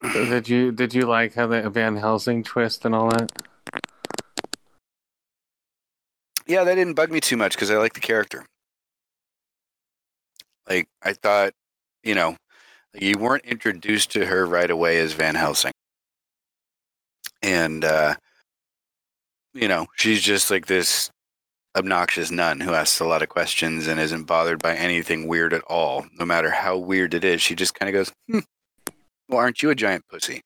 did 0.00 0.48
you 0.48 0.72
did 0.72 0.94
you 0.94 1.02
like 1.02 1.34
how 1.34 1.46
the 1.48 1.68
Van 1.70 1.96
Helsing 1.96 2.44
twist 2.44 2.84
and 2.84 2.94
all 2.94 3.10
that? 3.10 3.32
Yeah, 6.46 6.64
that 6.64 6.76
didn't 6.76 6.94
bug 6.94 7.10
me 7.10 7.20
too 7.20 7.36
much 7.36 7.54
because 7.54 7.70
I 7.70 7.76
like 7.76 7.94
the 7.94 8.00
character. 8.00 8.46
Like 10.68 10.88
I 11.02 11.12
thought, 11.12 11.52
you 12.02 12.14
know, 12.14 12.36
you 12.94 13.18
weren't 13.18 13.44
introduced 13.44 14.10
to 14.12 14.26
her 14.26 14.46
right 14.46 14.70
away 14.70 14.98
as 14.98 15.12
Van 15.12 15.34
Helsing, 15.34 15.72
and 17.42 17.84
uh, 17.84 18.14
you 19.54 19.68
know, 19.68 19.86
she's 19.96 20.22
just 20.22 20.50
like 20.50 20.66
this 20.66 21.10
obnoxious 21.76 22.30
nun 22.30 22.60
who 22.60 22.74
asks 22.74 23.00
a 23.00 23.04
lot 23.04 23.22
of 23.22 23.28
questions 23.28 23.86
and 23.86 24.00
isn't 24.00 24.24
bothered 24.24 24.60
by 24.60 24.74
anything 24.74 25.28
weird 25.28 25.52
at 25.52 25.62
all, 25.62 26.06
no 26.18 26.24
matter 26.24 26.50
how 26.50 26.76
weird 26.76 27.14
it 27.14 27.24
is. 27.24 27.40
She 27.42 27.54
just 27.54 27.74
kind 27.74 27.88
of 27.88 27.92
goes, 27.94 28.12
hmm, 28.28 28.40
"Well, 29.28 29.38
aren't 29.38 29.62
you 29.62 29.70
a 29.70 29.74
giant 29.74 30.04
pussy?" 30.08 30.42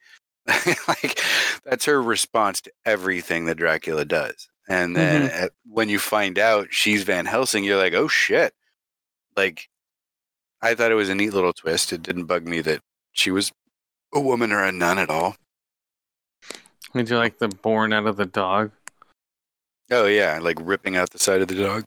like 0.89 1.21
that's 1.65 1.85
her 1.85 2.03
response 2.03 2.61
to 2.63 2.73
everything 2.85 3.47
that 3.47 3.57
Dracula 3.57 4.05
does. 4.05 4.49
And 4.69 4.97
then 4.97 5.23
at, 5.31 5.53
when 5.67 5.89
you 5.89 5.99
find 5.99 6.39
out 6.39 6.69
she's 6.71 7.03
Van 7.03 7.27
Helsing, 7.27 7.65
you're 7.65 7.77
like, 7.77 7.95
"Oh 7.95 8.09
shit!" 8.09 8.55
Like, 9.37 9.69
I 10.63 10.75
thought 10.75 10.93
it 10.93 10.97
was 10.97 11.09
a 11.09 11.15
neat 11.15 11.33
little 11.35 11.53
twist. 11.53 11.93
It 11.93 12.03
didn't 12.03 12.27
bug 12.27 12.47
me 12.47 12.61
that 12.61 12.81
she 13.13 13.31
was 13.31 13.51
a 14.15 14.21
woman 14.21 14.53
or 14.53 14.63
a 14.63 14.71
nun 14.73 14.99
at 14.99 15.11
all. 15.11 15.37
Did 16.95 17.11
you 17.11 17.17
like 17.17 17.39
the 17.39 17.49
born 17.49 17.93
out 17.93 18.07
of 18.07 18.17
the 18.17 18.27
dog? 18.27 18.71
Oh 19.91 20.07
yeah, 20.07 20.39
like 20.41 20.59
ripping 20.61 20.97
out 20.97 21.11
the 21.11 21.19
side 21.19 21.43
of 21.43 21.49
the 21.49 21.55
dog. 21.55 21.85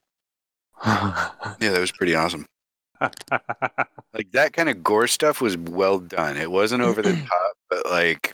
Yeah, 1.62 1.72
that 1.72 1.80
was 1.80 1.92
pretty 1.92 2.16
awesome. 2.16 2.46
Like 3.00 4.32
that 4.32 4.54
kind 4.54 4.70
of 4.70 4.84
gore 4.84 5.08
stuff 5.08 5.42
was 5.42 5.58
well 5.58 6.00
done. 6.00 6.38
It 6.38 6.52
wasn't 6.52 6.82
over 6.82 7.02
the 7.02 7.14
top, 7.30 7.54
but 7.70 7.86
like 7.90 8.34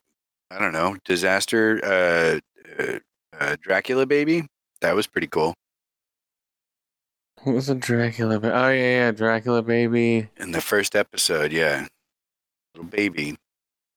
I 0.50 0.60
don't 0.60 0.74
know, 0.74 0.98
disaster, 1.06 1.80
uh, 1.84 2.39
uh, 2.82 3.00
uh, 3.39 3.56
Dracula 3.62 4.06
baby. 4.06 4.46
That 4.82 4.96
was 4.96 5.08
pretty 5.08 5.28
cool. 5.28 5.54
What 7.44 7.56
was 7.56 7.70
a 7.70 7.76
Dracula? 7.76 8.39
Ba- 8.39 8.54
oh 8.54 8.70
yeah, 8.70 9.06
yeah, 9.06 9.12
Dracula 9.12 9.62
baby. 9.62 10.30
In 10.38 10.52
the 10.52 10.62
first 10.62 10.96
episode, 10.96 11.52
yeah, 11.52 11.88
little 12.76 12.89
baby 12.89 13.36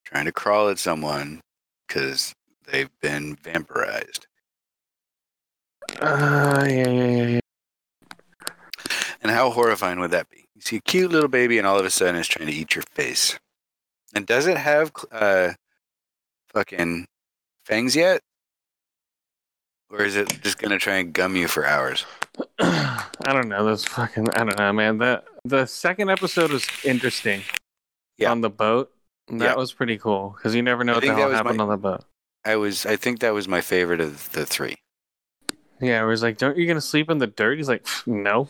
trying 0.05 0.25
to 0.25 0.33
crawl 0.33 0.69
at 0.69 0.79
someone 0.79 1.41
because 1.87 2.35
they've 2.71 2.91
been 3.01 3.37
vampirized. 3.37 4.27
Uh, 6.01 6.67
yeah, 6.69 6.89
yeah, 6.89 7.11
yeah, 7.11 7.27
yeah. 7.27 7.41
And 9.23 9.31
how 9.31 9.51
horrifying 9.51 10.01
would 10.01 10.11
that 10.11 10.29
be? 10.29 10.47
You 10.55 10.61
see 10.61 10.77
a 10.77 10.81
cute 10.81 11.11
little 11.11 11.29
baby, 11.29 11.59
and 11.59 11.67
all 11.67 11.79
of 11.79 11.87
a 11.87 11.91
sudden 11.91 12.17
it's 12.17 12.29
trying 12.29 12.49
to 12.49 12.53
eat 12.55 12.75
your 12.75 12.85
face. 12.93 13.39
And 14.15 14.27
does 14.27 14.47
it 14.47 14.57
have 14.57 14.93
uh, 15.11 15.55
fucking 16.53 17.07
fangs 17.65 17.97
yet? 17.97 18.21
Or 19.95 20.05
is 20.05 20.17
it 20.17 20.41
just 20.43 20.59
gonna 20.59 20.79
try 20.79 20.97
and 20.97 21.13
gum 21.13 21.37
you 21.37 21.49
for 21.49 21.65
hours? 21.67 22.05
I 22.61 23.07
don't 23.27 23.49
know. 23.49 23.65
Those 23.65 23.85
fucking. 23.85 24.29
I 24.31 24.45
don't 24.45 24.59
know, 24.59 24.73
man. 24.73 24.99
The 24.99 25.23
the 25.45 25.67
second 25.67 26.11
episode 26.11 26.51
was 26.51 26.67
interesting. 26.85 27.43
Yeah. 28.19 28.31
On 28.31 28.41
the 28.41 28.51
boat, 28.51 28.93
that 29.29 29.41
Yeah. 29.41 29.55
was 29.55 29.73
pretty 29.73 29.99
cool 29.99 30.35
because 30.37 30.55
you 30.55 30.63
never 30.63 30.85
know 30.85 30.93
I 30.93 30.97
what 30.97 31.05
the 31.05 31.15
hell 31.15 31.31
happened 31.31 31.59
my- 31.59 31.65
on 31.65 31.71
the 31.71 31.77
boat. 31.77 32.05
I 32.45 32.57
was 32.57 32.85
I 32.87 32.97
think 32.97 33.21
that 33.21 33.33
was 33.35 33.49
my 33.49 33.61
favorite 33.61 34.01
of 34.01 34.31
the 34.33 34.45
three. 34.45 34.77
Yeah, 35.81 36.03
it 36.03 36.07
was 36.07 36.23
like, 36.23 36.39
"Don't 36.39 36.57
you 36.57 36.67
gonna 36.67 36.81
sleep 36.81 37.11
in 37.11 37.19
the 37.19 37.27
dirt?" 37.27 37.57
He's 37.59 37.69
like, 37.69 37.87
"No." 38.07 38.49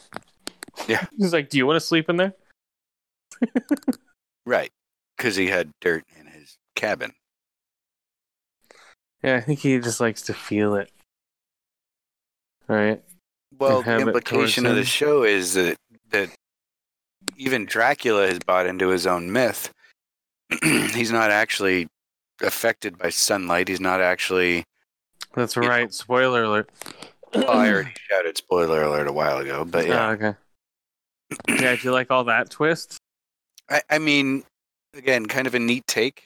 Yeah. 0.88 1.06
He's 1.18 1.32
like, 1.32 1.48
"Do 1.48 1.56
you 1.58 1.66
want 1.66 1.76
to 1.80 1.86
sleep 1.86 2.08
in 2.08 2.16
there?" 2.16 2.32
Right. 4.46 4.70
Because 5.16 5.36
he 5.36 5.46
had 5.46 5.70
dirt 5.80 6.04
in 6.20 6.26
his 6.26 6.56
cabin. 6.76 7.12
Yeah, 9.22 9.36
I 9.36 9.40
think 9.40 9.60
he 9.60 9.78
just 9.78 10.00
likes 10.00 10.20
to 10.22 10.34
feel 10.34 10.74
it. 10.74 10.90
Right. 12.68 13.02
Well, 13.58 13.82
the 13.82 13.98
implication 13.98 14.66
of 14.66 14.74
the 14.74 14.84
show 14.84 15.22
is 15.22 15.54
that 15.54 15.76
that 16.10 16.30
even 17.36 17.66
Dracula 17.66 18.26
has 18.26 18.38
bought 18.38 18.66
into 18.66 18.88
his 18.88 19.06
own 19.06 19.32
myth. 19.32 19.72
He's 20.62 21.10
not 21.10 21.30
actually 21.30 21.88
affected 22.42 22.98
by 22.98 23.10
sunlight. 23.10 23.68
He's 23.68 23.80
not 23.80 24.00
actually. 24.00 24.64
That's 25.34 25.56
You 25.56 25.62
know. 25.62 25.68
right. 25.68 25.92
Spoiler 25.92 26.44
alert. 26.44 26.70
Well, 27.34 27.50
I 27.50 27.68
already 27.72 27.94
shouted 28.08 28.36
spoiler 28.36 28.82
alert 28.82 29.08
a 29.08 29.12
while 29.12 29.38
ago, 29.38 29.64
but 29.64 29.86
yeah. 29.86 30.08
Oh, 30.08 30.12
okay. 30.12 30.34
Yeah, 31.48 31.74
do 31.74 31.82
you 31.82 31.92
like 31.92 32.10
all 32.10 32.24
that 32.24 32.50
twist? 32.50 32.98
I, 33.68 33.82
I 33.90 33.98
mean, 33.98 34.44
again, 34.94 35.26
kind 35.26 35.46
of 35.46 35.54
a 35.54 35.58
neat 35.58 35.86
take, 35.86 36.22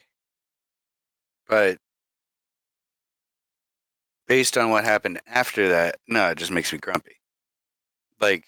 but 1.49 1.79
based 4.29 4.57
on 4.57 4.71
what 4.71 4.85
happened 4.85 5.21
after 5.27 5.69
that, 5.71 5.97
no, 6.07 6.29
it 6.29 6.39
just 6.39 6.53
makes 6.53 6.73
me 6.73 6.79
grumpy. 6.79 7.17
Like 8.21 8.45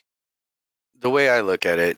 the 1.01 1.11
way 1.11 1.31
I 1.31 1.41
look 1.41 1.67
at 1.67 1.79
it, 1.79 1.97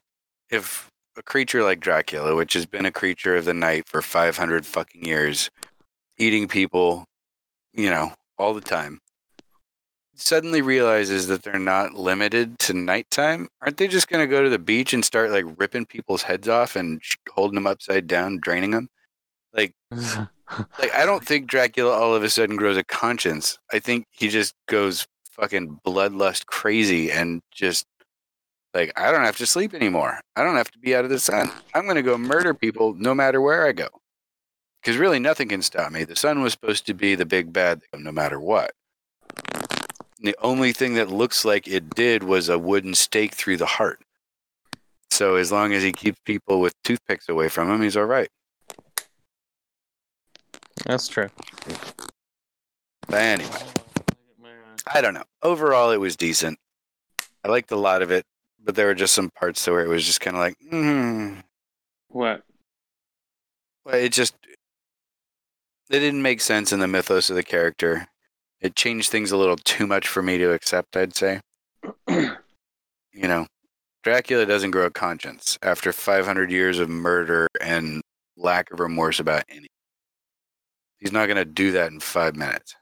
if 0.51 0.91
a 1.17 1.23
creature 1.23 1.63
like 1.63 1.81
Dracula, 1.81 2.35
which 2.35 2.55
has 2.55 2.65
been 2.65 2.87
a 2.87 2.93
creature 2.93 3.37
of 3.37 3.45
the 3.45 3.53
night 3.53 3.87
for 3.87 4.01
500 4.01 4.65
fucking 4.65 5.05
years, 5.05 5.51
eating 6.17 6.49
people, 6.49 7.05
you 7.75 7.91
know, 7.91 8.13
all 8.39 8.55
the 8.55 8.61
time, 8.61 9.01
suddenly 10.15 10.63
realizes 10.63 11.27
that 11.27 11.43
they're 11.43 11.59
not 11.59 11.95
limited 11.95 12.59
to 12.61 12.73
nighttime, 12.75 13.49
aren't 13.61 13.77
they 13.77 13.89
just 13.89 14.09
going 14.09 14.23
to 14.23 14.31
go 14.31 14.43
to 14.43 14.49
the 14.49 14.59
beach 14.59 14.93
and 14.95 15.05
start 15.05 15.31
like 15.31 15.45
ripping 15.57 15.87
people's 15.87 16.23
heads 16.23 16.49
off 16.49 16.77
and 16.77 17.03
holding 17.35 17.57
them 17.57 17.67
upside 17.67 18.07
down, 18.07 18.39
draining 18.39 18.71
them? 18.71 18.89
Like, 19.53 19.75
I 20.95 21.05
don't 21.07 21.25
think 21.25 21.47
Dracula 21.47 21.93
all 21.93 22.15
of 22.15 22.23
a 22.23 22.31
sudden 22.31 22.57
grows 22.57 22.77
a 22.77 22.85
conscience. 22.85 23.59
I 23.73 23.79
think 23.79 24.07
he 24.11 24.29
just 24.29 24.55
goes 24.67 25.07
fucking 25.31 25.81
bloodlust 25.85 26.47
crazy 26.47 27.11
and 27.11 27.43
just 27.51 27.87
like, 28.75 28.93
I 28.97 29.11
don't 29.11 29.25
have 29.25 29.37
to 29.39 29.47
sleep 29.47 29.75
anymore. 29.75 30.21
I 30.37 30.43
don't 30.43 30.57
have 30.57 30.71
to 30.71 30.79
be 30.79 30.95
out 30.95 31.05
of 31.05 31.11
the 31.11 31.19
sun. 31.19 31.51
I'm 31.75 31.85
going 31.85 31.97
to 31.97 32.03
go 32.03 32.17
murder 32.17 32.55
people 32.55 32.95
no 32.95 33.15
matter 33.15 33.41
where 33.41 33.67
I 33.67 33.73
go. 33.73 33.89
Because 34.81 34.97
really, 34.97 35.19
nothing 35.19 35.49
can 35.49 35.63
stop 35.63 35.93
me. 35.93 36.05
The 36.05 36.17
sun 36.17 36.43
was 36.43 36.53
supposed 36.53 36.87
to 36.87 36.95
be 36.95 37.15
the 37.15 37.27
big 37.27 37.53
bad 37.53 37.83
no 37.95 38.11
matter 38.11 38.41
what. 38.41 38.73
The 40.21 40.37
only 40.41 40.73
thing 40.73 40.95
that 40.95 41.11
looks 41.11 41.45
like 41.45 41.69
it 41.69 41.95
did 41.95 42.23
was 42.23 42.49
a 42.49 42.59
wooden 42.59 42.95
stake 42.95 43.35
through 43.35 43.59
the 43.59 43.67
heart. 43.67 44.01
So 45.11 45.37
as 45.37 45.53
long 45.53 45.73
as 45.73 45.83
he 45.83 45.93
keeps 45.93 46.19
people 46.25 46.61
with 46.61 46.75
toothpicks 46.83 47.29
away 47.29 47.49
from 47.49 47.71
him, 47.71 47.83
he's 47.83 47.97
all 47.97 48.07
right. 48.07 48.29
That's 50.87 51.09
true. 51.09 51.29
But 53.07 53.21
anyway, 53.21 53.51
I 54.93 55.01
don't 55.01 55.15
know. 55.15 55.25
Overall, 55.43 55.91
it 55.91 56.01
was 56.01 56.17
decent. 56.17 56.59
I 57.45 57.49
liked 57.49 57.71
a 57.73 57.77
lot 57.77 58.03
of 58.03 58.11
it, 58.11 58.25
but 58.63 58.75
there 58.75 58.87
were 58.87 58.95
just 58.95 59.15
some 59.15 59.31
parts 59.31 59.65
to 59.65 59.73
where 59.73 59.85
it 59.85 59.89
was 59.89 60.05
just 60.05 60.21
kind 60.21 60.37
of 60.37 60.41
like, 60.41 60.57
hmm. 60.69 61.41
What? 62.09 62.43
Well, 63.85 63.97
it 63.97 64.13
just 64.13 64.35
it 65.91 65.99
didn't 65.99 66.23
make 66.23 66.41
sense 66.41 66.73
in 66.73 66.81
the 66.81 66.89
mythos 66.89 67.31
of 67.31 67.37
the 67.37 67.43
character. 67.43 68.07
It 68.61 68.77
changed 68.77 69.11
things 69.11 69.33
a 69.33 69.37
little 69.37 69.57
too 69.57 69.87
much 69.87 70.07
for 70.07 70.23
me 70.23 70.39
to 70.39 70.53
accept. 70.53 70.97
I'd 70.97 71.17
say. 71.17 71.41
you 72.09 72.37
know, 73.15 73.47
Dracula 74.03 74.47
doesn't 74.47 74.71
grow 74.71 74.87
a 74.87 74.91
conscience 74.91 75.59
after 75.63 75.93
500 75.93 76.51
years 76.51 76.79
of 76.79 76.89
murder 76.89 77.49
and 77.61 78.03
lack 78.37 78.71
of 78.73 78.81
remorse 78.81 79.21
about 79.21 79.45
anything. 79.49 79.69
He's 81.03 81.11
not 81.11 81.27
going 81.27 81.37
to 81.37 81.45
do 81.45 81.73
that 81.73 81.91
in 81.91 81.99
five 81.99 82.37
minutes. 82.37 82.77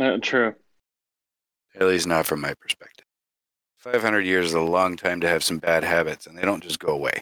Uh, 0.00 0.18
true. 0.22 0.54
At 1.74 1.88
least 1.88 2.06
not 2.06 2.26
from 2.26 2.40
my 2.40 2.54
perspective. 2.54 3.04
500 3.78 4.20
years 4.20 4.46
is 4.46 4.54
a 4.54 4.60
long 4.60 4.96
time 4.96 5.20
to 5.22 5.28
have 5.28 5.42
some 5.42 5.58
bad 5.58 5.82
habits, 5.82 6.28
and 6.28 6.38
they 6.38 6.42
don't 6.42 6.62
just 6.62 6.78
go 6.78 6.92
away. 6.92 7.20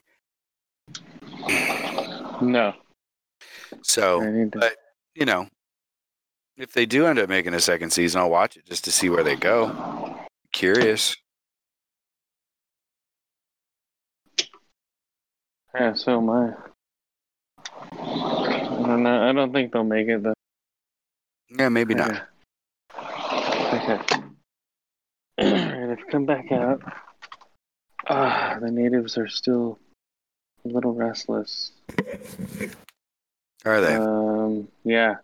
No. 2.42 2.74
So, 3.82 4.20
I 4.22 4.30
need 4.30 4.52
to- 4.52 4.58
but 4.58 4.76
you 5.14 5.24
know, 5.24 5.48
if 6.58 6.72
they 6.74 6.84
do 6.84 7.06
end 7.06 7.18
up 7.18 7.30
making 7.30 7.54
a 7.54 7.60
second 7.60 7.90
season, 7.90 8.20
I'll 8.20 8.28
watch 8.30 8.58
it 8.58 8.66
just 8.66 8.84
to 8.84 8.92
see 8.92 9.08
where 9.08 9.24
they 9.24 9.36
go. 9.36 10.14
Curious. 10.52 11.16
Yeah, 15.74 15.94
so 15.94 16.18
am 16.18 16.30
I. 16.30 16.52
I 18.84 18.86
don't 18.86 19.02
know. 19.02 19.28
I 19.28 19.32
don't 19.32 19.50
think 19.50 19.72
they'll 19.72 19.82
make 19.82 20.08
it 20.08 20.22
though. 20.22 20.34
Yeah, 21.58 21.70
maybe 21.70 21.94
not. 21.94 22.28
Okay. 22.98 23.98
Alright, 25.40 25.98
I've 25.98 26.06
come 26.08 26.26
back 26.26 26.52
out. 26.52 26.82
Ah, 28.08 28.58
the 28.60 28.70
natives 28.70 29.16
are 29.16 29.26
still 29.26 29.78
a 30.66 30.68
little 30.68 30.92
restless. 30.92 31.72
Are 33.64 33.80
they? 33.80 33.94
Um, 33.94 34.68
yeah. 34.84 35.16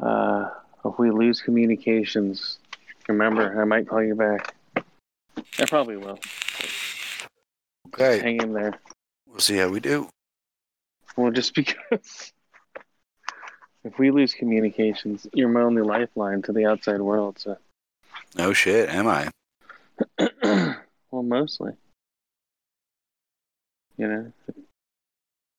Uh, 0.00 0.50
if 0.84 0.96
we 0.96 1.10
lose 1.10 1.40
communications, 1.40 2.58
remember, 3.08 3.60
I 3.60 3.64
might 3.64 3.88
call 3.88 4.04
you 4.04 4.14
back. 4.14 4.54
I 4.76 5.64
probably 5.66 5.96
will. 5.96 6.20
okay. 7.88 8.20
Hang 8.20 8.40
in 8.40 8.52
there. 8.52 8.74
We'll 9.26 9.40
see 9.40 9.56
how 9.56 9.68
we 9.68 9.80
do. 9.80 10.08
Well, 11.16 11.30
just 11.30 11.54
because 11.54 12.32
if 13.84 13.98
we 13.98 14.10
lose 14.10 14.34
communications, 14.34 15.26
you're 15.32 15.48
my 15.48 15.62
only 15.62 15.82
lifeline 15.82 16.42
to 16.42 16.52
the 16.52 16.66
outside 16.66 17.00
world. 17.00 17.38
So, 17.38 17.56
No 18.36 18.52
shit, 18.52 18.88
am 18.88 19.06
I? 19.06 19.30
well, 21.10 21.22
mostly, 21.22 21.72
you 23.96 24.08
know. 24.08 24.32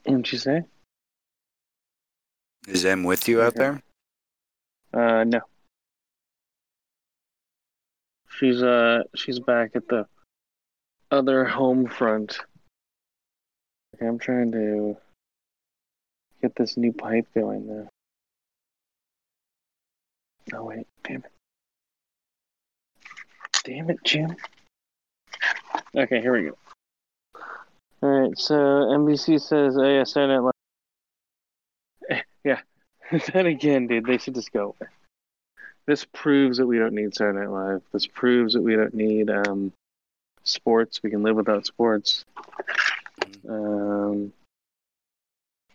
What'd 0.03 0.31
you 0.31 0.37
say? 0.39 0.63
Is 2.67 2.85
M 2.85 3.03
with 3.03 3.27
you 3.27 3.41
out 3.41 3.55
there? 3.55 3.81
Uh, 4.93 5.23
no. 5.23 5.41
She's 8.29 8.61
uh, 8.63 9.03
she's 9.15 9.39
back 9.39 9.71
at 9.75 9.87
the 9.87 10.07
other 11.11 11.45
home 11.45 11.87
front. 11.87 12.39
Okay, 13.95 14.07
I'm 14.07 14.17
trying 14.17 14.51
to 14.53 14.97
get 16.41 16.55
this 16.55 16.77
new 16.77 16.91
pipe 16.91 17.27
going 17.35 17.67
now. 17.67 17.87
Oh 20.53 20.63
wait, 20.65 20.87
damn 21.03 21.23
it. 21.23 21.31
Damn 23.63 23.89
it, 23.91 23.99
Jim. 24.03 24.35
Okay, 25.95 26.21
here 26.21 26.33
we 26.33 26.49
go. 26.49 26.57
Alright, 28.03 28.37
so 28.37 28.55
NBC 28.55 29.39
says 29.39 29.77
oh 29.77 29.83
yeah, 29.87 30.03
Saturday 30.03 30.33
Night 30.33 30.51
Live. 32.09 32.23
Yeah. 32.43 32.59
then 33.33 33.45
again, 33.45 33.87
dude, 33.87 34.05
they 34.05 34.17
should 34.17 34.35
just 34.35 34.51
go 34.51 34.75
away. 34.79 34.89
This 35.85 36.05
proves 36.05 36.57
that 36.57 36.65
we 36.65 36.79
don't 36.79 36.93
need 36.93 37.13
Saturday 37.13 37.39
Night 37.39 37.49
Live. 37.49 37.81
This 37.91 38.07
proves 38.07 38.53
that 38.53 38.61
we 38.61 38.75
don't 38.75 38.93
need 38.93 39.29
um 39.29 39.71
sports. 40.43 41.01
We 41.03 41.11
can 41.11 41.21
live 41.21 41.35
without 41.35 41.67
sports. 41.67 42.25
Um 43.47 44.33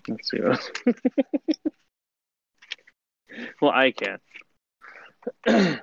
let's 0.09 0.31
see 0.31 0.41
what 0.41 0.71
well 3.61 3.73
I 3.73 3.93
can. 3.93 4.19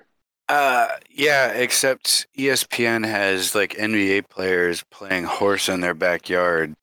Uh, 0.50 0.90
yeah, 1.10 1.48
except 1.54 2.28
ESPN 2.38 3.08
has 3.08 3.56
like 3.56 3.76
NBA 3.76 4.28
players 4.30 4.84
playing 4.92 5.24
horse 5.24 5.70
in 5.70 5.80
their 5.80 5.94
backyard 5.94 6.76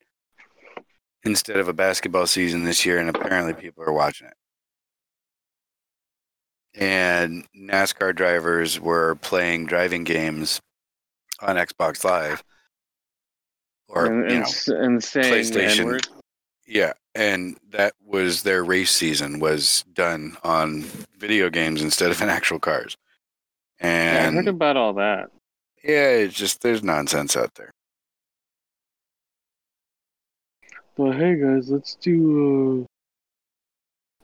instead 1.25 1.59
of 1.59 1.69
a 1.69 1.73
basketball 1.75 2.27
season 2.27 2.65
this 2.65 2.87
year, 2.87 2.99
and 2.99 3.11
apparently 3.11 3.53
people 3.53 3.85
are 3.85 3.93
watching 3.93 4.29
it. 4.29 4.35
And 6.75 7.47
NASCAR 7.55 8.15
drivers 8.15 8.81
were 8.81 9.17
playing 9.17 9.67
driving 9.67 10.05
games 10.05 10.61
on 11.41 11.57
Xbox 11.57 12.03
Live 12.03 12.43
or 13.89 14.07
and, 14.07 14.31
you 14.31 14.39
know 14.39 14.83
and 14.83 15.05
saying 15.05 15.45
PlayStation. 15.45 16.09
Yeah, 16.71 16.93
and 17.17 17.59
that 17.71 17.95
was 18.07 18.45
their 18.45 18.63
race 18.63 18.93
season 18.93 19.41
was 19.41 19.85
done 19.93 20.37
on 20.45 20.83
video 21.19 21.51
games 21.51 21.83
instead 21.83 22.13
of 22.13 22.23
in 22.23 22.29
actual 22.29 22.61
cars. 22.61 22.97
Yeah, 23.81 23.89
I 23.89 23.91
And 24.27 24.37
heard 24.37 24.47
about 24.47 24.77
all 24.77 24.93
that. 24.95 25.31
yeah, 25.83 26.11
it's 26.11 26.35
just 26.35 26.63
there's 26.63 26.85
nonsense 26.85 27.37
out 27.37 27.57
there. 27.57 27.73
Well, 30.97 31.11
hey 31.13 31.35
guys, 31.41 31.71
let's 31.71 31.97
do. 31.97 32.83
Uh... 32.83 32.87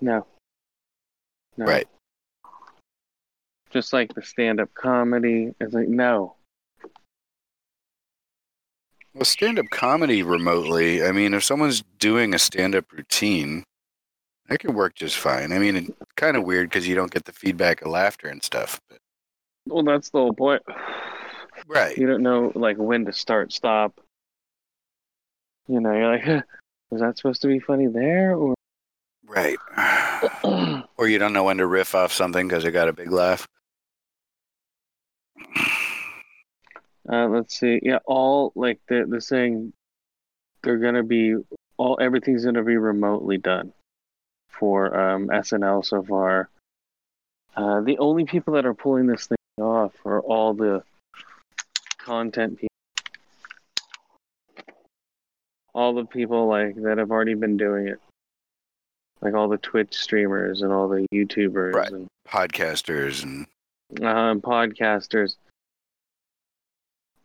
No. 0.01 0.27
No. 1.57 1.65
Right. 1.65 1.89
Just 3.73 3.93
like 3.93 4.15
the 4.15 4.23
stand-up 4.23 4.73
comedy, 4.75 5.53
it's 5.61 5.75
like 5.75 5.89
no. 5.89 6.36
Well, 9.17 9.25
stand 9.25 9.59
up 9.59 9.71
comedy 9.71 10.23
remotely, 10.23 11.03
I 11.03 11.11
mean, 11.11 11.33
if 11.33 11.43
someone's 11.43 11.83
doing 11.99 12.35
a 12.35 12.39
stand 12.39 12.75
up 12.75 12.93
routine, 12.93 13.65
that 14.47 14.59
could 14.59 14.75
work 14.75 14.95
just 14.95 15.17
fine. 15.17 15.55
I 15.55 15.59
mean, 15.59 15.75
it's 15.75 15.91
kind 16.19 16.37
of 16.37 16.45
weird 16.45 16.69
because 16.69 16.87
you 16.87 16.95
don't 16.95 17.11
get 17.11 17.25
the 17.25 17.33
feedback 17.33 17.81
of 17.81 17.89
laughter 17.89 18.29
and 18.29 18.43
stuff. 18.43 18.79
But, 18.91 18.99
Well, 19.67 19.85
that's 19.85 20.11
the 20.11 20.19
whole 20.19 20.35
point. 20.35 20.63
right. 21.67 21.97
You 21.97 22.07
don't 22.07 22.23
know 22.23 22.53
like 22.55 22.77
when 22.77 23.07
to 23.07 23.13
start, 23.15 23.55
stop. 23.55 23.99
You 25.67 25.81
know, 25.81 25.93
you're 25.93 26.13
like, 26.19 26.45
was 26.91 27.01
that 27.01 27.17
supposed 27.17 27.41
to 27.41 27.49
be 27.49 27.59
funny 27.59 27.87
there, 27.87 28.37
or? 28.37 28.55
Right. 29.27 29.57
or 30.99 31.09
you 31.09 31.19
don't 31.19 31.33
know 31.33 31.45
when 31.45 31.57
to 31.57 31.67
riff 31.67 31.95
off 31.95 32.13
something 32.13 32.47
because 32.47 32.67
it 32.67 32.73
got 32.73 32.91
a 32.91 32.93
big 32.93 33.11
laugh. 33.11 33.49
Uh, 37.11 37.29
let's 37.29 37.59
see. 37.59 37.79
Yeah, 37.83 37.99
all 38.05 38.53
like 38.55 38.81
the 38.89 39.05
the 39.09 39.21
saying 39.21 39.73
they're 40.63 40.79
gonna 40.79 41.03
be 41.05 41.37
all 41.77 41.99
everything's 42.01 42.45
gonna 42.45 42.65
be 42.65 42.77
remotely 42.77 43.39
done 43.39 43.73
for 44.49 44.99
um, 44.99 45.29
SNL 45.29 45.85
so 45.85 46.03
far. 46.03 46.49
Uh, 47.55 47.81
the 47.83 47.99
only 47.99 48.25
people 48.25 48.55
that 48.55 48.67
are 48.67 48.75
pulling 48.75 49.07
this 49.07 49.27
thing 49.27 49.37
off 49.61 49.93
are 50.05 50.21
all 50.21 50.53
the 50.55 50.83
content 51.99 52.59
people, 52.59 52.69
all 55.75 55.95
the 55.95 56.05
people 56.05 56.47
like 56.47 56.75
that 56.83 56.99
have 56.99 57.11
already 57.11 57.35
been 57.35 57.57
doing 57.57 57.87
it, 57.89 57.99
like 59.21 59.35
all 59.35 59.49
the 59.49 59.59
Twitch 59.59 59.95
streamers 59.95 60.63
and 60.63 60.73
all 60.73 60.89
the 60.89 61.07
YouTubers 61.15 61.75
Right. 61.75 61.91
and 61.93 62.09
Podcasters 62.29 63.23
and 63.23 63.47
um, 64.05 64.41
podcasters 64.41 65.37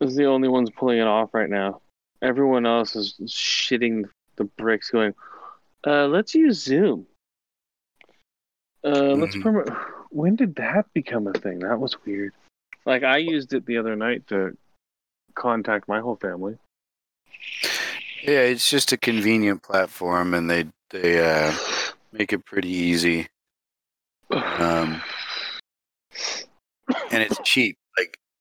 is 0.02 0.16
the 0.16 0.26
only 0.26 0.48
ones 0.48 0.70
pulling 0.70 0.98
it 0.98 1.06
off 1.06 1.32
right 1.32 1.48
now. 1.50 1.80
Everyone 2.20 2.66
else 2.66 2.94
is 2.96 3.14
shitting 3.26 4.08
the 4.36 4.44
bricks, 4.44 4.90
going, 4.90 5.14
uh, 5.86 6.06
"Let's 6.06 6.34
use 6.34 6.62
Zoom." 6.62 7.06
Uh, 8.84 9.14
let's 9.14 9.36
Mhm. 9.36 9.42
promote. 9.42 9.68
When 10.10 10.36
did 10.36 10.56
that 10.56 10.92
become 10.92 11.26
a 11.26 11.32
thing? 11.32 11.60
That 11.60 11.78
was 11.80 11.96
weird. 12.04 12.32
Like 12.84 13.02
I 13.02 13.18
used 13.18 13.52
it 13.54 13.64
the 13.66 13.78
other 13.78 13.96
night 13.96 14.26
to 14.28 14.56
contact 15.34 15.88
my 15.88 16.00
whole 16.00 16.16
family. 16.16 16.58
yeah, 18.22 18.40
it's 18.42 18.68
just 18.70 18.92
a 18.92 18.96
convenient 18.96 19.62
platform, 19.62 20.34
and 20.34 20.50
they 20.50 20.66
they 20.90 21.20
uh, 21.24 21.52
make 22.12 22.32
it 22.32 22.44
pretty 22.44 22.68
easy, 22.68 23.28
um, 24.30 25.02
and 27.10 27.22
it's 27.22 27.38
cheap. 27.44 27.76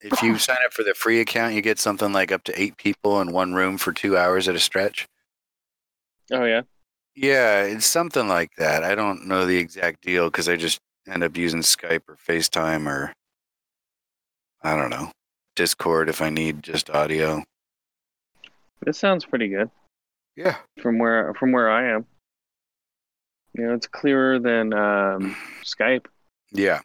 If 0.02 0.22
you 0.24 0.38
sign 0.40 0.58
up 0.66 0.74
for 0.74 0.84
the 0.84 0.94
free 0.94 1.20
account, 1.20 1.54
you 1.54 1.62
get 1.62 1.80
something 1.80 2.12
like 2.12 2.32
up 2.32 2.44
to 2.46 2.62
eight 2.62 2.78
people 2.78 3.22
in 3.22 3.32
one 3.32 3.54
room 3.54 3.78
for 3.78 3.92
two 3.94 4.18
hours 4.18 4.48
at 4.48 4.56
a 4.56 4.60
stretch. 4.60 5.08
oh 6.32 6.46
yeah, 6.46 6.62
Yeah, 7.16 7.64
it's 7.64 7.86
something 7.86 8.28
like 8.28 8.52
that. 8.58 8.84
I 8.84 8.96
don't 8.96 9.28
know 9.28 9.46
the 9.46 9.58
exact 9.58 10.02
deal 10.02 10.30
because 10.30 10.50
I 10.50 10.56
just 10.56 10.80
end 11.08 11.24
up 11.24 11.36
using 11.38 11.62
Skype 11.62 12.02
or 12.08 12.16
FaceTime 12.16 12.88
or 12.88 13.14
I 14.64 14.76
don't 14.76 14.90
know 14.92 15.12
Discord 15.56 16.10
if 16.10 16.22
I 16.22 16.30
need 16.30 16.64
just 16.64 16.90
audio. 16.90 17.44
this 18.82 18.98
sounds 18.98 19.26
pretty 19.26 19.48
good 19.48 19.70
Yeah, 20.36 20.58
from 20.82 20.98
where 21.00 21.34
from 21.36 21.52
where 21.52 21.70
I 21.70 21.90
am. 21.92 22.06
You 23.54 23.66
know, 23.68 23.74
it's 23.74 23.88
clearer 23.88 24.40
than 24.40 24.74
um, 24.74 25.36
Skype. 25.64 26.06
yeah. 26.52 26.80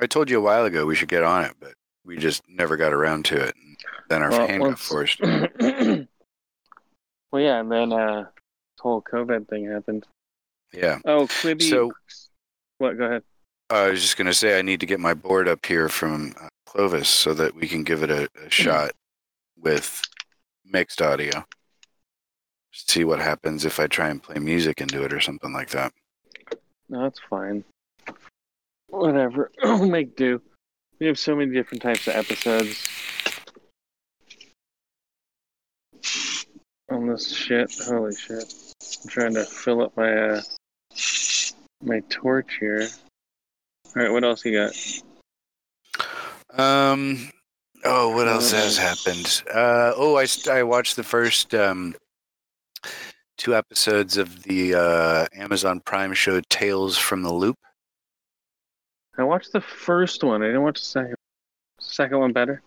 I 0.00 0.06
told 0.06 0.28
you 0.28 0.38
a 0.38 0.42
while 0.42 0.64
ago 0.64 0.84
we 0.86 0.96
should 0.96 1.08
get 1.08 1.22
on 1.22 1.44
it, 1.44 1.54
but 1.60 1.72
we 2.04 2.16
just 2.16 2.42
never 2.48 2.76
got 2.76 2.92
around 2.92 3.24
to 3.26 3.36
it. 3.36 3.54
And 3.56 3.76
Then 4.08 4.22
our 4.22 4.30
Well, 4.30 4.46
hand 4.46 4.62
got 4.62 4.78
forced. 4.78 5.20
well, 5.20 6.06
yeah, 7.42 7.60
and 7.60 7.70
then 7.70 7.92
uh, 7.92 8.22
this 8.22 8.80
whole 8.80 9.02
COVID 9.02 9.48
thing 9.48 9.66
happened. 9.70 10.06
Yeah, 10.72 10.98
Oh, 11.04 11.26
Quibi. 11.26 11.62
So- 11.62 11.92
what? 12.78 12.98
Go 12.98 13.04
ahead. 13.04 13.22
I 13.70 13.88
was 13.90 14.02
just 14.02 14.16
gonna 14.18 14.34
say 14.34 14.58
I 14.58 14.62
need 14.62 14.80
to 14.80 14.86
get 14.86 15.00
my 15.00 15.14
board 15.14 15.48
up 15.48 15.64
here 15.64 15.88
from 15.88 16.34
uh, 16.40 16.48
Clovis 16.66 17.08
so 17.08 17.32
that 17.34 17.54
we 17.54 17.66
can 17.66 17.82
give 17.82 18.02
it 18.02 18.10
a, 18.10 18.28
a 18.44 18.50
shot 18.50 18.90
with 19.58 20.02
mixed 20.66 21.00
audio. 21.00 21.44
See 22.72 23.04
what 23.04 23.20
happens 23.20 23.64
if 23.64 23.78
I 23.80 23.86
try 23.86 24.10
and 24.10 24.22
play 24.22 24.38
music 24.38 24.80
into 24.80 25.02
it 25.04 25.12
or 25.12 25.20
something 25.20 25.52
like 25.52 25.70
that. 25.70 25.92
No, 26.88 27.02
that's 27.04 27.20
fine. 27.30 27.64
Whatever. 28.88 29.50
We'll 29.62 29.86
make 29.88 30.16
do. 30.16 30.42
We 31.00 31.06
have 31.06 31.18
so 31.18 31.34
many 31.34 31.52
different 31.52 31.82
types 31.82 32.06
of 32.06 32.14
episodes 32.14 32.88
on 36.90 37.08
this 37.08 37.34
shit. 37.34 37.72
Holy 37.86 38.14
shit! 38.14 38.54
I'm 39.02 39.10
trying 39.10 39.34
to 39.34 39.44
fill 39.44 39.82
up 39.82 39.96
my 39.96 40.12
uh, 40.12 40.42
my 41.82 42.00
torch 42.08 42.56
here. 42.60 42.86
All 43.96 44.02
right, 44.02 44.12
what 44.12 44.24
else 44.24 44.44
you 44.44 44.52
got? 44.52 44.72
Um. 46.58 47.30
Oh, 47.84 48.14
what 48.14 48.28
else 48.28 48.52
has 48.52 48.78
happened? 48.78 49.42
Uh. 49.52 49.92
Oh, 49.96 50.16
I 50.16 50.26
I 50.50 50.62
watched 50.62 50.96
the 50.96 51.02
first 51.02 51.54
um 51.54 51.94
two 53.36 53.54
episodes 53.54 54.16
of 54.16 54.44
the 54.44 54.74
uh, 54.74 55.26
Amazon 55.34 55.80
Prime 55.80 56.14
show 56.14 56.40
Tales 56.48 56.96
from 56.96 57.22
the 57.22 57.32
Loop. 57.32 57.56
I 59.16 59.22
watched 59.22 59.52
the 59.52 59.60
first 59.60 60.24
one. 60.24 60.42
I 60.42 60.46
didn't 60.46 60.62
watch 60.62 60.80
the 60.80 60.86
second. 60.86 61.14
Second 61.78 62.18
one 62.18 62.32
better. 62.32 62.62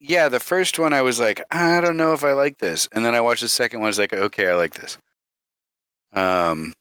Yeah, 0.00 0.28
the 0.28 0.40
first 0.40 0.78
one 0.78 0.92
I 0.92 1.02
was 1.02 1.18
like, 1.18 1.42
I 1.50 1.80
don't 1.80 1.96
know 1.96 2.12
if 2.12 2.22
I 2.22 2.32
like 2.32 2.58
this, 2.58 2.88
and 2.92 3.04
then 3.04 3.14
I 3.14 3.20
watched 3.20 3.42
the 3.42 3.48
second 3.48 3.80
one. 3.80 3.86
I 3.86 3.90
was 3.90 3.98
like, 3.98 4.12
okay, 4.12 4.48
I 4.48 4.54
like 4.54 4.74
this. 4.74 4.98
Um. 6.12 6.72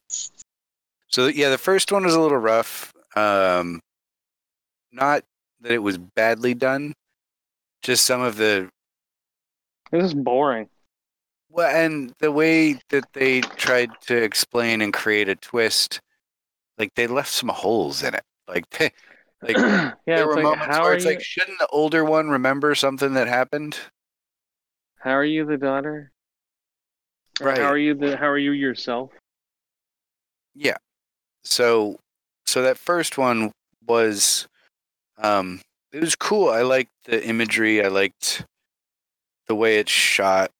So 1.07 1.27
yeah, 1.27 1.49
the 1.49 1.57
first 1.57 1.91
one 1.91 2.03
was 2.05 2.15
a 2.15 2.19
little 2.19 2.37
rough. 2.37 2.93
Um. 3.15 3.81
Not 4.91 5.23
that 5.61 5.71
it 5.71 5.79
was 5.79 5.97
badly 5.97 6.53
done, 6.53 6.93
just 7.81 8.05
some 8.05 8.21
of 8.21 8.37
the 8.37 8.69
This 9.91 10.05
is 10.05 10.13
boring. 10.13 10.69
Well, 11.49 11.75
and 11.75 12.13
the 12.19 12.31
way 12.31 12.79
that 12.89 13.05
they 13.13 13.41
tried 13.41 13.89
to 14.07 14.15
explain 14.15 14.81
and 14.81 14.93
create 14.93 15.29
a 15.29 15.35
twist, 15.35 16.01
like 16.77 16.93
they 16.95 17.07
left 17.07 17.31
some 17.31 17.49
holes 17.49 18.03
in 18.03 18.13
it. 18.13 18.23
Like, 18.47 18.65
like 19.41 19.57
yeah, 19.57 19.93
there 20.05 20.27
were 20.27 20.35
like, 20.35 20.43
moments 20.43 20.75
how 20.75 20.83
where 20.83 20.93
it's 20.93 21.05
you? 21.05 21.11
like, 21.11 21.21
shouldn't 21.21 21.59
the 21.59 21.67
older 21.67 22.03
one 22.03 22.29
remember 22.29 22.75
something 22.75 23.13
that 23.13 23.27
happened? 23.27 23.77
How 24.99 25.11
are 25.11 25.25
you 25.25 25.45
the 25.45 25.57
daughter? 25.57 26.11
Or 27.39 27.47
Right. 27.47 27.59
How 27.59 27.67
are 27.67 27.77
you 27.77 27.93
the? 27.93 28.17
How 28.17 28.27
are 28.27 28.37
you 28.37 28.51
yourself? 28.51 29.11
Yeah. 30.55 30.77
So, 31.43 31.99
so 32.45 32.63
that 32.63 32.77
first 32.77 33.17
one 33.17 33.51
was, 33.85 34.47
um, 35.17 35.61
it 35.93 36.01
was 36.01 36.15
cool. 36.15 36.49
I 36.49 36.63
liked 36.63 36.91
the 37.05 37.23
imagery. 37.25 37.83
I 37.83 37.89
liked 37.89 38.43
the 39.47 39.55
way 39.55 39.77
it's 39.77 39.91
shot. 39.91 40.51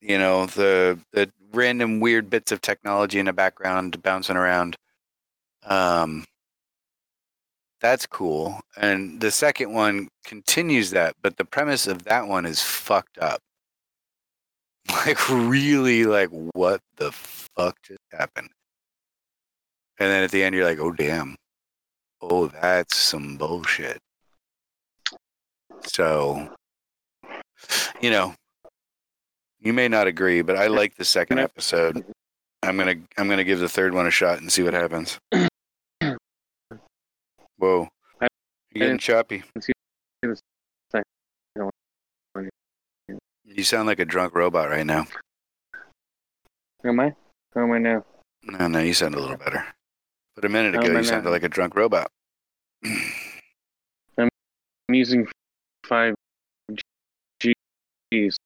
You 0.00 0.18
know, 0.18 0.46
the 0.46 0.98
the 1.12 1.30
random 1.52 1.98
weird 1.98 2.30
bits 2.30 2.52
of 2.52 2.60
technology 2.60 3.18
in 3.18 3.26
the 3.26 3.32
background 3.32 4.00
bouncing 4.02 4.36
around. 4.36 4.76
Um, 5.64 6.24
that's 7.80 8.06
cool. 8.06 8.60
And 8.76 9.20
the 9.20 9.30
second 9.30 9.72
one 9.72 10.08
continues 10.24 10.90
that, 10.90 11.14
but 11.22 11.36
the 11.36 11.44
premise 11.44 11.86
of 11.86 12.04
that 12.04 12.26
one 12.26 12.46
is 12.46 12.62
fucked 12.62 13.18
up. 13.18 13.40
Like 15.06 15.28
really, 15.28 16.04
like 16.04 16.30
what 16.54 16.80
the 16.96 17.12
fuck 17.12 17.76
just 17.82 18.00
happened? 18.10 18.48
And 19.98 20.10
then 20.10 20.22
at 20.22 20.30
the 20.30 20.42
end, 20.42 20.54
you're 20.54 20.64
like, 20.64 20.78
oh, 20.78 20.92
damn. 20.92 21.36
Oh, 22.22 22.46
that's 22.48 22.96
some 22.96 23.36
bullshit. 23.36 23.98
So, 25.84 26.48
you 28.00 28.10
know, 28.10 28.34
you 29.60 29.72
may 29.72 29.88
not 29.88 30.06
agree, 30.06 30.42
but 30.42 30.56
I 30.56 30.68
like 30.68 30.96
the 30.96 31.04
second 31.04 31.38
episode. 31.38 32.04
I'm 32.62 32.76
gonna 32.76 32.96
I'm 33.16 33.28
gonna 33.28 33.44
give 33.44 33.60
the 33.60 33.68
third 33.68 33.94
one 33.94 34.06
a 34.06 34.10
shot 34.10 34.40
and 34.40 34.50
see 34.50 34.62
what 34.62 34.74
happens. 34.74 35.18
Whoa, 37.58 37.88
you're 38.20 38.28
getting 38.72 38.98
choppy. 38.98 39.42
the 39.54 39.60
second 40.90 41.04
one. 41.54 42.48
You 43.44 43.64
sound 43.64 43.88
like 43.88 43.98
a 43.98 44.04
drunk 44.04 44.34
robot 44.34 44.68
right 44.70 44.86
now. 44.86 45.06
Am 46.84 47.00
I? 47.00 47.14
How 47.54 47.64
am 47.64 47.72
I 47.72 47.78
now? 47.78 48.04
No, 48.44 48.68
no, 48.68 48.78
you 48.78 48.94
sound 48.94 49.16
a 49.16 49.20
little 49.20 49.36
better. 49.36 49.66
But 50.36 50.44
a 50.44 50.48
minute 50.48 50.76
ago, 50.76 50.86
you 50.86 51.02
sounded 51.02 51.30
like 51.30 51.42
a 51.42 51.48
drunk 51.48 51.74
robot. 51.74 52.10
I'm 52.84 54.28
using 54.88 55.26
five 55.84 56.14
Gs, 57.40 58.36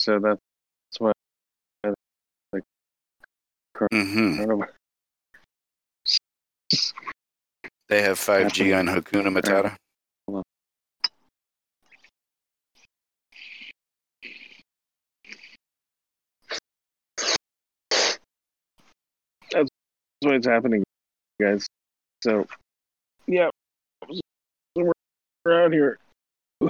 so 0.00 0.18
that's 0.20 0.40
why. 0.98 1.12
hmm 3.92 4.40
I 4.40 4.44
They 7.90 8.02
have 8.02 8.20
5G 8.20 8.78
on 8.78 8.86
Hakuna 8.86 9.36
Matata. 9.36 9.74
That's 19.50 19.68
what's 20.20 20.46
happening, 20.46 20.84
guys. 21.42 21.66
So, 22.22 22.46
yeah, 23.26 23.50
so 24.08 24.20
we're, 24.76 24.92
we're 25.44 25.64
out 25.64 25.72
here. 25.72 25.98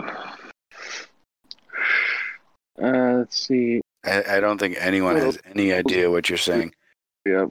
Uh, 2.83 3.19
let's 3.19 3.37
see. 3.37 3.79
I, 4.07 4.25
I 4.27 4.41
don't 4.41 4.57
think 4.57 4.75
anyone 4.81 5.15
has 5.17 5.39
any 5.55 5.71
idea 5.71 6.11
what 6.11 6.31
you're 6.31 6.39
saying. 6.39 6.73
Yep. 7.27 7.51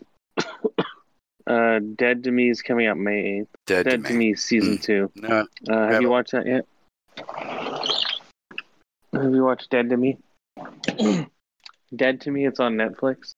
Uh, 1.49 1.79
Dead 1.95 2.23
to 2.25 2.31
Me 2.31 2.49
is 2.49 2.61
coming 2.61 2.85
out 2.87 2.97
May 2.97 3.39
8th. 3.41 3.47
Dead, 3.65 3.83
Dead 3.85 4.01
to 4.03 4.07
to 4.09 4.13
me. 4.13 4.19
Me 4.29 4.35
season 4.35 4.77
two. 4.77 5.11
No, 5.15 5.27
Uh, 5.29 5.73
have 5.73 5.85
Haven't. 5.87 6.01
you 6.03 6.09
watched 6.09 6.31
that 6.33 6.45
yet? 6.45 6.65
Have 9.13 9.33
you 9.33 9.43
watched 9.43 9.69
Dead 9.71 9.89
to 9.89 9.97
Me? 9.97 10.17
Dead 11.95 12.21
to 12.21 12.31
Me. 12.31 12.45
It's 12.45 12.59
on 12.59 12.75
Netflix. 12.75 13.33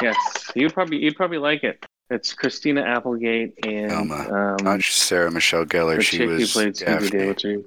Yes, 0.00 0.16
you'd 0.54 0.74
probably 0.74 0.98
you'd 0.98 1.16
probably 1.16 1.38
like 1.38 1.64
it. 1.64 1.84
It's 2.10 2.32
Christina 2.34 2.82
Applegate 2.82 3.54
and 3.66 3.90
Velma. 3.90 4.54
um, 4.60 4.64
not 4.64 4.82
Sarah 4.82 5.30
Michelle 5.30 5.64
Gellar. 5.64 6.00
She 6.00 6.18
chick 6.18 6.28
who 6.28 6.34
was 6.36 6.52
played 6.52 6.74
Scooby 6.74 7.00
Doo. 7.00 7.18
Daphne. 7.18 7.26
What's 7.26 7.42
her 7.42 7.48
name? 7.56 7.64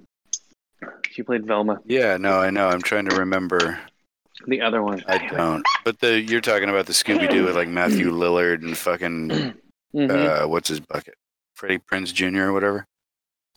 She 1.11 1.23
played 1.23 1.45
Velma. 1.45 1.81
Yeah, 1.85 2.15
no, 2.17 2.39
I 2.39 2.51
know. 2.51 2.69
I'm 2.69 2.81
trying 2.81 3.09
to 3.09 3.15
remember. 3.17 3.77
The 4.47 4.61
other 4.61 4.81
one. 4.81 5.03
I 5.07 5.27
don't. 5.27 5.63
But 5.83 5.99
the 5.99 6.21
you're 6.21 6.41
talking 6.41 6.69
about 6.69 6.85
the 6.85 6.93
Scooby 6.93 7.29
Doo 7.29 7.45
with 7.45 7.55
like 7.55 7.67
Matthew 7.67 8.11
Lillard 8.11 8.61
and 8.63 8.77
fucking 8.77 9.53
Mhm. 9.95 10.43
uh, 10.43 10.47
what's 10.47 10.69
his 10.69 10.79
bucket? 10.79 11.15
Freddie 11.55 11.79
Prinze 11.79 12.13
Jr. 12.13 12.43
or 12.49 12.53
whatever. 12.53 12.85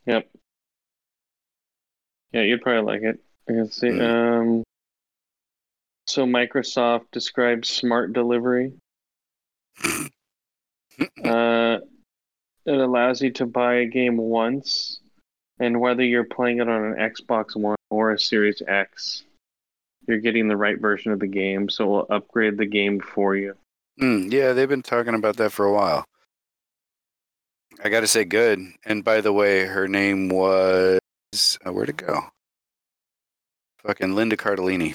Yep. 0.06 0.28
Yeah, 2.32 2.40
you'd 2.42 2.62
probably 2.62 2.82
like 2.92 3.02
it. 3.02 3.20
I 3.48 3.52
can 3.52 3.70
see. 3.70 3.88
Mm. 3.88 4.40
Um, 4.60 4.64
so 6.06 6.24
Microsoft 6.26 7.04
describes 7.12 7.68
smart 7.70 8.12
delivery. 8.12 8.72
Uh, 11.24 11.78
it 12.66 12.74
allows 12.78 13.22
you 13.22 13.30
to 13.32 13.46
buy 13.46 13.76
a 13.76 13.86
game 13.86 14.16
once, 14.18 15.00
and 15.58 15.80
whether 15.80 16.04
you're 16.04 16.22
playing 16.22 16.58
it 16.58 16.68
on 16.68 16.84
an 16.84 16.94
Xbox 16.94 17.56
One 17.56 17.76
or 17.90 18.12
a 18.12 18.18
Series 18.20 18.60
X, 18.68 19.24
you're 20.06 20.18
getting 20.18 20.48
the 20.48 20.56
right 20.56 20.80
version 20.80 21.12
of 21.12 21.20
the 21.20 21.26
game. 21.26 21.68
So 21.68 21.86
we'll 21.86 22.06
upgrade 22.10 22.58
the 22.58 22.66
game 22.66 23.00
for 23.00 23.36
you. 23.36 23.54
Mm, 24.00 24.32
yeah, 24.32 24.52
they've 24.52 24.68
been 24.68 24.82
talking 24.82 25.14
about 25.14 25.36
that 25.36 25.52
for 25.52 25.66
a 25.66 25.72
while. 25.72 26.04
I 27.82 27.88
got 27.88 28.00
to 28.00 28.06
say, 28.06 28.24
good. 28.24 28.60
And 28.84 29.04
by 29.04 29.20
the 29.20 29.32
way, 29.32 29.64
her 29.64 29.88
name 29.88 30.28
was 30.28 31.00
uh, 31.66 31.72
where'd 31.72 31.88
it 31.88 31.96
go? 31.96 32.20
Fucking 33.84 34.14
Linda 34.14 34.36
Cardellini. 34.36 34.94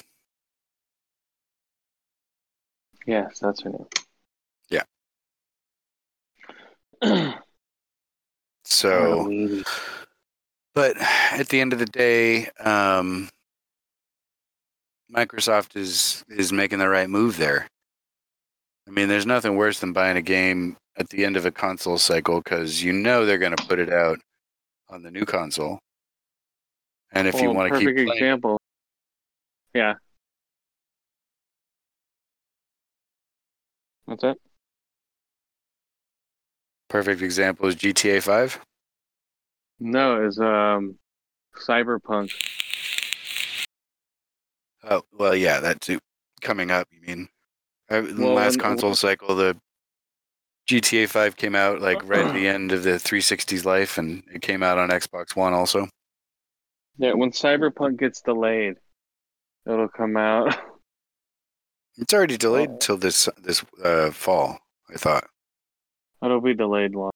Yes, 3.06 3.38
that's 3.38 3.62
her 3.62 3.70
name. 3.70 3.86
Yeah. 7.02 7.34
So, 8.70 9.62
but 10.74 10.94
at 10.98 11.48
the 11.48 11.58
end 11.58 11.72
of 11.72 11.78
the 11.78 11.86
day, 11.86 12.48
um, 12.60 13.30
Microsoft 15.14 15.76
is 15.76 16.24
is 16.28 16.52
making 16.52 16.78
the 16.78 16.88
right 16.88 17.08
move 17.08 17.36
there. 17.36 17.68
I 18.86 18.90
mean, 18.90 19.08
there's 19.08 19.26
nothing 19.26 19.56
worse 19.56 19.80
than 19.80 19.92
buying 19.92 20.16
a 20.16 20.22
game 20.22 20.76
at 20.96 21.08
the 21.10 21.24
end 21.24 21.36
of 21.36 21.46
a 21.46 21.50
console 21.50 21.98
cycle 21.98 22.40
because 22.40 22.82
you 22.82 22.92
know 22.92 23.24
they're 23.24 23.38
going 23.38 23.56
to 23.56 23.66
put 23.66 23.78
it 23.78 23.92
out 23.92 24.18
on 24.88 25.02
the 25.02 25.10
new 25.10 25.24
console. 25.24 25.78
And 27.12 27.26
if 27.26 27.40
you 27.40 27.50
want 27.50 27.72
to 27.72 27.78
keep 27.78 27.94
playing, 27.94 28.08
example. 28.08 28.60
Yeah. 29.74 29.94
What's 34.04 34.22
that? 34.22 34.38
perfect 36.88 37.22
example 37.22 37.66
is 37.66 37.76
GTA 37.76 38.22
5. 38.22 38.60
No, 39.80 40.24
it's 40.24 40.38
um, 40.40 40.96
Cyberpunk. 41.56 42.32
Oh, 44.84 45.02
well, 45.12 45.34
yeah, 45.34 45.60
that 45.60 45.80
too. 45.80 45.98
Coming 46.40 46.70
up, 46.70 46.88
you 46.92 47.00
mean? 47.06 47.28
Uh, 47.90 47.96
in 47.98 48.16
the 48.16 48.22
Well, 48.26 48.34
last 48.34 48.56
when- 48.58 48.60
console 48.66 48.94
cycle, 48.94 49.34
the 49.34 49.56
GTA 50.68 51.08
5 51.08 51.36
came 51.36 51.54
out 51.54 51.80
like 51.80 52.06
right 52.08 52.26
at 52.26 52.34
the 52.34 52.46
end 52.46 52.72
of 52.72 52.82
the 52.82 52.98
360's 52.98 53.64
life, 53.64 53.96
and 53.98 54.22
it 54.32 54.42
came 54.42 54.62
out 54.62 54.78
on 54.78 54.90
Xbox 54.90 55.34
One 55.34 55.52
also. 55.54 55.88
Yeah, 56.98 57.14
when 57.14 57.30
Cyberpunk 57.30 57.98
gets 57.98 58.20
delayed, 58.20 58.76
it'll 59.66 59.88
come 59.88 60.16
out. 60.16 60.56
It's 62.00 62.14
already 62.14 62.36
delayed 62.36 62.70
Oh. 62.70 62.76
till 62.76 62.96
this 62.96 63.28
this 63.42 63.64
uh, 63.82 64.12
fall. 64.12 64.60
I 64.88 64.94
thought. 64.98 65.24
it'll 66.24 66.40
be 66.40 66.54
delayed 66.54 66.94
long. 66.94 67.10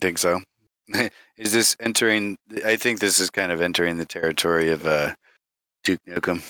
Think 0.00 0.18
so? 0.18 0.40
is 1.36 1.52
this 1.52 1.76
entering? 1.78 2.36
I 2.64 2.74
think 2.74 2.98
this 2.98 3.20
is 3.20 3.30
kind 3.30 3.52
of 3.52 3.60
entering 3.60 3.98
the 3.98 4.04
territory 4.04 4.70
of 4.72 4.84
uh, 4.84 5.14
Duke 5.84 6.00
Nukem. 6.08 6.42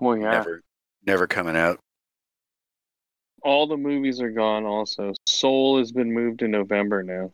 Well, 0.00 0.16
yeah. 0.16 0.30
Never, 0.30 0.62
never 1.06 1.26
coming 1.26 1.56
out. 1.56 1.78
All 3.42 3.66
the 3.66 3.76
movies 3.76 4.20
are 4.20 4.30
gone. 4.30 4.64
Also, 4.64 5.12
Soul 5.26 5.78
has 5.78 5.92
been 5.92 6.12
moved 6.12 6.40
to 6.40 6.48
November 6.48 7.02
now. 7.02 7.32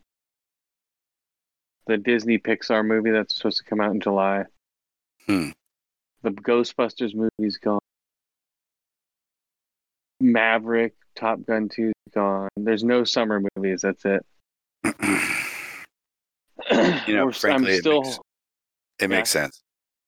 The 1.87 1.97
Disney 1.97 2.37
Pixar 2.39 2.85
movie 2.85 3.11
that's 3.11 3.35
supposed 3.37 3.57
to 3.57 3.63
come 3.63 3.79
out 3.79 3.91
in 3.91 3.99
July. 3.99 4.43
Hmm. 5.27 5.49
The 6.23 6.31
Ghostbusters 6.31 7.13
movie's 7.15 7.57
gone. 7.57 7.79
Maverick, 10.19 10.93
Top 11.15 11.43
Gun 11.45 11.69
2 11.69 11.89
's 11.89 11.93
gone. 12.13 12.49
There's 12.55 12.83
no 12.83 13.03
summer 13.03 13.41
movies. 13.55 13.81
That's 13.81 14.03
it. 14.05 14.25
You 17.07 17.15
know, 17.15 17.31
frankly, 17.31 17.73
I'm 17.75 17.79
it 17.79 17.83
makes- 17.85 18.19
It 18.99 19.09
makes 19.09 19.29
sense. 19.29 19.61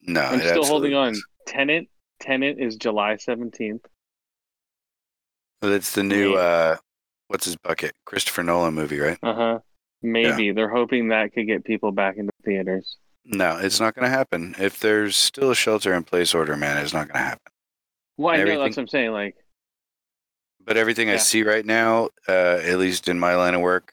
No, 0.08 0.22
I'm 0.22 0.40
still 0.40 0.66
holding 0.66 0.94
on. 0.94 1.14
does. 1.14 1.26
Tenet, 1.46 1.88
Tenet 2.20 2.58
is 2.60 2.76
July 2.78 3.16
17th. 3.16 3.82
Well, 5.62 5.74
It's 5.74 5.94
the 5.94 6.04
new 6.04 6.30
Maybe. 6.30 6.38
uh, 6.38 6.76
what's 7.28 7.46
his 7.46 7.56
bucket? 7.58 7.94
Christopher 8.06 8.44
Nolan 8.44 8.74
movie, 8.74 9.00
right? 9.00 9.18
Uh 9.22 9.34
huh. 9.34 9.60
Maybe 10.02 10.52
they're 10.52 10.70
hoping 10.70 11.10
that 11.10 11.34
could 11.34 11.48
get 11.48 11.66
people 11.66 11.92
back 11.92 12.18
into 12.18 12.32
theaters. 12.46 12.98
No, 13.26 13.58
it's 13.58 13.80
not 13.80 13.96
going 13.96 14.04
to 14.04 14.16
happen. 14.16 14.56
If 14.58 14.80
there's 14.80 15.16
still 15.18 15.52
a 15.52 15.56
shelter 15.56 15.94
in 15.94 16.04
place 16.04 16.34
order, 16.34 16.56
man, 16.56 16.78
it's 16.78 16.94
not 16.94 17.08
going 17.08 17.18
to 17.18 17.28
happen. 17.30 17.52
Well, 18.16 18.34
I 18.34 18.44
know 18.44 18.60
that's 18.64 18.78
what 18.78 18.84
I'm 18.84 18.88
saying. 18.88 19.12
Like, 19.12 19.36
But 20.64 20.78
everything 20.78 21.10
I 21.10 21.18
see 21.18 21.44
right 21.44 21.66
now, 21.66 22.10
uh, 22.30 22.60
at 22.64 22.78
least 22.78 23.08
in 23.10 23.20
my 23.20 23.36
line 23.36 23.54
of 23.54 23.62
work, 23.62 23.92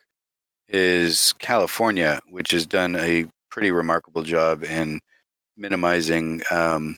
is 0.69 1.35
California, 1.39 2.21
which 2.29 2.53
has 2.53 2.67
done 2.67 2.95
a 2.97 3.27
pretty 3.51 3.71
remarkable 3.71 4.23
job 4.23 4.63
in 4.63 5.01
minimizing 5.57 6.43
um, 6.51 6.97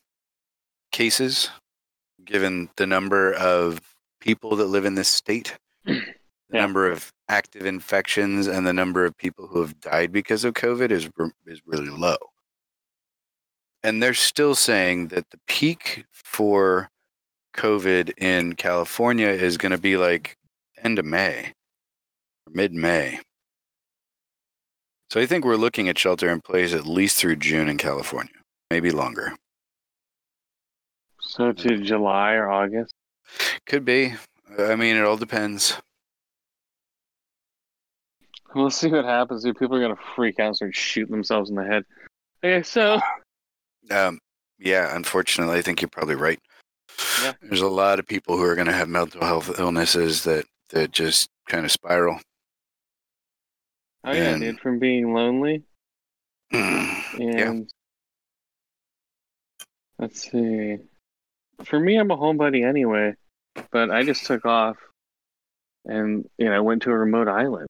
cases, 0.93 1.51
given 2.25 2.69
the 2.77 2.87
number 2.87 3.33
of 3.35 3.81
people 4.21 4.57
that 4.57 4.67
live 4.67 4.85
in 4.85 4.95
this 4.95 5.09
state, 5.09 5.57
the 5.85 6.03
Yeah. 6.53 6.61
number 6.63 6.91
of 6.91 7.13
active 7.29 7.67
infections, 7.67 8.47
and 8.47 8.67
the 8.67 8.73
number 8.73 9.05
of 9.05 9.17
people 9.17 9.47
who 9.49 9.61
have 9.61 9.79
died 9.81 10.13
because 10.13 10.45
of 10.45 10.55
COVID 10.55 10.91
is 10.91 11.09
is 11.47 11.61
really 11.67 11.89
low. 11.91 12.17
And 13.83 14.03
they're 14.03 14.15
still 14.15 14.55
saying 14.55 15.09
that 15.09 15.31
the 15.31 15.39
peak 15.47 16.05
for 16.13 16.89
COVID 17.57 18.13
in 18.19 18.55
California 18.55 19.29
is 19.29 19.57
going 19.57 19.73
to 19.73 19.79
be 19.79 19.97
like 19.97 20.37
end 20.83 20.99
of 20.99 21.05
May, 21.05 21.53
or 22.47 22.53
mid 22.53 22.73
May. 22.73 23.21
So 25.11 25.21
I 25.21 25.27
think 25.27 25.45
we're 25.45 25.57
looking 25.57 25.89
at 25.89 25.99
shelter 25.99 26.29
in 26.31 26.41
place 26.41 26.75
at 26.75 26.87
least 26.87 27.17
through 27.19 27.37
June 27.37 27.69
in 27.69 27.77
California, 27.79 28.33
maybe 28.71 28.91
longer. 28.91 29.35
so 31.21 31.53
to 31.53 31.69
mm. 31.69 31.85
July 31.85 32.33
or 32.35 32.51
August. 32.51 32.93
Could 33.67 33.85
be. 33.85 34.14
I 34.59 34.77
mean, 34.77 34.97
it 34.97 35.05
all 35.05 35.17
depends. 35.17 35.77
We'll 38.55 38.71
see 38.71 38.89
what 38.89 39.05
happens. 39.05 39.45
Dude. 39.45 39.59
People 39.59 39.77
are 39.77 39.81
gonna 39.83 40.01
freak 40.14 40.39
out 40.41 40.49
and 40.49 40.57
start 40.57 40.75
shooting 40.75 41.12
themselves 41.12 41.51
in 41.51 41.57
the 41.57 41.64
head. 41.64 41.85
Okay, 42.43 42.62
so 42.62 43.01
ah. 43.91 44.09
Um, 44.09 44.19
yeah, 44.59 44.97
unfortunately, 44.97 45.59
I 45.59 45.62
think 45.62 45.83
you're 45.83 45.89
probably 45.91 46.14
right. 46.14 46.39
Yeah. 47.23 47.33
There's 47.43 47.61
a 47.61 47.69
lot 47.69 47.99
of 47.99 48.07
people 48.07 48.37
who 48.37 48.45
are 48.45 48.55
going 48.55 48.69
to 48.69 48.73
have 48.73 48.89
mental 48.89 49.23
health 49.23 49.59
illnesses 49.59 50.25
that 50.25 50.47
that 50.71 50.93
just 50.93 51.29
kind 51.49 51.64
of 51.64 51.73
spiral. 51.73 52.19
Oh 54.05 54.12
yeah, 54.12 54.31
And- 54.31 54.41
dude, 54.41 54.61
from 54.61 54.79
being 54.79 55.12
lonely 55.12 55.62
mm, 56.53 57.19
yeah. 57.19 57.49
and 57.51 57.71
let's 59.99 60.30
see. 60.30 60.78
For 61.64 61.80
me, 61.80 61.97
I'm 61.97 62.11
a 62.11 62.16
homebody 62.16 62.66
anyway, 62.66 63.14
but 63.70 63.90
I 63.90 64.03
just 64.03 64.26
took 64.26 64.44
off 64.44 64.76
and 65.84 66.28
you 66.38 66.51
know 66.51 66.62
went 66.62 66.82
to 66.82 66.90
a 66.90 66.99
remote 66.99 67.28
island. 67.28 67.66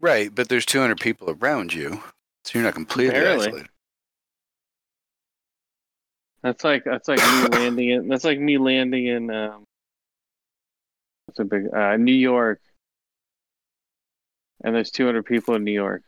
Right, 0.00 0.32
but 0.34 0.48
there's 0.48 0.66
200 0.66 1.00
people 1.00 1.30
around 1.30 1.72
you, 1.72 2.02
so 2.44 2.58
you're 2.58 2.64
not 2.64 2.74
completely 2.74 3.14
Barely. 3.14 3.46
isolated. 3.46 3.68
That's 6.42 6.62
like 6.62 6.84
that's 6.84 7.08
like 7.08 7.18
me 7.18 7.48
landing 7.58 7.88
in 7.88 8.08
that's 8.08 8.24
like 8.24 8.38
me 8.38 8.58
landing 8.58 9.06
in 9.06 9.30
um 9.30 9.64
what's 11.26 11.38
a 11.40 11.44
big 11.44 11.72
uh 11.74 11.96
New 11.96 12.12
York. 12.12 12.60
And 14.62 14.74
there's 14.74 14.90
200 14.90 15.24
people 15.24 15.56
in 15.56 15.64
New 15.64 15.72
York. 15.72 16.02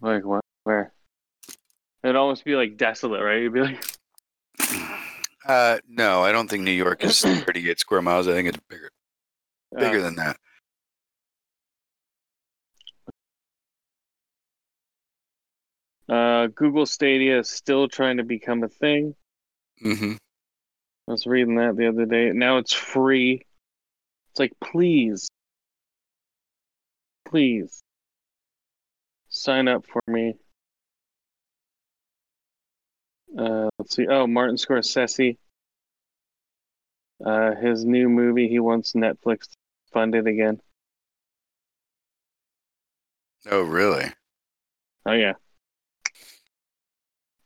Like 0.00 0.24
what? 0.24 0.40
Where? 0.64 0.93
It'd 2.04 2.16
almost 2.16 2.44
be 2.44 2.54
like 2.54 2.76
desolate, 2.76 3.22
right? 3.22 3.40
You'd 3.42 3.54
be 3.54 3.62
like, 3.62 3.84
Uh, 5.46 5.78
no, 5.86 6.22
I 6.22 6.32
don't 6.32 6.48
think 6.48 6.62
New 6.62 6.70
York 6.70 7.04
is 7.04 7.20
38 7.22 7.78
square 7.78 8.00
miles. 8.00 8.28
I 8.28 8.32
think 8.32 8.48
it's 8.48 8.58
bigger, 8.68 8.90
bigger 9.76 9.98
uh, 9.98 10.02
than 10.02 10.16
that. 10.16 10.36
uh, 16.08 16.46
Google 16.48 16.86
Stadia 16.86 17.40
is 17.40 17.48
still 17.48 17.88
trying 17.88 18.18
to 18.18 18.24
become 18.24 18.62
a 18.62 18.68
thing. 18.68 19.14
Mm-hmm. 19.84 20.12
I 21.08 21.10
was 21.10 21.26
reading 21.26 21.56
that 21.56 21.76
the 21.76 21.88
other 21.88 22.06
day. 22.06 22.30
Now 22.32 22.58
it's 22.58 22.72
free. 22.72 23.44
It's 24.30 24.40
like, 24.40 24.52
please, 24.62 25.28
please 27.26 27.82
sign 29.28 29.68
up 29.68 29.84
for 29.86 30.02
me. 30.06 30.34
Uh, 33.36 33.68
let's 33.78 33.96
see. 33.96 34.06
Oh, 34.06 34.26
Martin 34.26 34.56
Scorsese. 34.56 35.36
Uh, 37.24 37.54
his 37.54 37.84
new 37.84 38.08
movie. 38.08 38.48
He 38.48 38.58
wants 38.58 38.92
Netflix 38.92 39.48
to 39.48 39.56
fund 39.92 40.14
it 40.14 40.26
again. 40.26 40.60
Oh, 43.50 43.62
really? 43.62 44.06
Oh 45.06 45.12
yeah. 45.12 45.34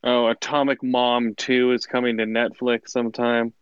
Oh, 0.04 0.28
Atomic 0.28 0.82
Mom 0.82 1.34
2 1.36 1.72
is 1.72 1.86
coming 1.86 2.18
to 2.18 2.24
Netflix 2.24 2.90
sometime. 2.90 3.52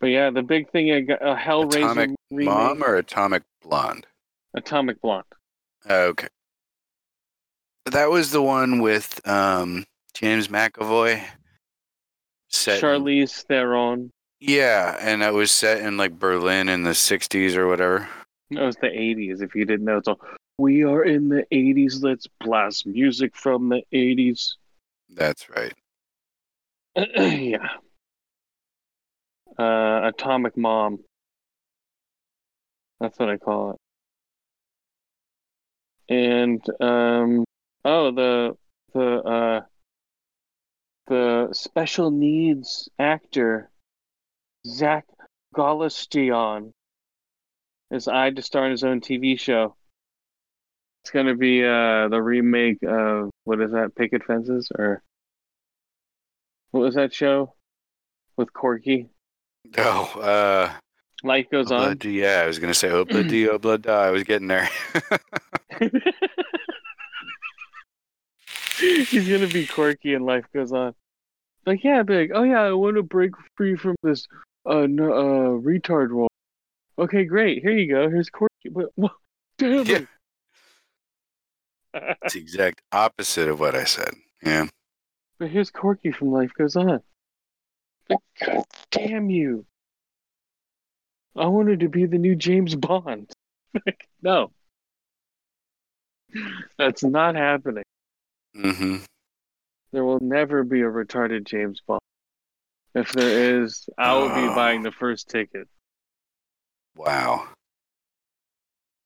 But 0.00 0.08
yeah, 0.08 0.30
the 0.30 0.42
big 0.42 0.70
thing, 0.70 0.90
a 0.90 1.14
a 1.14 1.36
Hellraiser 1.36 1.76
Atomic 1.76 2.10
remake. 2.30 2.52
Mom 2.52 2.82
or 2.82 2.96
Atomic 2.96 3.44
Blonde? 3.62 4.06
Atomic 4.54 5.00
Blonde. 5.00 5.24
Okay. 5.88 6.26
That 7.86 8.10
was 8.10 8.30
the 8.30 8.42
one 8.42 8.80
with 8.80 9.20
um, 9.28 9.84
James 10.14 10.48
McAvoy. 10.48 11.22
Set 12.48 12.76
in- 12.76 12.80
Charlize 12.82 13.42
Theron. 13.44 14.10
yeah, 14.40 14.96
and 15.00 15.22
that 15.22 15.32
was 15.32 15.50
set 15.50 15.80
in 15.80 15.96
like 15.96 16.18
Berlin 16.18 16.68
in 16.68 16.82
the 16.82 16.90
60s 16.90 17.56
or 17.56 17.66
whatever. 17.66 18.08
No, 18.50 18.68
it's 18.68 18.76
the 18.76 18.88
80s. 18.88 19.40
If 19.42 19.54
you 19.54 19.64
didn't 19.64 19.86
know, 19.86 19.96
it's 19.96 20.08
all. 20.08 20.20
We 20.58 20.84
are 20.84 21.02
in 21.02 21.28
the 21.30 21.44
80s. 21.50 22.02
Let's 22.02 22.26
blast 22.40 22.86
music 22.86 23.34
from 23.34 23.70
the 23.70 23.82
80s. 23.92 24.54
That's 25.08 25.48
right. 25.48 25.72
yeah. 27.16 27.68
Uh, 29.58 30.08
Atomic 30.08 30.56
Mom. 30.56 30.98
That's 33.00 33.18
what 33.18 33.30
I 33.30 33.38
call 33.38 33.70
it. 33.70 33.76
And 36.14 36.62
um, 36.80 37.44
oh, 37.84 38.10
the 38.10 38.56
the 38.94 39.22
uh, 39.22 39.60
the 41.06 41.48
special 41.52 42.10
needs 42.10 42.88
actor 42.98 43.70
Zach 44.66 45.04
Galistian 45.54 46.72
is 47.90 48.08
eyed 48.08 48.36
to 48.36 48.42
star 48.42 48.66
in 48.66 48.70
his 48.70 48.84
own 48.84 49.00
TV 49.00 49.38
show. 49.38 49.76
It's 51.02 51.10
gonna 51.10 51.34
be 51.34 51.64
uh 51.64 52.08
the 52.08 52.20
remake 52.22 52.82
of 52.82 53.30
what 53.44 53.60
is 53.60 53.72
that? 53.72 53.94
Picket 53.96 54.24
Fences 54.24 54.70
or 54.78 55.02
what 56.70 56.80
was 56.80 56.94
that 56.94 57.12
show 57.12 57.54
with 58.36 58.52
Corky? 58.52 59.08
Oh, 59.76 60.20
uh, 60.20 60.72
Life 61.24 61.50
goes 61.50 61.70
on. 61.70 61.96
Obla- 61.96 62.12
yeah, 62.12 62.40
I 62.42 62.46
was 62.46 62.58
gonna 62.58 62.74
say 62.74 62.88
Obla 62.88 63.28
di 63.28 63.44
Obla 63.46 63.80
da. 63.80 64.00
I 64.00 64.10
was 64.10 64.24
getting 64.24 64.48
there. 64.48 64.68
He's 68.82 69.28
gonna 69.28 69.46
be 69.46 69.66
quirky 69.66 70.14
and 70.14 70.26
life 70.26 70.44
goes 70.54 70.72
on. 70.72 70.94
Like 71.66 71.84
yeah, 71.84 72.02
big. 72.02 72.32
Oh 72.34 72.42
yeah, 72.42 72.62
I 72.62 72.72
want 72.72 72.96
to 72.96 73.02
break 73.02 73.32
free 73.56 73.76
from 73.76 73.94
this 74.02 74.26
uh, 74.66 74.86
no, 74.88 75.12
uh 75.12 75.60
retard 75.60 76.10
role. 76.10 76.28
Okay, 76.98 77.24
great. 77.24 77.62
Here 77.62 77.72
you 77.72 77.88
go. 77.92 78.10
Here's 78.10 78.30
quirky. 78.30 78.68
But 78.70 78.86
what? 78.96 79.12
Damn 79.58 79.86
Yeah. 79.86 79.96
it. 79.98 80.08
it's 82.22 82.34
the 82.34 82.40
exact 82.40 82.82
opposite 82.92 83.48
of 83.48 83.60
what 83.60 83.74
I 83.74 83.84
said. 83.84 84.14
Yeah. 84.42 84.66
But 85.38 85.50
here's 85.50 85.70
Corky 85.70 86.10
from 86.12 86.32
Life 86.32 86.52
Goes 86.56 86.76
On. 86.76 87.00
Like, 88.08 88.18
God 88.44 88.64
damn 88.90 89.30
you. 89.30 89.64
I 91.36 91.46
wanted 91.46 91.80
to 91.80 91.88
be 91.88 92.06
the 92.06 92.18
new 92.18 92.34
James 92.36 92.74
Bond. 92.74 93.30
Like, 93.86 94.06
no. 94.20 94.50
That's 96.76 97.02
not 97.02 97.36
happening. 97.36 97.84
Hmm 98.54 98.98
There 99.92 100.04
will 100.04 100.20
never 100.20 100.62
be 100.64 100.80
a 100.82 100.86
retarded 100.86 101.44
James 101.44 101.80
Bond. 101.86 102.00
If 102.94 103.10
there 103.12 103.62
is, 103.62 103.88
I 103.96 104.12
will 104.14 104.28
be 104.28 104.48
Oh. 104.48 104.54
buying 104.54 104.82
the 104.82 104.92
first 104.92 105.28
ticket. 105.28 105.66
Wow. 106.94 107.48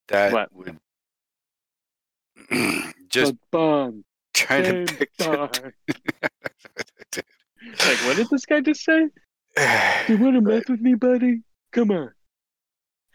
That 0.09 0.33
What? 0.33 0.53
would 0.53 0.77
just 3.09 3.33
But 3.33 3.51
Bond, 3.51 4.05
trying 4.35 4.65
to 4.65 4.73
James 4.87 4.91
picture. 4.99 5.25
Bond. 5.25 5.73
Like, 7.85 7.99
what 8.03 8.17
did 8.17 8.29
this 8.31 8.45
guy 8.45 8.61
just 8.61 8.85
say? 8.85 9.09
You 10.09 10.19
want 10.19 10.35
to 10.35 10.41
mess 10.41 10.69
with 10.69 10.81
me, 10.81 10.95
buddy? 10.95 11.43
Come 11.73 11.91
on. 11.91 12.13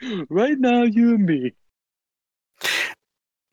Right 0.29 0.57
now, 0.57 0.83
you 0.83 1.15
and 1.15 1.25
me. 1.25 1.53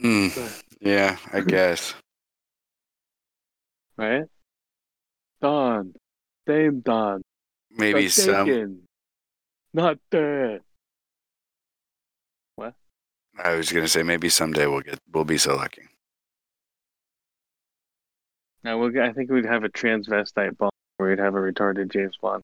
Mm, 0.03 0.53
yeah, 0.81 1.16
I 1.33 1.41
guess. 1.41 1.95
Right? 3.99 4.24
Don. 5.42 5.94
Same 6.46 6.80
Don. 6.80 7.20
Maybe 7.70 8.09
some. 8.09 8.80
Not 9.74 9.99
dead. 10.11 10.62
What? 12.57 12.74
I 13.36 13.55
was 13.55 13.70
gonna 13.70 13.88
say 13.88 14.03
maybe 14.03 14.28
someday 14.28 14.66
we'll 14.66 14.80
get 14.80 14.99
we'll 15.12 15.24
be 15.24 15.36
so 15.38 15.57
lucky. 15.57 15.82
Now, 18.64 18.78
we'll, 18.78 19.01
I 19.01 19.12
think 19.12 19.30
we'd 19.30 19.44
have 19.44 19.64
a 19.64 19.68
transvestite 19.68 20.57
Bond 20.57 20.72
where 20.96 21.11
we'd 21.11 21.18
have 21.18 21.34
a 21.34 21.38
retarded 21.38 21.92
James 21.92 22.16
Bond. 22.20 22.42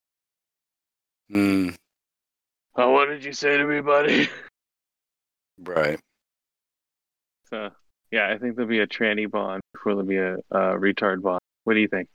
Mm, 1.33 1.75
Oh, 2.77 2.91
what 2.91 3.07
did 3.07 3.23
you 3.23 3.33
say 3.33 3.57
to 3.57 3.65
me, 3.65 3.81
buddy? 3.81 4.29
right. 5.63 5.99
So, 7.49 7.69
yeah, 8.11 8.29
I 8.33 8.37
think 8.37 8.55
there'll 8.55 8.69
be 8.69 8.79
a 8.79 8.87
tranny 8.87 9.29
Bond 9.29 9.61
before 9.73 9.93
there'll 9.93 10.07
be 10.07 10.17
a 10.17 10.35
uh, 10.51 10.75
retard 10.77 11.21
Bond. 11.21 11.39
What 11.65 11.73
do 11.73 11.79
you 11.81 11.87
think? 11.87 12.07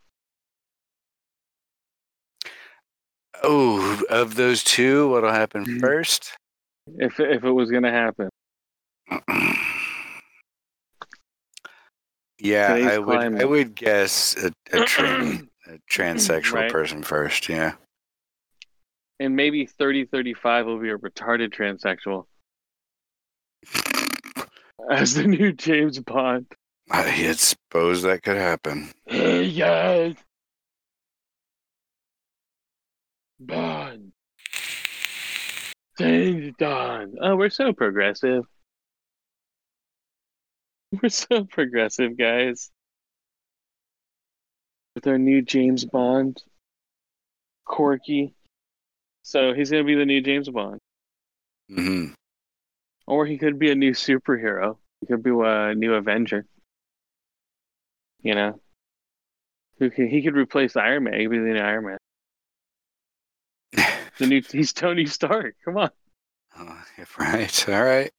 Oh, 3.43 4.01
of 4.09 4.37
those 4.37 4.63
two, 4.65 5.09
what'll 5.11 5.33
happen 5.33 5.65
Mhm. 5.65 5.81
first? 5.81 6.37
If 6.87 7.19
if 7.21 7.45
it 7.45 7.51
was 7.51 7.71
gonna 7.71 7.91
happen, 7.91 8.29
yeah, 12.39 12.75
Today's 12.75 12.87
I 12.93 12.99
would. 12.99 13.41
I 13.41 13.45
would 13.45 13.75
guess 13.75 14.37
a, 14.37 14.53
a, 14.73 14.81
a 15.67 15.79
transsexual 15.91 16.55
Right. 16.55 16.73
person 16.73 17.03
first. 17.03 17.49
Yeah. 17.49 17.75
and 19.19 19.37
maybe 19.37 19.67
30, 19.67 20.07
35 20.07 20.65
will 20.65 20.79
be 20.79 20.89
a 20.89 20.97
retarded 20.97 21.53
transsexual 21.53 22.25
as 24.91 25.13
the 25.15 25.25
new 25.25 25.53
James 25.53 25.99
Bond. 26.01 26.47
I 26.91 27.33
suppose 27.33 28.03
that 28.03 28.23
could 28.23 28.37
happen. 28.37 28.91
yes, 29.09 30.15
Bond. 33.39 34.13
James 35.99 36.55
Bond. 36.59 37.19
Oh, 37.21 37.37
we're 37.37 37.51
so 37.51 37.73
progressive. 37.73 38.45
We're 41.03 41.09
so 41.09 41.45
progressive, 41.45 42.19
guys. 42.19 42.71
with 44.97 45.07
our 45.07 45.19
new 45.19 45.41
James 45.41 45.85
Bond, 45.85 46.43
Corky. 47.65 48.35
So 49.23 49.55
he's 49.55 49.71
gonna 49.71 49.85
be 49.85 49.95
the 49.95 50.05
new 50.07 50.21
James 50.21 50.49
Bond, 50.49 50.81
hmm 51.69 52.07
or 53.07 53.25
he 53.27 53.39
could 53.39 53.59
be 53.59 53.71
a 53.71 53.75
new 53.75 53.93
superhero. 53.93 54.79
He 55.01 55.07
could 55.07 55.23
be 55.23 55.31
a 55.31 55.75
new 55.77 55.95
Avenger. 55.95 56.45
You 58.23 58.35
know, 58.35 58.61
who 59.79 59.91
he 59.91 60.23
could 60.23 60.37
replace 60.37 60.77
Iron 60.77 61.05
Man. 61.05 61.15
He 61.15 61.25
could 61.25 61.33
be 61.33 61.39
the 61.39 61.45
new 61.45 61.61
Iron 61.61 61.87
Man. 61.87 61.99
The 64.19 64.27
new 64.27 64.43
he's 64.51 64.73
Tony 64.73 65.07
Stark. 65.07 65.55
Come 65.65 65.79
on. 65.79 65.91
Oh, 66.59 66.83
right. 67.19 67.69
All 67.69 67.83
right. 67.83 68.13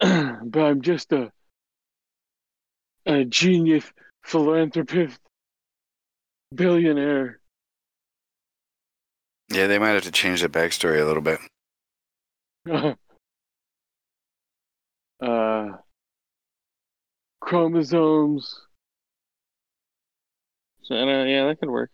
but 0.00 0.60
I'm 0.60 0.82
just 0.82 1.12
a 1.12 1.30
a 3.06 3.24
genius 3.24 3.84
philanthropist, 4.24 5.20
billionaire. 6.52 7.38
Yeah, 9.48 9.68
they 9.68 9.78
might 9.78 9.90
have 9.90 10.02
to 10.02 10.10
change 10.10 10.42
the 10.42 10.48
backstory 10.48 11.00
a 11.00 11.04
little 11.04 11.22
bit. 11.22 11.38
uh, 15.20 15.78
chromosomes. 17.40 18.60
So 20.82 20.94
uh, 20.96 21.24
yeah, 21.24 21.46
that 21.46 21.58
could 21.60 21.70
work. 21.70 21.90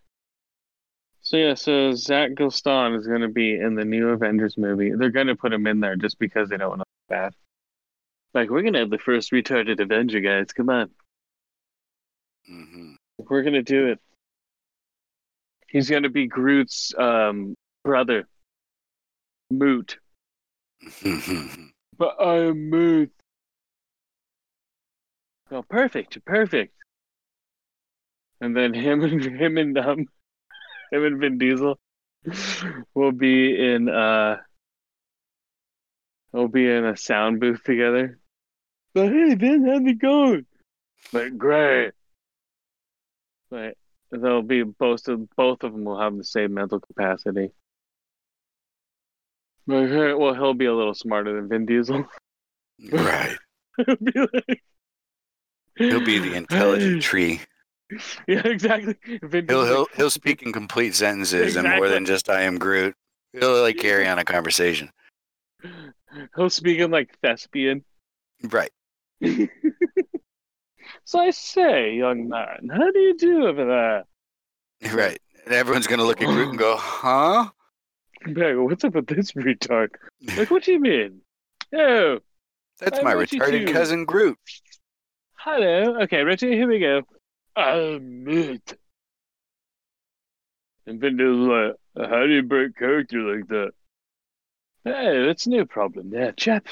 So 1.23 1.37
yeah, 1.37 1.55
so 1.55 1.95
Zach 1.95 2.33
Goston 2.33 2.99
is 2.99 3.07
going 3.07 3.23
to 3.23 3.29
be 3.29 3.55
in 3.59 3.75
the 3.75 3.85
new 3.85 4.09
Avengers 4.11 4.59
movie. 4.59 4.93
They're 4.97 5.11
going 5.11 5.29
to 5.29 5.37
put 5.37 5.53
him 5.53 5.67
in 5.67 5.81
there 5.81 5.97
just 5.97 6.19
because 6.19 6.49
they 6.49 6.57
don't 6.57 6.71
want 6.71 6.81
to 6.81 6.87
look 6.89 7.09
bad. 7.21 7.35
Like 8.35 8.51
we're 8.51 8.63
going 8.63 8.75
to 8.75 8.81
have 8.81 8.91
the 8.91 8.99
first 8.99 9.33
retarded 9.33 9.81
Avenger, 9.81 10.21
guys. 10.21 10.53
Come 10.53 10.69
on, 10.71 10.91
hmm 12.47 12.95
we're 13.19 13.43
going 13.43 13.55
to 13.55 13.63
do 13.63 13.89
it. 13.89 14.01
He's 15.69 15.89
going 15.89 16.03
to 16.05 16.11
be 16.11 16.27
Groot's 16.27 16.95
um, 16.97 17.55
brother, 17.85 18.29
Moot. 19.51 19.99
But 21.97 22.17
I 22.21 22.37
am 22.47 22.71
Moot. 22.71 23.13
Oh, 25.51 25.63
perfect, 25.63 26.25
perfect. 26.25 26.75
And 28.41 28.57
then 28.57 28.75
him 28.75 29.03
and 29.03 29.23
him 29.23 29.59
and 29.59 29.79
um, 29.79 30.07
him 30.91 31.05
and 31.05 31.21
Vin 31.21 31.39
Diesel 31.39 31.79
will 32.95 33.13
be 33.13 33.55
in 33.57 33.89
uh, 33.89 34.39
will 36.33 36.49
be 36.49 36.67
in 36.67 36.85
a 36.85 36.97
sound 36.97 37.41
booth 37.41 37.63
together. 37.63 38.19
But 38.95 39.13
hey, 39.13 39.35
Vin, 39.35 39.67
how's 39.67 39.87
it 39.87 40.01
going? 40.01 40.47
Like 41.13 41.37
great. 41.37 41.93
Like 43.51 43.77
they'll 44.11 44.43
be 44.43 44.63
both 44.63 45.07
of 45.09 45.29
both 45.37 45.63
of 45.63 45.73
them 45.73 45.85
will 45.85 46.01
have 46.01 46.17
the 46.17 46.25
same 46.25 46.55
mental 46.55 46.81
capacity. 46.81 47.51
Well, 49.67 50.35
he'll 50.35 50.55
be 50.55 50.67
a 50.67 50.75
little 50.75 50.95
smarter 50.95 51.35
than 51.35 51.49
Vin 51.49 51.67
Diesel. 51.67 52.05
right. 52.93 53.37
he'll 53.77 53.97
be 53.97 54.13
like, 54.33 54.63
He'll 55.77 56.05
be 56.05 56.19
the 56.19 56.35
intelligent 56.35 57.03
tree. 57.03 57.41
Yeah, 58.27 58.47
exactly. 58.47 58.97
Vin 59.23 59.47
He'll 59.49 59.65
he'll 59.65 59.87
he'll 59.95 60.11
speak 60.11 60.43
in 60.43 60.53
complete 60.53 60.95
sentences 60.95 61.57
and 61.57 61.69
more 61.69 61.89
than 61.89 62.05
just 62.07 62.29
"I 62.31 62.43
am 62.43 62.59
Groot." 62.59 62.95
He'll 63.33 63.61
like 63.61 63.77
carry 63.79 64.07
on 64.07 64.19
a 64.19 64.25
conversation. 64.25 64.91
he'll 66.37 66.51
speak 66.51 66.79
in 66.79 66.91
like 66.91 67.17
thespian. 67.23 67.85
Right. 68.45 68.71
So 71.05 71.21
I 71.21 71.31
say, 71.31 71.95
young 71.95 72.29
man, 72.29 72.69
how 72.71 72.91
do 72.91 72.99
you 72.99 73.17
do 73.17 73.47
over 73.47 73.65
there? 73.65 74.93
Right. 74.95 75.21
And 75.45 75.55
everyone's 75.55 75.87
gonna 75.87 76.05
look 76.05 76.21
at 76.21 76.29
Groot 76.29 76.51
and 76.51 76.59
go, 76.59 76.77
"Huh?" 76.77 77.51
Like, 78.27 78.55
what's 78.57 78.85
up 78.85 78.95
with 78.95 79.07
this 79.07 79.33
retard? 79.33 79.89
Like, 80.37 80.51
what 80.51 80.63
do 80.65 80.73
you 80.73 80.81
mean? 80.81 81.21
Oh, 81.75 82.19
That's 82.79 82.99
I 82.99 83.03
my 83.03 83.15
retarded 83.15 83.73
cousin 83.73 84.05
Groot. 84.05 84.39
hello. 85.35 86.01
Okay, 86.03 86.23
Richie, 86.23 86.53
here 86.53 86.69
we 86.69 86.79
go. 86.79 87.03
I'm 87.57 88.27
it. 88.29 88.79
And 90.87 91.01
Vin 91.01 91.17
Diesel's 91.17 91.77
like, 91.97 92.09
how 92.11 92.27
do 92.27 92.33
you 92.33 92.43
break 92.43 92.77
character 92.77 93.19
like 93.21 93.49
that? 93.49 93.71
Hey, 94.85 95.27
that's 95.27 95.47
no 95.47 95.65
problem 95.65 96.11
there, 96.11 96.33
chap. 96.33 96.67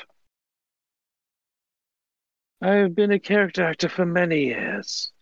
I've 2.63 2.95
been 2.95 3.13
a 3.13 3.19
character 3.19 3.65
actor 3.65 3.89
for 3.89 4.05
many 4.05 4.45
years. 4.47 5.13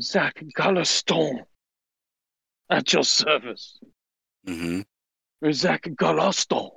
Zach 0.00 0.42
Gallaston. 0.56 1.40
At 2.70 2.92
your 2.92 3.04
service. 3.04 3.78
Hmm 4.46 4.80
Or 5.42 5.52
Zach 5.52 5.82
Gallaston. 5.82 6.70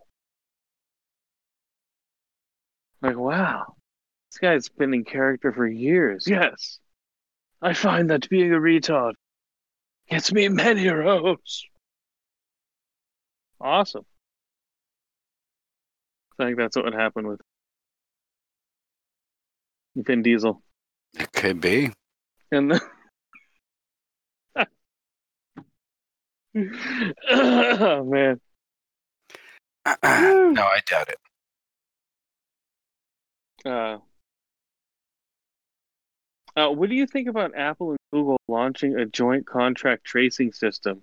Like, 3.01 3.17
wow. 3.17 3.75
This 4.31 4.37
guy's 4.39 4.69
been 4.69 4.93
in 4.93 5.03
character 5.03 5.51
for 5.51 5.67
years. 5.67 6.25
Yes. 6.27 6.79
I 7.61 7.73
find 7.73 8.09
that 8.09 8.29
being 8.29 8.53
a 8.53 8.57
retard 8.57 9.13
gets 10.09 10.31
me 10.31 10.47
many 10.49 10.87
roles. 10.87 11.65
Awesome. 13.59 14.05
I 16.39 16.45
think 16.45 16.57
that's 16.57 16.75
what 16.75 16.85
would 16.85 16.93
happen 16.93 17.27
with 17.27 17.41
Vin 19.95 20.23
Diesel. 20.23 20.61
It 21.13 21.31
could 21.33 21.61
be. 21.61 21.91
And 22.51 22.71
the... 22.71 22.81
oh 26.55 28.03
man. 28.03 28.39
no, 30.03 30.63
I 30.63 30.79
doubt 30.87 31.09
it. 31.09 31.17
Uh, 33.65 33.97
uh, 36.55 36.69
what 36.69 36.89
do 36.89 36.95
you 36.95 37.07
think 37.07 37.27
about 37.27 37.55
Apple 37.55 37.91
and 37.91 37.99
Google 38.11 38.37
launching 38.47 38.95
a 38.95 39.05
joint 39.05 39.47
contract 39.47 40.03
tracing 40.03 40.51
system? 40.51 41.01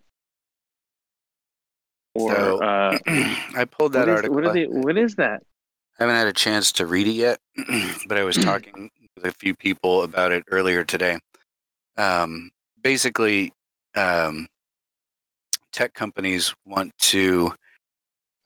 Or 2.14 2.34
So, 2.34 2.58
uh, 2.58 2.98
I 3.06 3.66
pulled 3.70 3.92
that 3.94 4.00
what 4.00 4.08
is, 4.08 4.14
article. 4.16 4.34
what, 4.36 4.52
they, 4.52 4.64
what 4.66 4.98
is 4.98 5.14
that? 5.16 5.42
I 5.98 6.04
haven't 6.04 6.16
had 6.16 6.26
a 6.26 6.32
chance 6.32 6.72
to 6.72 6.86
read 6.86 7.06
it 7.06 7.12
yet, 7.12 7.38
but 8.08 8.18
I 8.18 8.24
was 8.24 8.36
talking 8.36 8.90
with 9.16 9.24
a 9.24 9.32
few 9.32 9.54
people 9.54 10.02
about 10.02 10.32
it 10.32 10.44
earlier 10.50 10.84
today. 10.84 11.18
Um, 11.96 12.50
basically, 12.82 13.52
um, 13.96 14.46
tech 15.78 15.94
companies 15.94 16.52
want 16.66 16.90
to 16.98 17.55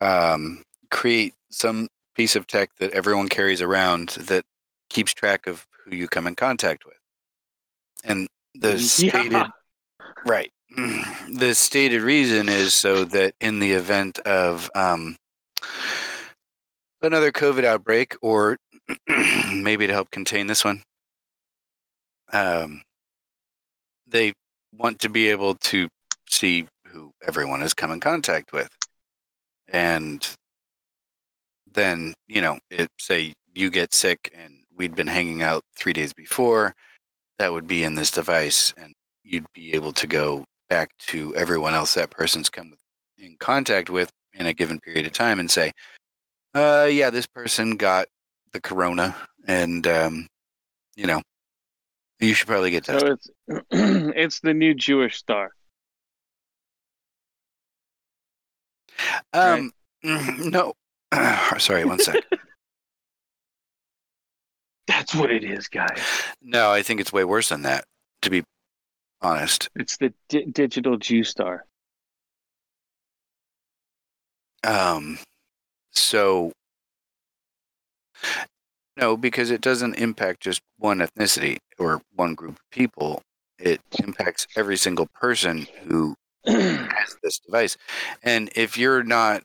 um, 0.02 0.62
create 0.90 1.32
some 1.50 1.88
piece 2.14 2.36
of 2.36 2.46
tech 2.46 2.68
that 2.78 2.92
everyone 2.92 3.26
carries 3.26 3.62
around 3.62 4.10
that 4.10 4.44
keeps 4.90 5.14
track 5.14 5.46
of 5.46 5.66
who 5.82 5.96
you 5.96 6.08
come 6.08 6.26
in 6.26 6.34
contact 6.34 6.84
with. 6.84 6.98
And 8.04 8.28
the 8.54 8.78
stated 8.78 9.32
Yeah. 9.32 9.48
Right. 10.26 10.52
The 11.32 11.54
stated 11.54 12.02
reason 12.02 12.50
is 12.50 12.74
so 12.74 13.04
that 13.06 13.34
in 13.40 13.58
the 13.60 13.72
event 13.72 14.18
of 14.20 14.70
um, 14.74 15.16
another 17.00 17.32
COVID 17.32 17.64
outbreak, 17.64 18.14
or 18.20 18.58
maybe 19.50 19.86
to 19.86 19.92
help 19.92 20.10
contain 20.10 20.46
this 20.48 20.62
one, 20.64 20.82
um, 22.34 22.82
they 24.06 24.34
want 24.76 24.98
to 25.00 25.08
be 25.08 25.30
able 25.30 25.54
to 25.54 25.88
see 26.28 26.66
everyone 27.26 27.60
has 27.60 27.74
come 27.74 27.90
in 27.90 28.00
contact 28.00 28.52
with. 28.52 28.68
And 29.68 30.26
then, 31.72 32.14
you 32.28 32.40
know, 32.40 32.58
it, 32.70 32.88
say 32.98 33.32
you 33.54 33.70
get 33.70 33.94
sick 33.94 34.32
and 34.36 34.58
we'd 34.76 34.94
been 34.94 35.06
hanging 35.06 35.42
out 35.42 35.62
three 35.76 35.92
days 35.92 36.12
before, 36.12 36.74
that 37.38 37.52
would 37.52 37.66
be 37.66 37.84
in 37.84 37.94
this 37.94 38.10
device. 38.10 38.74
And 38.76 38.92
you'd 39.22 39.46
be 39.54 39.74
able 39.74 39.92
to 39.94 40.06
go 40.06 40.44
back 40.68 40.90
to 40.98 41.34
everyone 41.36 41.74
else 41.74 41.94
that 41.94 42.10
person's 42.10 42.50
come 42.50 42.74
in 43.18 43.36
contact 43.38 43.90
with 43.90 44.10
in 44.34 44.46
a 44.46 44.52
given 44.52 44.80
period 44.80 45.06
of 45.06 45.12
time 45.12 45.38
and 45.38 45.50
say, 45.50 45.72
uh, 46.54 46.88
yeah, 46.90 47.10
this 47.10 47.26
person 47.26 47.76
got 47.76 48.06
the 48.52 48.60
corona, 48.60 49.16
and 49.46 49.86
um, 49.86 50.26
you 50.96 51.06
know, 51.06 51.22
you 52.20 52.34
should 52.34 52.46
probably 52.46 52.70
get 52.70 52.84
tested. 52.84 53.18
So 53.22 53.26
it's 53.48 53.66
it's 53.70 54.40
the 54.40 54.54
new 54.54 54.74
Jewish 54.74 55.16
star. 55.16 55.52
Um, 59.32 59.72
no, 60.02 60.74
sorry, 61.58 61.84
one 61.84 61.98
sec. 61.98 62.22
That's 64.86 65.14
what 65.14 65.30
it 65.30 65.44
is, 65.44 65.68
guys. 65.68 65.98
no, 66.42 66.70
I 66.70 66.82
think 66.82 67.00
it's 67.00 67.12
way 67.12 67.24
worse 67.24 67.48
than 67.50 67.62
that. 67.62 67.84
To 68.22 68.30
be 68.30 68.42
honest, 69.20 69.68
It's 69.76 69.96
the 69.96 70.12
di- 70.28 70.46
digital 70.46 70.96
Jew 70.96 71.24
star. 71.24 71.64
um, 74.64 75.18
so 75.92 76.52
No, 78.96 79.16
because 79.16 79.50
it 79.50 79.60
doesn't 79.60 79.94
impact 79.94 80.40
just 80.40 80.60
one 80.78 80.98
ethnicity 80.98 81.58
or 81.78 82.02
one 82.14 82.34
group 82.34 82.56
of 82.56 82.70
people. 82.70 83.22
It 83.58 83.80
impacts 84.02 84.46
every 84.56 84.76
single 84.76 85.06
person 85.14 85.66
who 85.84 86.14
has 86.46 87.16
this 87.22 87.38
device. 87.38 87.76
And 88.22 88.50
if 88.56 88.76
you're 88.76 89.02
not 89.02 89.42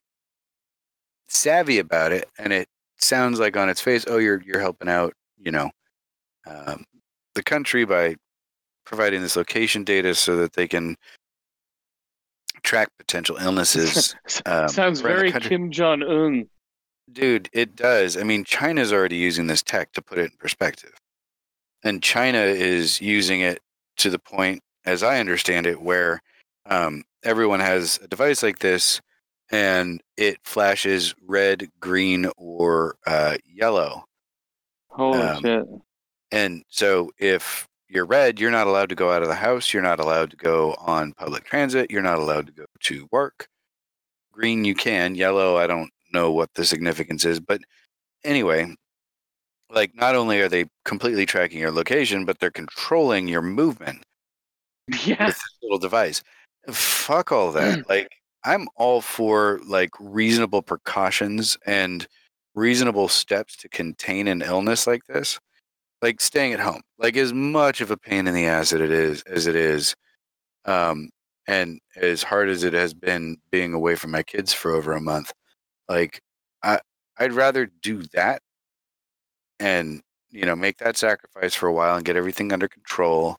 savvy 1.27 1.79
about 1.79 2.11
it, 2.11 2.29
and 2.37 2.53
it 2.53 2.67
sounds 2.97 3.39
like 3.39 3.57
on 3.57 3.69
its 3.69 3.81
face, 3.81 4.05
oh, 4.07 4.17
you're 4.17 4.41
you're 4.41 4.59
helping 4.59 4.89
out, 4.89 5.13
you 5.37 5.51
know, 5.51 5.69
um, 6.45 6.85
the 7.35 7.43
country 7.43 7.85
by 7.85 8.15
providing 8.85 9.21
this 9.21 9.35
location 9.35 9.83
data 9.83 10.15
so 10.15 10.37
that 10.37 10.53
they 10.53 10.67
can 10.67 10.95
track 12.63 12.89
potential 12.97 13.37
illnesses. 13.37 14.15
um, 14.45 14.67
Sounds 14.69 15.01
very. 15.01 15.31
Kim 15.31 15.71
Jong 15.71 16.03
Un. 16.03 16.47
Dude, 17.11 17.49
it 17.53 17.75
does. 17.75 18.17
I 18.17 18.23
mean, 18.23 18.43
China's 18.43 18.91
already 18.91 19.15
using 19.15 19.47
this 19.47 19.63
tech 19.63 19.93
to 19.93 20.01
put 20.01 20.17
it 20.17 20.31
in 20.31 20.37
perspective. 20.37 20.93
And 21.83 22.03
China 22.03 22.39
is 22.39 22.99
using 22.99 23.39
it 23.41 23.61
to 23.97 24.09
the 24.09 24.19
point, 24.19 24.61
as 24.85 25.03
I 25.03 25.19
understand 25.19 25.65
it, 25.65 25.81
where 25.81 26.21
um, 26.69 27.03
everyone 27.23 27.59
has 27.59 27.99
a 28.01 28.07
device 28.07 28.43
like 28.43 28.59
this 28.59 29.01
and 29.51 30.01
it 30.17 30.39
flashes 30.43 31.15
red, 31.25 31.69
green, 31.79 32.29
or 32.37 32.97
uh, 33.05 33.37
yellow. 33.45 34.05
Holy 34.89 35.21
Um, 35.21 35.41
shit! 35.41 35.65
And 36.31 36.63
so 36.69 37.11
if 37.17 37.67
you're 37.87 38.05
red, 38.05 38.39
you're 38.39 38.51
not 38.51 38.67
allowed 38.67 38.89
to 38.89 38.95
go 38.95 39.11
out 39.11 39.21
of 39.21 39.29
the 39.29 39.35
house. 39.35 39.73
You're 39.73 39.83
not 39.83 39.99
allowed 39.99 40.31
to 40.31 40.37
go 40.37 40.75
on 40.79 41.13
public 41.13 41.45
transit. 41.45 41.89
You're 41.89 42.01
not 42.01 42.19
allowed 42.19 42.47
to 42.47 42.53
go 42.53 42.65
to 42.81 43.07
work. 43.11 43.47
Green, 44.33 44.65
you 44.65 44.75
can. 44.75 45.15
Yellow, 45.15 45.57
I 45.57 45.67
don't 45.67 45.91
know 46.13 46.31
what 46.31 46.53
the 46.53 46.65
significance 46.65 47.23
is. 47.25 47.39
But 47.39 47.61
anyway, 48.23 48.75
like 49.69 49.95
not 49.95 50.15
only 50.15 50.41
are 50.41 50.49
they 50.49 50.65
completely 50.85 51.25
tracking 51.25 51.59
your 51.59 51.71
location, 51.71 52.25
but 52.25 52.39
they're 52.39 52.51
controlling 52.51 53.27
your 53.27 53.41
movement 53.41 54.03
Yeah, 55.05 55.25
with 55.27 55.35
this 55.35 55.57
little 55.61 55.79
device. 55.79 56.21
Fuck 56.69 57.31
all 57.31 57.51
that. 57.53 57.83
like 57.89 58.11
I'm 58.43 58.67
all 58.75 59.01
for 59.01 59.59
like 59.67 59.91
reasonable 59.99 60.61
precautions 60.61 61.57
and 61.65 62.07
reasonable 62.55 63.07
steps 63.07 63.55
to 63.57 63.69
contain 63.69 64.27
an 64.27 64.41
illness 64.41 64.87
like 64.87 65.05
this. 65.05 65.39
Like 66.01 66.21
staying 66.21 66.53
at 66.53 66.59
home. 66.59 66.81
Like 66.99 67.17
as 67.17 67.33
much 67.33 67.81
of 67.81 67.91
a 67.91 67.97
pain 67.97 68.27
in 68.27 68.33
the 68.35 68.45
ass 68.45 68.71
that 68.71 68.81
it 68.81 68.91
is 68.91 69.23
as 69.23 69.47
it 69.47 69.55
is. 69.55 69.95
Um 70.65 71.09
and 71.47 71.79
as 71.95 72.23
hard 72.23 72.49
as 72.49 72.63
it 72.63 72.73
has 72.73 72.93
been 72.93 73.37
being 73.51 73.73
away 73.73 73.95
from 73.95 74.11
my 74.11 74.23
kids 74.23 74.53
for 74.53 74.71
over 74.73 74.93
a 74.93 75.01
month, 75.01 75.33
like 75.89 76.21
I 76.63 76.79
I'd 77.19 77.33
rather 77.33 77.67
do 77.83 78.03
that 78.13 78.41
and 79.59 80.01
you 80.29 80.45
know 80.45 80.55
make 80.55 80.77
that 80.77 80.97
sacrifice 80.97 81.55
for 81.55 81.67
a 81.67 81.73
while 81.73 81.95
and 81.95 82.05
get 82.05 82.15
everything 82.17 82.51
under 82.53 82.67
control. 82.67 83.37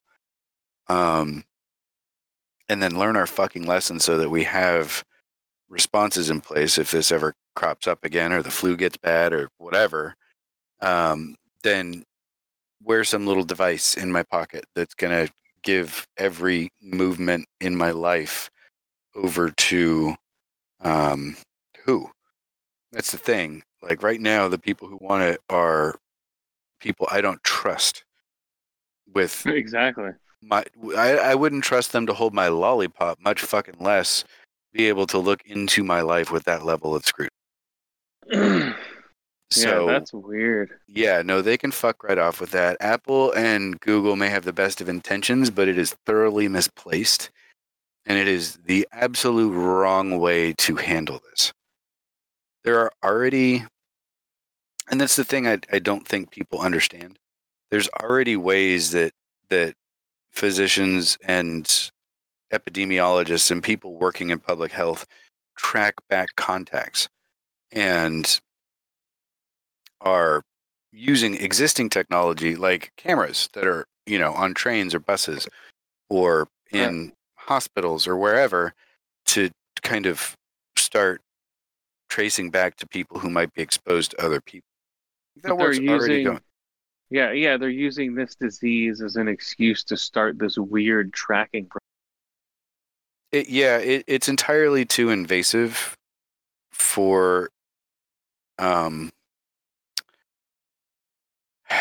Um 0.89 1.45
and 2.69 2.83
then 2.83 2.99
learn 2.99 3.17
our 3.17 3.27
fucking 3.27 3.67
lesson 3.67 4.01
so 4.01 4.19
that 4.19 4.31
we 4.31 4.45
have 4.45 5.05
responses 5.69 6.31
in 6.31 6.41
place 6.41 6.79
if 6.79 6.91
this 6.91 7.13
ever 7.13 7.35
crops 7.55 7.87
up 7.87 8.05
again 8.05 8.33
or 8.33 8.43
the 8.43 8.51
flu 8.51 8.77
gets 8.77 8.97
bad 8.97 9.33
or 9.33 9.49
whatever 9.59 10.15
um, 10.81 11.35
then 11.63 12.05
wear 12.83 13.05
some 13.05 13.27
little 13.27 13.43
device 13.43 13.97
in 13.97 14.11
my 14.13 14.23
pocket 14.23 14.65
that's 14.75 14.95
going 14.95 15.27
to 15.27 15.33
give 15.63 16.07
every 16.17 16.71
movement 16.81 17.47
in 17.61 17.77
my 17.77 17.91
life 17.91 18.49
over 19.15 19.51
to 19.51 20.15
um, 20.81 21.37
who 21.85 22.09
that's 22.93 23.11
the 23.11 23.19
thing 23.19 23.63
like 23.83 24.03
right 24.03 24.21
now 24.21 24.49
the 24.49 24.59
people 24.59 24.89
who 24.89 24.99
want 25.01 25.23
it 25.23 25.41
are 25.51 25.97
people 26.81 27.07
i 27.11 27.21
don't 27.21 27.43
trust 27.43 28.05
with 29.15 29.47
exactly. 29.47 30.11
My 30.43 30.65
I, 30.97 31.17
I 31.19 31.35
wouldn't 31.35 31.65
trust 31.65 31.93
them 31.93 32.07
to 32.07 32.15
hold 32.15 32.35
my 32.35 32.49
lollipop, 32.49 33.19
much 33.21 33.41
fucking 33.41 33.77
less 33.81 34.25
be 34.73 34.87
able 34.87 35.07
to 35.09 35.19
look 35.19 35.43
into 35.47 35.83
my 35.83 36.01
life 36.03 36.31
with 36.31 36.45
that 36.45 36.65
level 36.65 36.95
of 36.95 37.05
scrutiny. 37.05 37.31
yeah, 38.31 38.75
So 39.51 39.87
that's 39.87 40.13
weird. 40.13 40.71
yeah, 40.87 41.23
no, 41.23 41.41
they 41.41 41.57
can 41.57 41.71
fuck 41.71 42.05
right 42.05 42.19
off 42.19 42.41
with 42.41 42.51
that. 42.51 42.77
Apple 42.81 43.33
and 43.33 43.81
Google 43.81 44.17
may 44.17 44.29
have 44.29 44.45
the 44.45 44.53
best 44.53 44.81
of 44.81 44.89
intentions, 44.89 45.51
but 45.51 45.69
it 45.69 45.79
is 45.79 45.97
thoroughly 46.07 46.49
misplaced. 46.49 47.31
And 48.07 48.19
it 48.19 48.29
is 48.29 48.59
the 48.65 48.87
absolute 48.93 49.53
wrong 49.53 50.19
way 50.19 50.53
to 50.55 50.77
handle 50.77 51.21
this. 51.31 51.53
There 52.65 52.79
are 52.79 52.93
already, 53.05 53.65
and 54.91 55.01
that's 55.01 55.17
the 55.17 55.25
thing 55.25 55.47
I, 55.47 55.59
I 55.73 55.79
don't 55.79 56.07
think 56.07 56.31
people 56.31 56.61
understand. 56.61 57.19
There's 57.71 57.89
already 58.01 58.37
ways 58.37 58.93
that 58.93 59.13
that 59.51 59.75
physicians 60.39 61.19
and 61.25 61.91
epidemiologists 62.53 63.51
and 63.51 63.63
people 63.63 63.99
working 63.99 64.31
in 64.31 64.39
public 64.39 64.71
health 64.71 65.05
track 65.57 65.95
back 66.09 66.29
contacts 66.37 67.09
and 67.73 68.41
are 70.01 70.43
using 70.93 71.35
existing 71.35 71.91
technology 71.91 72.55
like 72.55 72.93
cameras 72.97 73.49
that 73.53 73.67
are 73.67 73.85
you 74.07 74.19
know 74.19 74.33
on 74.33 74.55
trains 74.55 74.95
or 74.95 75.01
buses 75.01 75.49
or 76.09 76.47
in 76.71 77.13
hospitals 77.35 78.07
or 78.07 78.17
wherever 78.17 78.73
to 79.27 79.51
kind 79.83 80.07
of 80.07 80.37
start 80.77 81.21
tracing 82.09 82.49
back 82.49 82.77
to 82.77 82.87
people 82.87 83.19
who 83.19 83.29
might 83.29 83.53
be 83.55 83.61
exposed 83.61 84.13
to 84.13 84.25
other 84.25 84.41
people. 84.41 84.69
That 85.37 85.49
they're 85.49 85.57
work's 85.57 85.79
already 85.79 86.15
using- 86.15 86.25
going 86.25 86.41
Yeah, 87.11 87.33
yeah, 87.33 87.57
they're 87.57 87.71
using 87.71 88.15
this 88.15 88.35
disease 88.35 89.01
as 89.01 89.17
an 89.17 89.29
excuse 89.29 89.83
to 89.85 89.97
start 89.97 90.39
this 90.39 90.59
weird 90.59 91.13
tracking. 91.13 91.69
It, 93.33 93.49
yeah, 93.49 93.79
it, 93.79 94.05
it's 94.07 94.29
entirely 94.29 94.85
too 94.85 95.11
invasive 95.11 95.97
for 96.71 97.49
um 98.59 99.11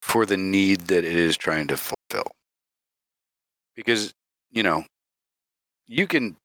for 0.00 0.24
the 0.24 0.36
need 0.36 0.82
that 0.82 1.04
it 1.04 1.16
is 1.16 1.36
trying 1.36 1.66
to 1.68 1.76
fulfill. 1.76 2.30
Because, 3.76 4.12
you 4.50 4.62
know, 4.62 4.84
you 5.86 6.06
can 6.06 6.36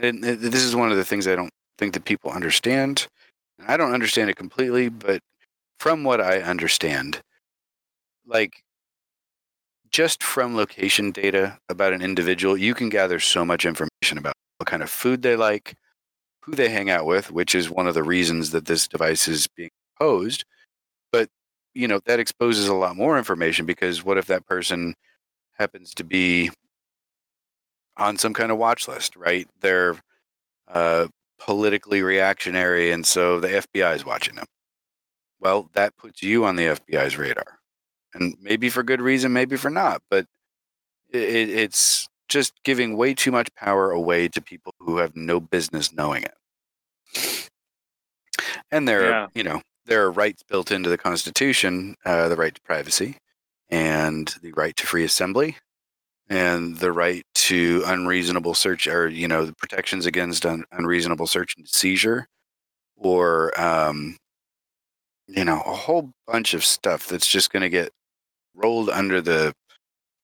and 0.00 0.22
this 0.22 0.62
is 0.62 0.76
one 0.76 0.90
of 0.90 0.96
the 0.96 1.04
things 1.04 1.26
I 1.26 1.34
don't 1.34 1.52
think 1.76 1.94
that 1.94 2.04
people 2.04 2.30
understand. 2.30 3.06
I 3.66 3.76
don't 3.76 3.92
understand 3.92 4.30
it 4.30 4.36
completely, 4.36 4.88
but 4.88 5.20
from 5.78 6.04
what 6.04 6.20
I 6.20 6.40
understand, 6.40 7.20
like 8.26 8.62
just 9.90 10.22
from 10.22 10.56
location 10.56 11.10
data 11.10 11.58
about 11.68 11.92
an 11.92 12.02
individual, 12.02 12.56
you 12.56 12.74
can 12.74 12.88
gather 12.88 13.18
so 13.20 13.44
much 13.44 13.64
information 13.64 14.18
about 14.18 14.34
what 14.58 14.68
kind 14.68 14.82
of 14.82 14.90
food 14.90 15.22
they 15.22 15.36
like, 15.36 15.74
who 16.42 16.54
they 16.54 16.68
hang 16.68 16.90
out 16.90 17.06
with, 17.06 17.30
which 17.30 17.54
is 17.54 17.70
one 17.70 17.86
of 17.86 17.94
the 17.94 18.02
reasons 18.02 18.50
that 18.50 18.66
this 18.66 18.88
device 18.88 19.28
is 19.28 19.46
being 19.56 19.70
proposed. 19.96 20.44
But, 21.12 21.28
you 21.74 21.88
know, 21.88 22.00
that 22.04 22.20
exposes 22.20 22.68
a 22.68 22.74
lot 22.74 22.96
more 22.96 23.16
information 23.18 23.66
because 23.66 24.04
what 24.04 24.18
if 24.18 24.26
that 24.26 24.46
person 24.46 24.94
happens 25.58 25.94
to 25.94 26.04
be 26.04 26.50
on 27.96 28.16
some 28.16 28.34
kind 28.34 28.52
of 28.52 28.58
watch 28.58 28.88
list, 28.88 29.16
right? 29.16 29.48
They're 29.60 29.96
uh, 30.68 31.08
politically 31.38 32.02
reactionary, 32.02 32.92
and 32.92 33.04
so 33.04 33.40
the 33.40 33.48
FBI 33.48 33.96
is 33.96 34.04
watching 34.04 34.36
them. 34.36 34.46
Well, 35.40 35.70
that 35.74 35.96
puts 35.96 36.22
you 36.22 36.44
on 36.44 36.56
the 36.56 36.64
FBI's 36.66 37.16
radar 37.16 37.58
and 38.14 38.34
maybe 38.40 38.68
for 38.70 38.82
good 38.82 39.00
reason, 39.00 39.32
maybe 39.32 39.56
for 39.56 39.70
not. 39.70 40.02
But 40.10 40.26
it, 41.10 41.50
it's 41.50 42.08
just 42.28 42.54
giving 42.64 42.96
way 42.96 43.14
too 43.14 43.32
much 43.32 43.54
power 43.54 43.90
away 43.90 44.28
to 44.28 44.40
people 44.42 44.74
who 44.80 44.98
have 44.98 45.16
no 45.16 45.40
business 45.40 45.92
knowing 45.92 46.24
it. 46.24 46.34
And 48.70 48.86
there, 48.88 49.08
Yeah. 49.10 49.24
are, 49.24 49.28
you 49.34 49.42
know, 49.42 49.62
there 49.86 50.04
are 50.04 50.10
rights 50.10 50.42
built 50.42 50.70
into 50.70 50.90
the 50.90 50.98
Constitution: 50.98 51.96
uh, 52.04 52.28
the 52.28 52.36
right 52.36 52.54
to 52.54 52.60
privacy, 52.62 53.16
and 53.70 54.28
the 54.42 54.52
right 54.52 54.76
to 54.76 54.86
free 54.86 55.04
assembly, 55.04 55.56
and 56.28 56.78
the 56.78 56.92
right 56.92 57.24
to 57.34 57.82
unreasonable 57.86 58.54
search, 58.54 58.86
or 58.86 59.08
you 59.08 59.28
know, 59.28 59.46
the 59.46 59.54
protections 59.54 60.06
against 60.06 60.46
un- 60.46 60.64
unreasonable 60.72 61.26
search 61.26 61.54
and 61.56 61.68
seizure, 61.68 62.28
or 62.96 63.58
um, 63.60 64.16
you 65.28 65.44
know, 65.44 65.60
a 65.66 65.74
whole 65.74 66.10
bunch 66.26 66.54
of 66.54 66.64
stuff 66.64 67.06
that's 67.06 67.26
just 67.28 67.52
going 67.52 67.62
to 67.62 67.68
get 67.68 67.92
rolled 68.54 68.88
under 68.90 69.20
the 69.20 69.52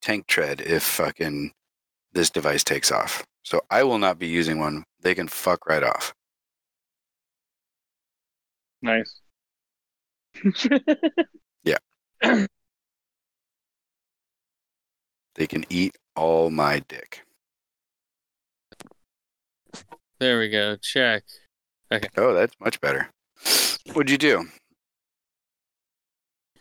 tank 0.03 0.27
tread 0.27 0.61
if 0.63 0.83
fucking 0.83 1.53
this 2.13 2.31
device 2.31 2.65
takes 2.65 2.91
off. 2.91 3.25
So 3.43 3.61
I 3.71 3.83
will 3.85 3.99
not 3.99 4.19
be 4.19 4.27
using 4.27 4.59
one. 4.59 4.85
They 5.01 5.15
can 5.15 5.29
fuck 5.29 5.67
right 5.67 5.83
off. 5.83 6.15
nice. 8.83 9.21
Yeah. 11.65 11.79
they 15.35 15.47
can 15.47 15.65
eat 15.71 15.97
all 16.15 16.51
my 16.51 16.81
dick. 16.81 17.25
there 20.19 20.39
we 20.39 20.51
go. 20.51 20.77
Check. 20.77 21.25
Okay. 21.91 22.09
Oh, 22.19 22.35
that's 22.35 22.55
much 22.61 22.81
better. 22.83 23.09
What'd 23.95 24.11
you 24.11 24.19
do? 24.19 24.47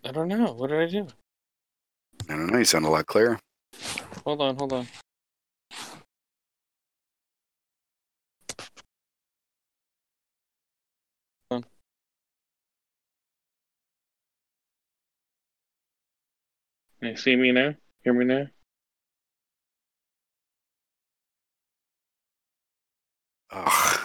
I 0.06 0.12
don't 0.12 0.28
know. 0.28 0.54
What 0.54 0.70
did 0.70 0.80
I 0.82 0.88
do? 0.88 1.08
I 2.30 2.36
don't 2.36 2.48
know. 2.48 2.60
You 2.60 2.66
sound 2.66 2.86
a 2.86 2.90
lot 2.90 3.06
clearer. 3.06 3.40
Hold 4.26 4.42
on, 4.42 4.58
hold 4.58 4.74
on. 4.74 4.88
Can 17.04 17.12
you 17.12 17.18
see 17.18 17.36
me 17.36 17.52
now? 17.52 17.76
Hear 18.06 18.14
me 18.14 18.24
now? 18.24 18.48
Ugh. 23.52 24.00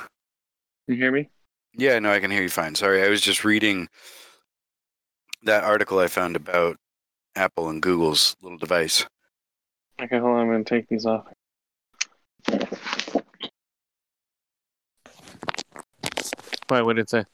Can 0.86 0.96
you 0.96 0.96
hear 0.96 1.12
me? 1.12 1.28
Yeah, 1.74 2.00
no, 2.00 2.10
I 2.10 2.18
can 2.18 2.32
hear 2.32 2.42
you 2.42 2.48
fine. 2.48 2.74
Sorry, 2.74 3.04
I 3.04 3.08
was 3.08 3.20
just 3.20 3.44
reading 3.44 3.88
that 5.42 5.64
article 5.64 5.98
I 5.98 6.08
found 6.08 6.36
about 6.36 6.76
Apple 7.34 7.68
and 7.68 7.80
Google's 7.82 8.36
little 8.42 8.58
device. 8.58 9.06
Okay, 10.00 10.18
hold 10.18 10.36
on. 10.36 10.40
I'm 10.40 10.50
gonna 10.50 10.64
take 10.64 10.88
these 10.88 11.06
off. 11.06 11.26
Why? 16.68 16.82
What 16.82 16.96
did 16.96 17.02
it 17.02 17.10
say? 17.10 17.24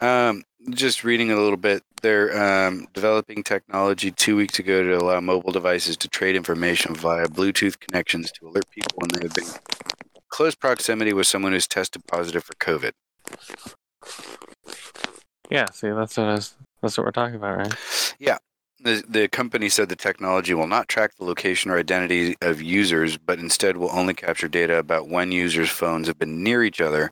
Um, 0.00 0.44
just 0.70 1.04
reading 1.04 1.30
a 1.30 1.36
little 1.36 1.56
bit. 1.56 1.82
They're 2.02 2.66
um, 2.68 2.86
developing 2.92 3.42
technology 3.42 4.10
two 4.10 4.36
weeks 4.36 4.58
ago 4.58 4.82
to 4.82 4.98
allow 4.98 5.20
mobile 5.20 5.50
devices 5.50 5.96
to 5.98 6.08
trade 6.08 6.36
information 6.36 6.94
via 6.94 7.26
Bluetooth 7.26 7.80
connections 7.80 8.30
to 8.32 8.46
alert 8.46 8.70
people 8.70 8.92
when 8.96 9.08
they 9.12 9.26
have 9.26 9.34
been 9.34 9.44
in 9.44 10.20
close 10.28 10.54
proximity 10.54 11.12
with 11.12 11.26
someone 11.26 11.52
who's 11.52 11.66
tested 11.66 12.06
positive 12.06 12.44
for 12.44 12.54
COVID. 12.54 12.92
Yeah. 15.50 15.66
See, 15.72 15.90
that's 15.90 16.16
what 16.16 16.26
I 16.26 16.32
was, 16.32 16.54
that's 16.82 16.96
what 16.98 17.04
we're 17.04 17.12
talking 17.12 17.36
about, 17.36 17.58
right? 17.58 18.14
Yeah. 18.18 18.38
The, 18.80 19.02
the 19.08 19.28
company 19.28 19.68
said 19.68 19.88
the 19.88 19.96
technology 19.96 20.54
will 20.54 20.68
not 20.68 20.88
track 20.88 21.16
the 21.16 21.24
location 21.24 21.70
or 21.70 21.78
identity 21.78 22.36
of 22.40 22.62
users, 22.62 23.16
but 23.16 23.40
instead 23.40 23.76
will 23.76 23.90
only 23.90 24.14
capture 24.14 24.46
data 24.46 24.78
about 24.78 25.08
when 25.08 25.32
users' 25.32 25.68
phones 25.68 26.06
have 26.06 26.18
been 26.18 26.44
near 26.44 26.62
each 26.62 26.80
other, 26.80 27.10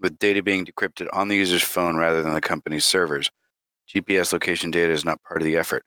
with 0.00 0.18
data 0.18 0.42
being 0.42 0.66
decrypted 0.66 1.08
on 1.12 1.28
the 1.28 1.36
user's 1.36 1.62
phone 1.62 1.96
rather 1.96 2.22
than 2.22 2.34
the 2.34 2.40
company's 2.40 2.84
servers. 2.84 3.30
GPS 3.88 4.32
location 4.32 4.70
data 4.70 4.92
is 4.92 5.04
not 5.04 5.22
part 5.22 5.40
of 5.40 5.46
the 5.46 5.56
effort. 5.56 5.82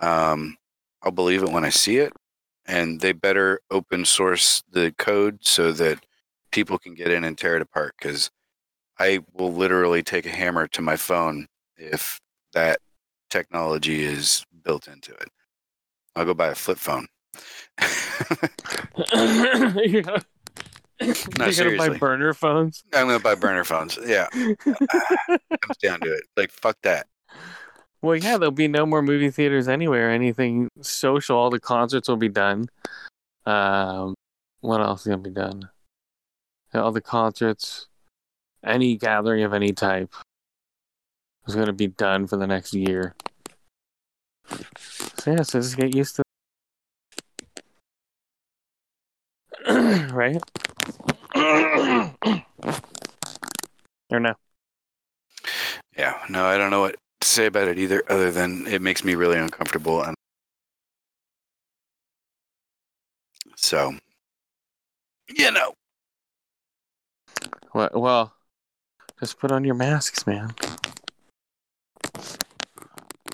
Um, 0.00 0.56
I'll 1.02 1.12
believe 1.12 1.42
it 1.42 1.50
when 1.50 1.64
I 1.64 1.68
see 1.68 1.98
it, 1.98 2.12
and 2.66 3.00
they 3.00 3.12
better 3.12 3.60
open 3.70 4.04
source 4.04 4.62
the 4.70 4.92
code 4.98 5.38
so 5.42 5.72
that 5.72 6.04
people 6.50 6.78
can 6.78 6.94
get 6.94 7.10
in 7.10 7.22
and 7.22 7.38
tear 7.38 7.56
it 7.56 7.62
apart. 7.62 7.94
Because 7.98 8.30
I 8.98 9.20
will 9.34 9.52
literally 9.52 10.02
take 10.02 10.26
a 10.26 10.30
hammer 10.30 10.66
to 10.68 10.82
my 10.82 10.96
phone 10.96 11.46
if 11.76 12.20
that 12.52 12.80
technology 13.30 14.04
is 14.04 14.44
built 14.64 14.88
into 14.88 15.12
it. 15.12 15.28
I'll 16.14 16.24
go 16.24 16.34
buy 16.34 16.48
a 16.48 16.54
flip 16.54 16.78
phone. 16.78 17.06
You're 19.14 20.02
gonna, 20.02 20.22
gonna 20.98 21.76
buy 21.76 21.90
burner 21.90 22.32
phones. 22.32 22.82
I'm 22.94 23.06
gonna 23.06 23.20
buy 23.20 23.34
burner 23.34 23.64
phones. 23.64 23.98
Yeah, 24.02 24.28
comes 24.30 25.76
down 25.82 26.00
to 26.00 26.12
it. 26.12 26.22
Like 26.36 26.50
fuck 26.50 26.78
that. 26.82 27.06
Well, 28.00 28.16
yeah, 28.16 28.38
there'll 28.38 28.50
be 28.52 28.68
no 28.68 28.86
more 28.86 29.02
movie 29.02 29.30
theaters 29.30 29.68
anywhere. 29.68 30.10
Anything 30.10 30.70
social, 30.80 31.36
all 31.36 31.50
the 31.50 31.60
concerts 31.60 32.08
will 32.08 32.16
be 32.16 32.30
done. 32.30 32.68
Um, 33.44 34.14
what 34.60 34.80
else 34.80 35.02
is 35.02 35.08
gonna 35.08 35.18
be 35.18 35.30
done? 35.30 35.68
All 36.72 36.92
the 36.92 37.02
concerts, 37.02 37.88
any 38.64 38.96
gathering 38.96 39.42
of 39.44 39.52
any 39.52 39.72
type 39.72 40.12
is 41.46 41.54
gonna 41.54 41.72
be 41.72 41.88
done 41.88 42.26
for 42.26 42.36
the 42.36 42.46
next 42.46 42.74
year. 42.74 43.14
So 45.18 45.32
yeah, 45.32 45.42
so 45.42 45.60
just 45.60 45.76
get 45.76 45.94
used 45.94 46.16
to, 46.16 46.22
right? 50.12 50.40
or 54.10 54.20
no? 54.20 54.34
Yeah, 55.96 56.22
no, 56.28 56.44
I 56.46 56.58
don't 56.58 56.70
know 56.70 56.80
what 56.82 56.96
to 57.20 57.28
say 57.28 57.46
about 57.46 57.68
it 57.68 57.78
either, 57.78 58.02
other 58.08 58.30
than 58.30 58.66
it 58.66 58.82
makes 58.82 59.02
me 59.04 59.14
really 59.14 59.38
uncomfortable. 59.38 60.02
And 60.02 60.14
so, 63.56 63.94
you 65.28 65.50
know, 65.50 65.72
Well, 67.74 67.90
well, 67.94 68.35
just 69.20 69.38
put 69.38 69.50
on 69.52 69.64
your 69.64 69.74
masks, 69.74 70.26
man. 70.26 70.54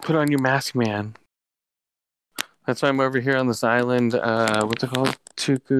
Put 0.03 0.17
on 0.17 0.31
your 0.31 0.41
mask, 0.41 0.75
man. 0.75 1.15
That's 2.67 2.83
why 2.83 2.89
I'm 2.89 3.01
over 3.01 3.19
here 3.21 3.37
on 3.37 3.49
this 3.49 3.65
island. 3.65 4.15
Uh, 4.15 4.65
what's 4.67 4.85
it 4.85 4.91
called? 4.91 5.17
Tuku 5.37 5.79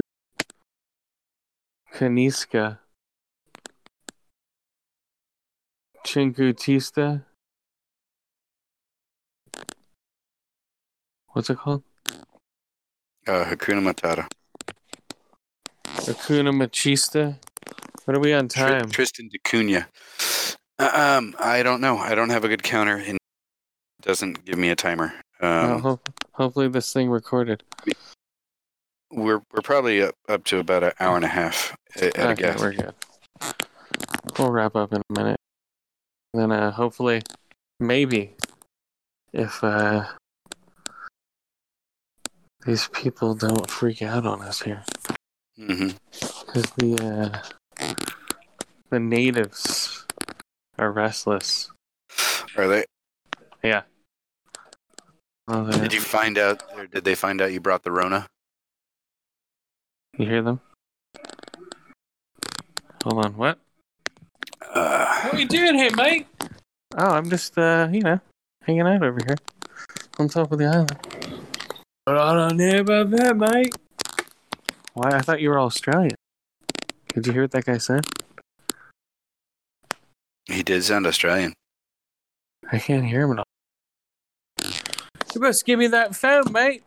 Kaniska. 1.93 2.79
Chinkutista. 6.05 7.23
What's 11.29 11.49
it 11.49 11.57
called? 11.57 11.83
uh, 13.27 13.45
Hakuna 13.45 13.81
Matata. 13.81 14.27
Hakuna 15.85 16.51
Machista. 16.51 17.37
What 18.05 18.17
are 18.17 18.19
we 18.19 18.33
on 18.33 18.47
time? 18.47 18.89
Tristan 18.89 19.29
da 19.29 19.37
Cunha. 19.45 19.87
Uh, 20.79 21.17
um, 21.19 21.35
I 21.39 21.63
don't 21.63 21.81
know. 21.81 21.97
I 21.97 22.15
don't 22.15 22.29
have 22.29 22.43
a 22.43 22.47
good 22.49 22.63
counter, 22.63 22.97
and 22.97 23.15
it 23.15 24.01
doesn't 24.01 24.43
give 24.45 24.57
me 24.57 24.69
a 24.69 24.75
timer. 24.75 25.13
Well, 25.41 25.75
Um, 25.75 25.81
ho- 25.81 25.99
hopefully 26.33 26.67
this 26.67 26.91
thing 26.91 27.09
recorded. 27.09 27.63
we're 29.11 29.41
we're 29.53 29.61
probably 29.61 30.01
up, 30.01 30.15
up 30.27 30.43
to 30.45 30.57
about 30.57 30.83
an 30.83 30.91
hour 30.99 31.15
and 31.15 31.25
a 31.25 31.29
half 31.29 31.75
at, 31.95 32.17
at 32.17 32.29
a 32.29 32.31
Okay, 32.33 32.41
guess. 32.41 32.59
we're 32.59 32.73
good. 32.73 32.93
We'll 34.37 34.51
wrap 34.51 34.75
up 34.75 34.91
in 34.91 35.01
a 35.09 35.13
minute. 35.13 35.37
Then 36.33 36.51
uh 36.51 36.71
hopefully 36.71 37.21
maybe 37.79 38.35
if 39.31 39.63
uh 39.63 40.05
these 42.65 42.87
people 42.87 43.35
don't 43.35 43.69
freak 43.69 44.01
out 44.01 44.25
on 44.25 44.41
us 44.41 44.61
here. 44.63 44.83
hmm 45.57 45.89
Because 46.09 46.71
the 46.77 46.95
uh 46.99 47.47
the 48.89 48.99
natives 48.99 50.05
are 50.77 50.91
restless. 50.91 51.69
Are 52.57 52.67
they? 52.67 52.85
Yeah. 53.63 53.83
Oh, 55.47 55.69
Did 55.71 55.93
you 55.93 55.99
find 56.01 56.37
out, 56.37 56.63
or 56.75 56.87
did 56.87 57.03
they 57.03 57.15
find 57.15 57.41
out 57.41 57.51
you 57.51 57.59
brought 57.59 57.83
the 57.83 57.91
Rona? 57.91 58.27
you 60.17 60.25
hear 60.25 60.41
them? 60.41 60.61
Hold 63.03 63.25
on, 63.25 63.35
what? 63.35 63.59
Uh, 64.73 65.21
What 65.23 65.33
are 65.33 65.39
you 65.39 65.47
doing 65.47 65.75
here, 65.75 65.89
mate? 65.95 66.27
Oh, 66.97 67.09
I'm 67.09 67.29
just 67.29 67.57
uh, 67.57 67.89
you 67.91 68.01
know, 68.01 68.19
hanging 68.61 68.81
out 68.87 69.03
over 69.03 69.19
here. 69.25 69.35
On 70.19 70.27
top 70.29 70.51
of 70.51 70.59
the 70.59 70.65
island. 70.65 70.95
What 72.05 72.17
I 72.17 72.33
don't 72.35 72.57
know 72.57 72.79
about 72.79 73.09
that, 73.11 73.35
mate. 73.35 73.75
Why 74.93 75.09
I 75.11 75.21
thought 75.21 75.41
you 75.41 75.49
were 75.49 75.59
Australian. 75.59 76.15
Did 77.13 77.27
you 77.27 77.33
hear 77.33 77.41
what 77.43 77.51
that 77.51 77.65
guy 77.65 77.77
said? 77.77 78.05
he 80.45 80.61
did 80.61 80.83
sound 80.83 81.07
Australian. 81.07 81.53
I 82.71 82.77
can't 82.79 83.05
hear 83.05 83.21
him 83.23 83.31
at 83.33 83.37
all. 83.39 84.73
You 85.33 85.39
best 85.41 85.65
give 85.65 85.79
me 85.79 85.87
that 85.87 86.15
phone, 86.15 86.51
mate. 86.51 86.83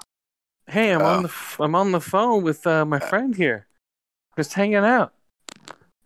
Hey, 0.67 0.91
I'm 0.93 1.01
Oh. 1.03 1.07
on 1.07 1.23
the 1.23 1.29
f- 1.29 1.57
I'm 1.61 1.75
on 1.75 1.93
the 1.93 2.01
phone 2.01 2.43
with 2.43 2.67
uh, 2.67 2.85
my 2.85 2.99
friend 2.99 3.35
here. 3.35 3.67
Just 4.37 4.53
hanging 4.55 4.77
out. 4.77 5.13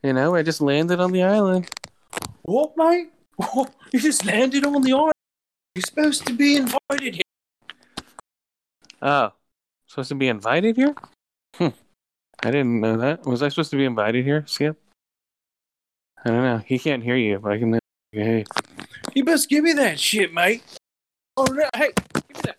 You 0.03 0.13
know, 0.13 0.35
I 0.35 0.43
just 0.43 0.61
landed 0.61 1.01
on 1.01 1.13
the 1.13 1.23
island. 1.23 1.69
What, 2.43 2.77
mate? 2.77 3.11
You 3.93 3.99
just 4.01 4.25
landed 4.25 4.65
on 4.65 4.83
the 4.83 4.93
island. 4.93 5.13
You're 5.75 5.83
supposed 5.83 6.27
to 6.27 6.33
be 6.35 6.57
invited 6.57 7.15
here. 7.15 7.23
Oh, 9.03 9.33
supposed 9.87 10.09
to 10.11 10.15
be 10.15 10.29
invited 10.29 10.77
here? 10.77 10.95
Hmm. 11.57 11.69
I 12.43 12.51
didn't 12.51 12.81
know 12.81 12.97
that. 12.97 13.27
Was 13.27 13.43
I 13.43 13.49
supposed 13.49 13.71
to 13.73 13.77
be 13.77 13.85
invited 13.85 14.25
here, 14.25 14.45
Skip? 14.47 14.79
I 16.25 16.31
don't 16.31 16.43
know. 16.43 16.59
He 16.59 16.79
can't 16.79 17.03
hear 17.03 17.17
you, 17.17 17.39
but 17.39 17.53
I 17.53 17.59
can. 17.59 17.79
Hey, 18.13 18.45
You 19.15 19.25
best 19.25 19.49
give 19.49 19.65
me 19.65 19.73
that 19.75 19.99
shit, 20.01 20.33
mate. 20.33 20.63
Oh, 21.37 21.45
no, 21.45 21.69
hey, 21.77 21.93
give 22.15 22.29
me 22.29 22.41
that. 22.43 22.57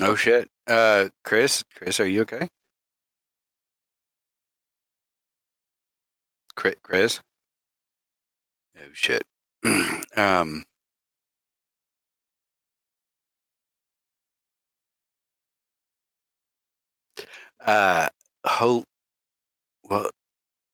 Oh 0.00 0.14
shit. 0.16 0.48
Uh, 0.66 1.08
Chris, 1.24 1.64
Chris, 1.74 2.00
are 2.00 2.06
you 2.06 2.22
okay? 2.22 2.48
Chri- 6.56 6.80
Chris. 6.82 7.20
Oh 8.78 8.88
shit. 8.92 9.22
um. 10.16 10.64
Uh, 17.64 18.08
ho- 18.44 18.84
well, 19.88 20.10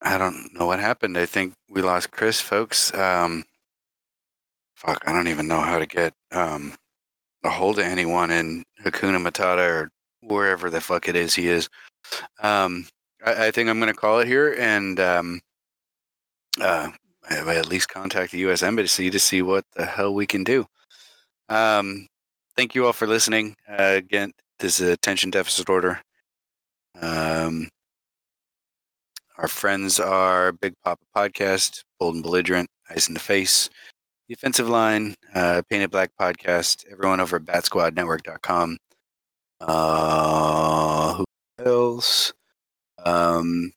I 0.03 0.19
don't 0.19 0.55
know 0.55 0.67
what 0.67 0.81
happened. 0.81 1.19
I 1.19 1.27
think 1.27 1.55
we 1.71 1.83
lost 1.83 2.11
Chris, 2.11 2.41
folks. 2.41 2.95
Um, 2.95 3.45
fuck, 4.77 5.03
I 5.07 5.13
don't 5.13 5.29
even 5.29 5.49
know 5.49 5.61
how 5.61 5.79
to 5.79 5.87
get 5.87 6.15
um 6.33 6.75
a 7.45 7.51
hold 7.51 7.79
of 7.79 7.85
anyone 7.85 8.31
in 8.31 8.65
Hakuna 8.85 9.19
Matata 9.21 9.69
or 9.69 9.91
wherever 10.23 10.71
the 10.71 10.81
fuck 10.81 11.09
it 11.09 11.17
is 11.17 11.35
he 11.35 11.49
is. 11.49 11.69
Um, 12.43 12.87
I, 13.25 13.47
I 13.47 13.51
think 13.51 13.69
I'm 13.71 13.81
to 13.81 13.95
call 13.95 14.21
it 14.21 14.27
here 14.27 14.55
and 14.59 14.99
um, 15.01 15.41
uh, 16.61 16.91
I 17.31 17.55
at 17.55 17.69
least 17.69 17.89
contact 17.89 18.33
the 18.33 18.39
U.S. 18.39 18.63
Embassy 18.63 19.11
to 19.11 19.19
see 19.19 19.43
what 19.43 19.65
the 19.75 19.87
hell 19.87 20.15
we 20.15 20.27
can 20.27 20.45
do. 20.45 20.67
Um, 21.49 22.07
thank 22.57 22.75
you 22.75 22.87
all 22.87 22.93
for 22.93 23.07
listening. 23.07 23.55
Uh, 23.69 23.95
again, 23.97 24.33
this 24.59 24.81
is 24.81 24.89
a 24.89 24.93
attention 24.93 25.31
deficit 25.31 25.69
order. 25.69 26.01
Um, 27.01 27.69
our 29.39 29.49
friends 29.49 30.01
are 30.01 30.53
Big 30.53 30.75
Papa 30.85 31.05
Podcast, 31.17 31.83
Bold 31.99 32.15
and 32.15 32.23
Belligerent, 32.25 32.69
Eyes 32.91 33.09
in 33.09 33.15
the 33.15 33.21
Face, 33.21 33.71
The 34.29 34.35
Offensive 34.35 34.69
Line, 34.69 35.15
uh, 35.35 35.63
Painted 35.71 35.91
Black 35.91 36.11
Podcast, 36.21 36.85
everyone 36.91 37.21
over 37.21 37.37
at 37.37 37.45
BatsquadNetwork.com. 37.45 38.79
Uh, 39.61 41.15
who 41.15 41.25
else? 41.65 42.33
Um, 43.05 43.73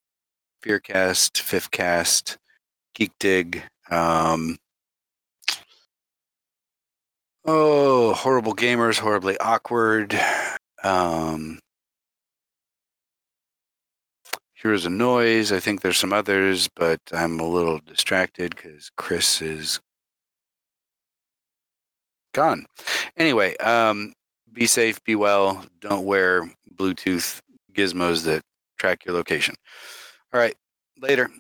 Fearcast, 0.64 1.40
Fifth 1.40 1.72
Cast, 1.72 2.38
Geek 2.96 3.12
Dig. 3.20 3.64
Um, 3.90 4.58
oh, 7.46 8.14
horrible 8.14 8.56
gamers, 8.56 9.00
horribly 9.00 9.38
awkward. 9.40 10.20
Um, 10.84 11.60
Here's 14.62 14.86
a 14.86 14.92
noise. 14.92 15.52
I 15.52 15.60
think 15.60 15.82
there's 15.82 15.98
some 15.98 16.14
others, 16.14 16.68
but 16.76 17.00
I'm 17.12 17.40
a 17.40 17.48
little 17.48 17.80
distracted 17.80 18.56
because 18.56 18.92
Chris 18.96 19.42
is 19.42 19.80
gone. 22.34 22.68
Anyway, 23.18 23.58
um, 23.58 24.14
be 24.54 24.68
safe, 24.68 25.04
be 25.04 25.16
well. 25.16 25.66
Don't 25.80 26.06
wear 26.06 26.48
Bluetooth 26.76 27.40
gizmos 27.74 28.24
that 28.26 28.44
track 28.78 29.04
your 29.04 29.16
location. 29.16 29.56
All 30.32 30.40
right, 30.40 30.56
later. 31.02 31.32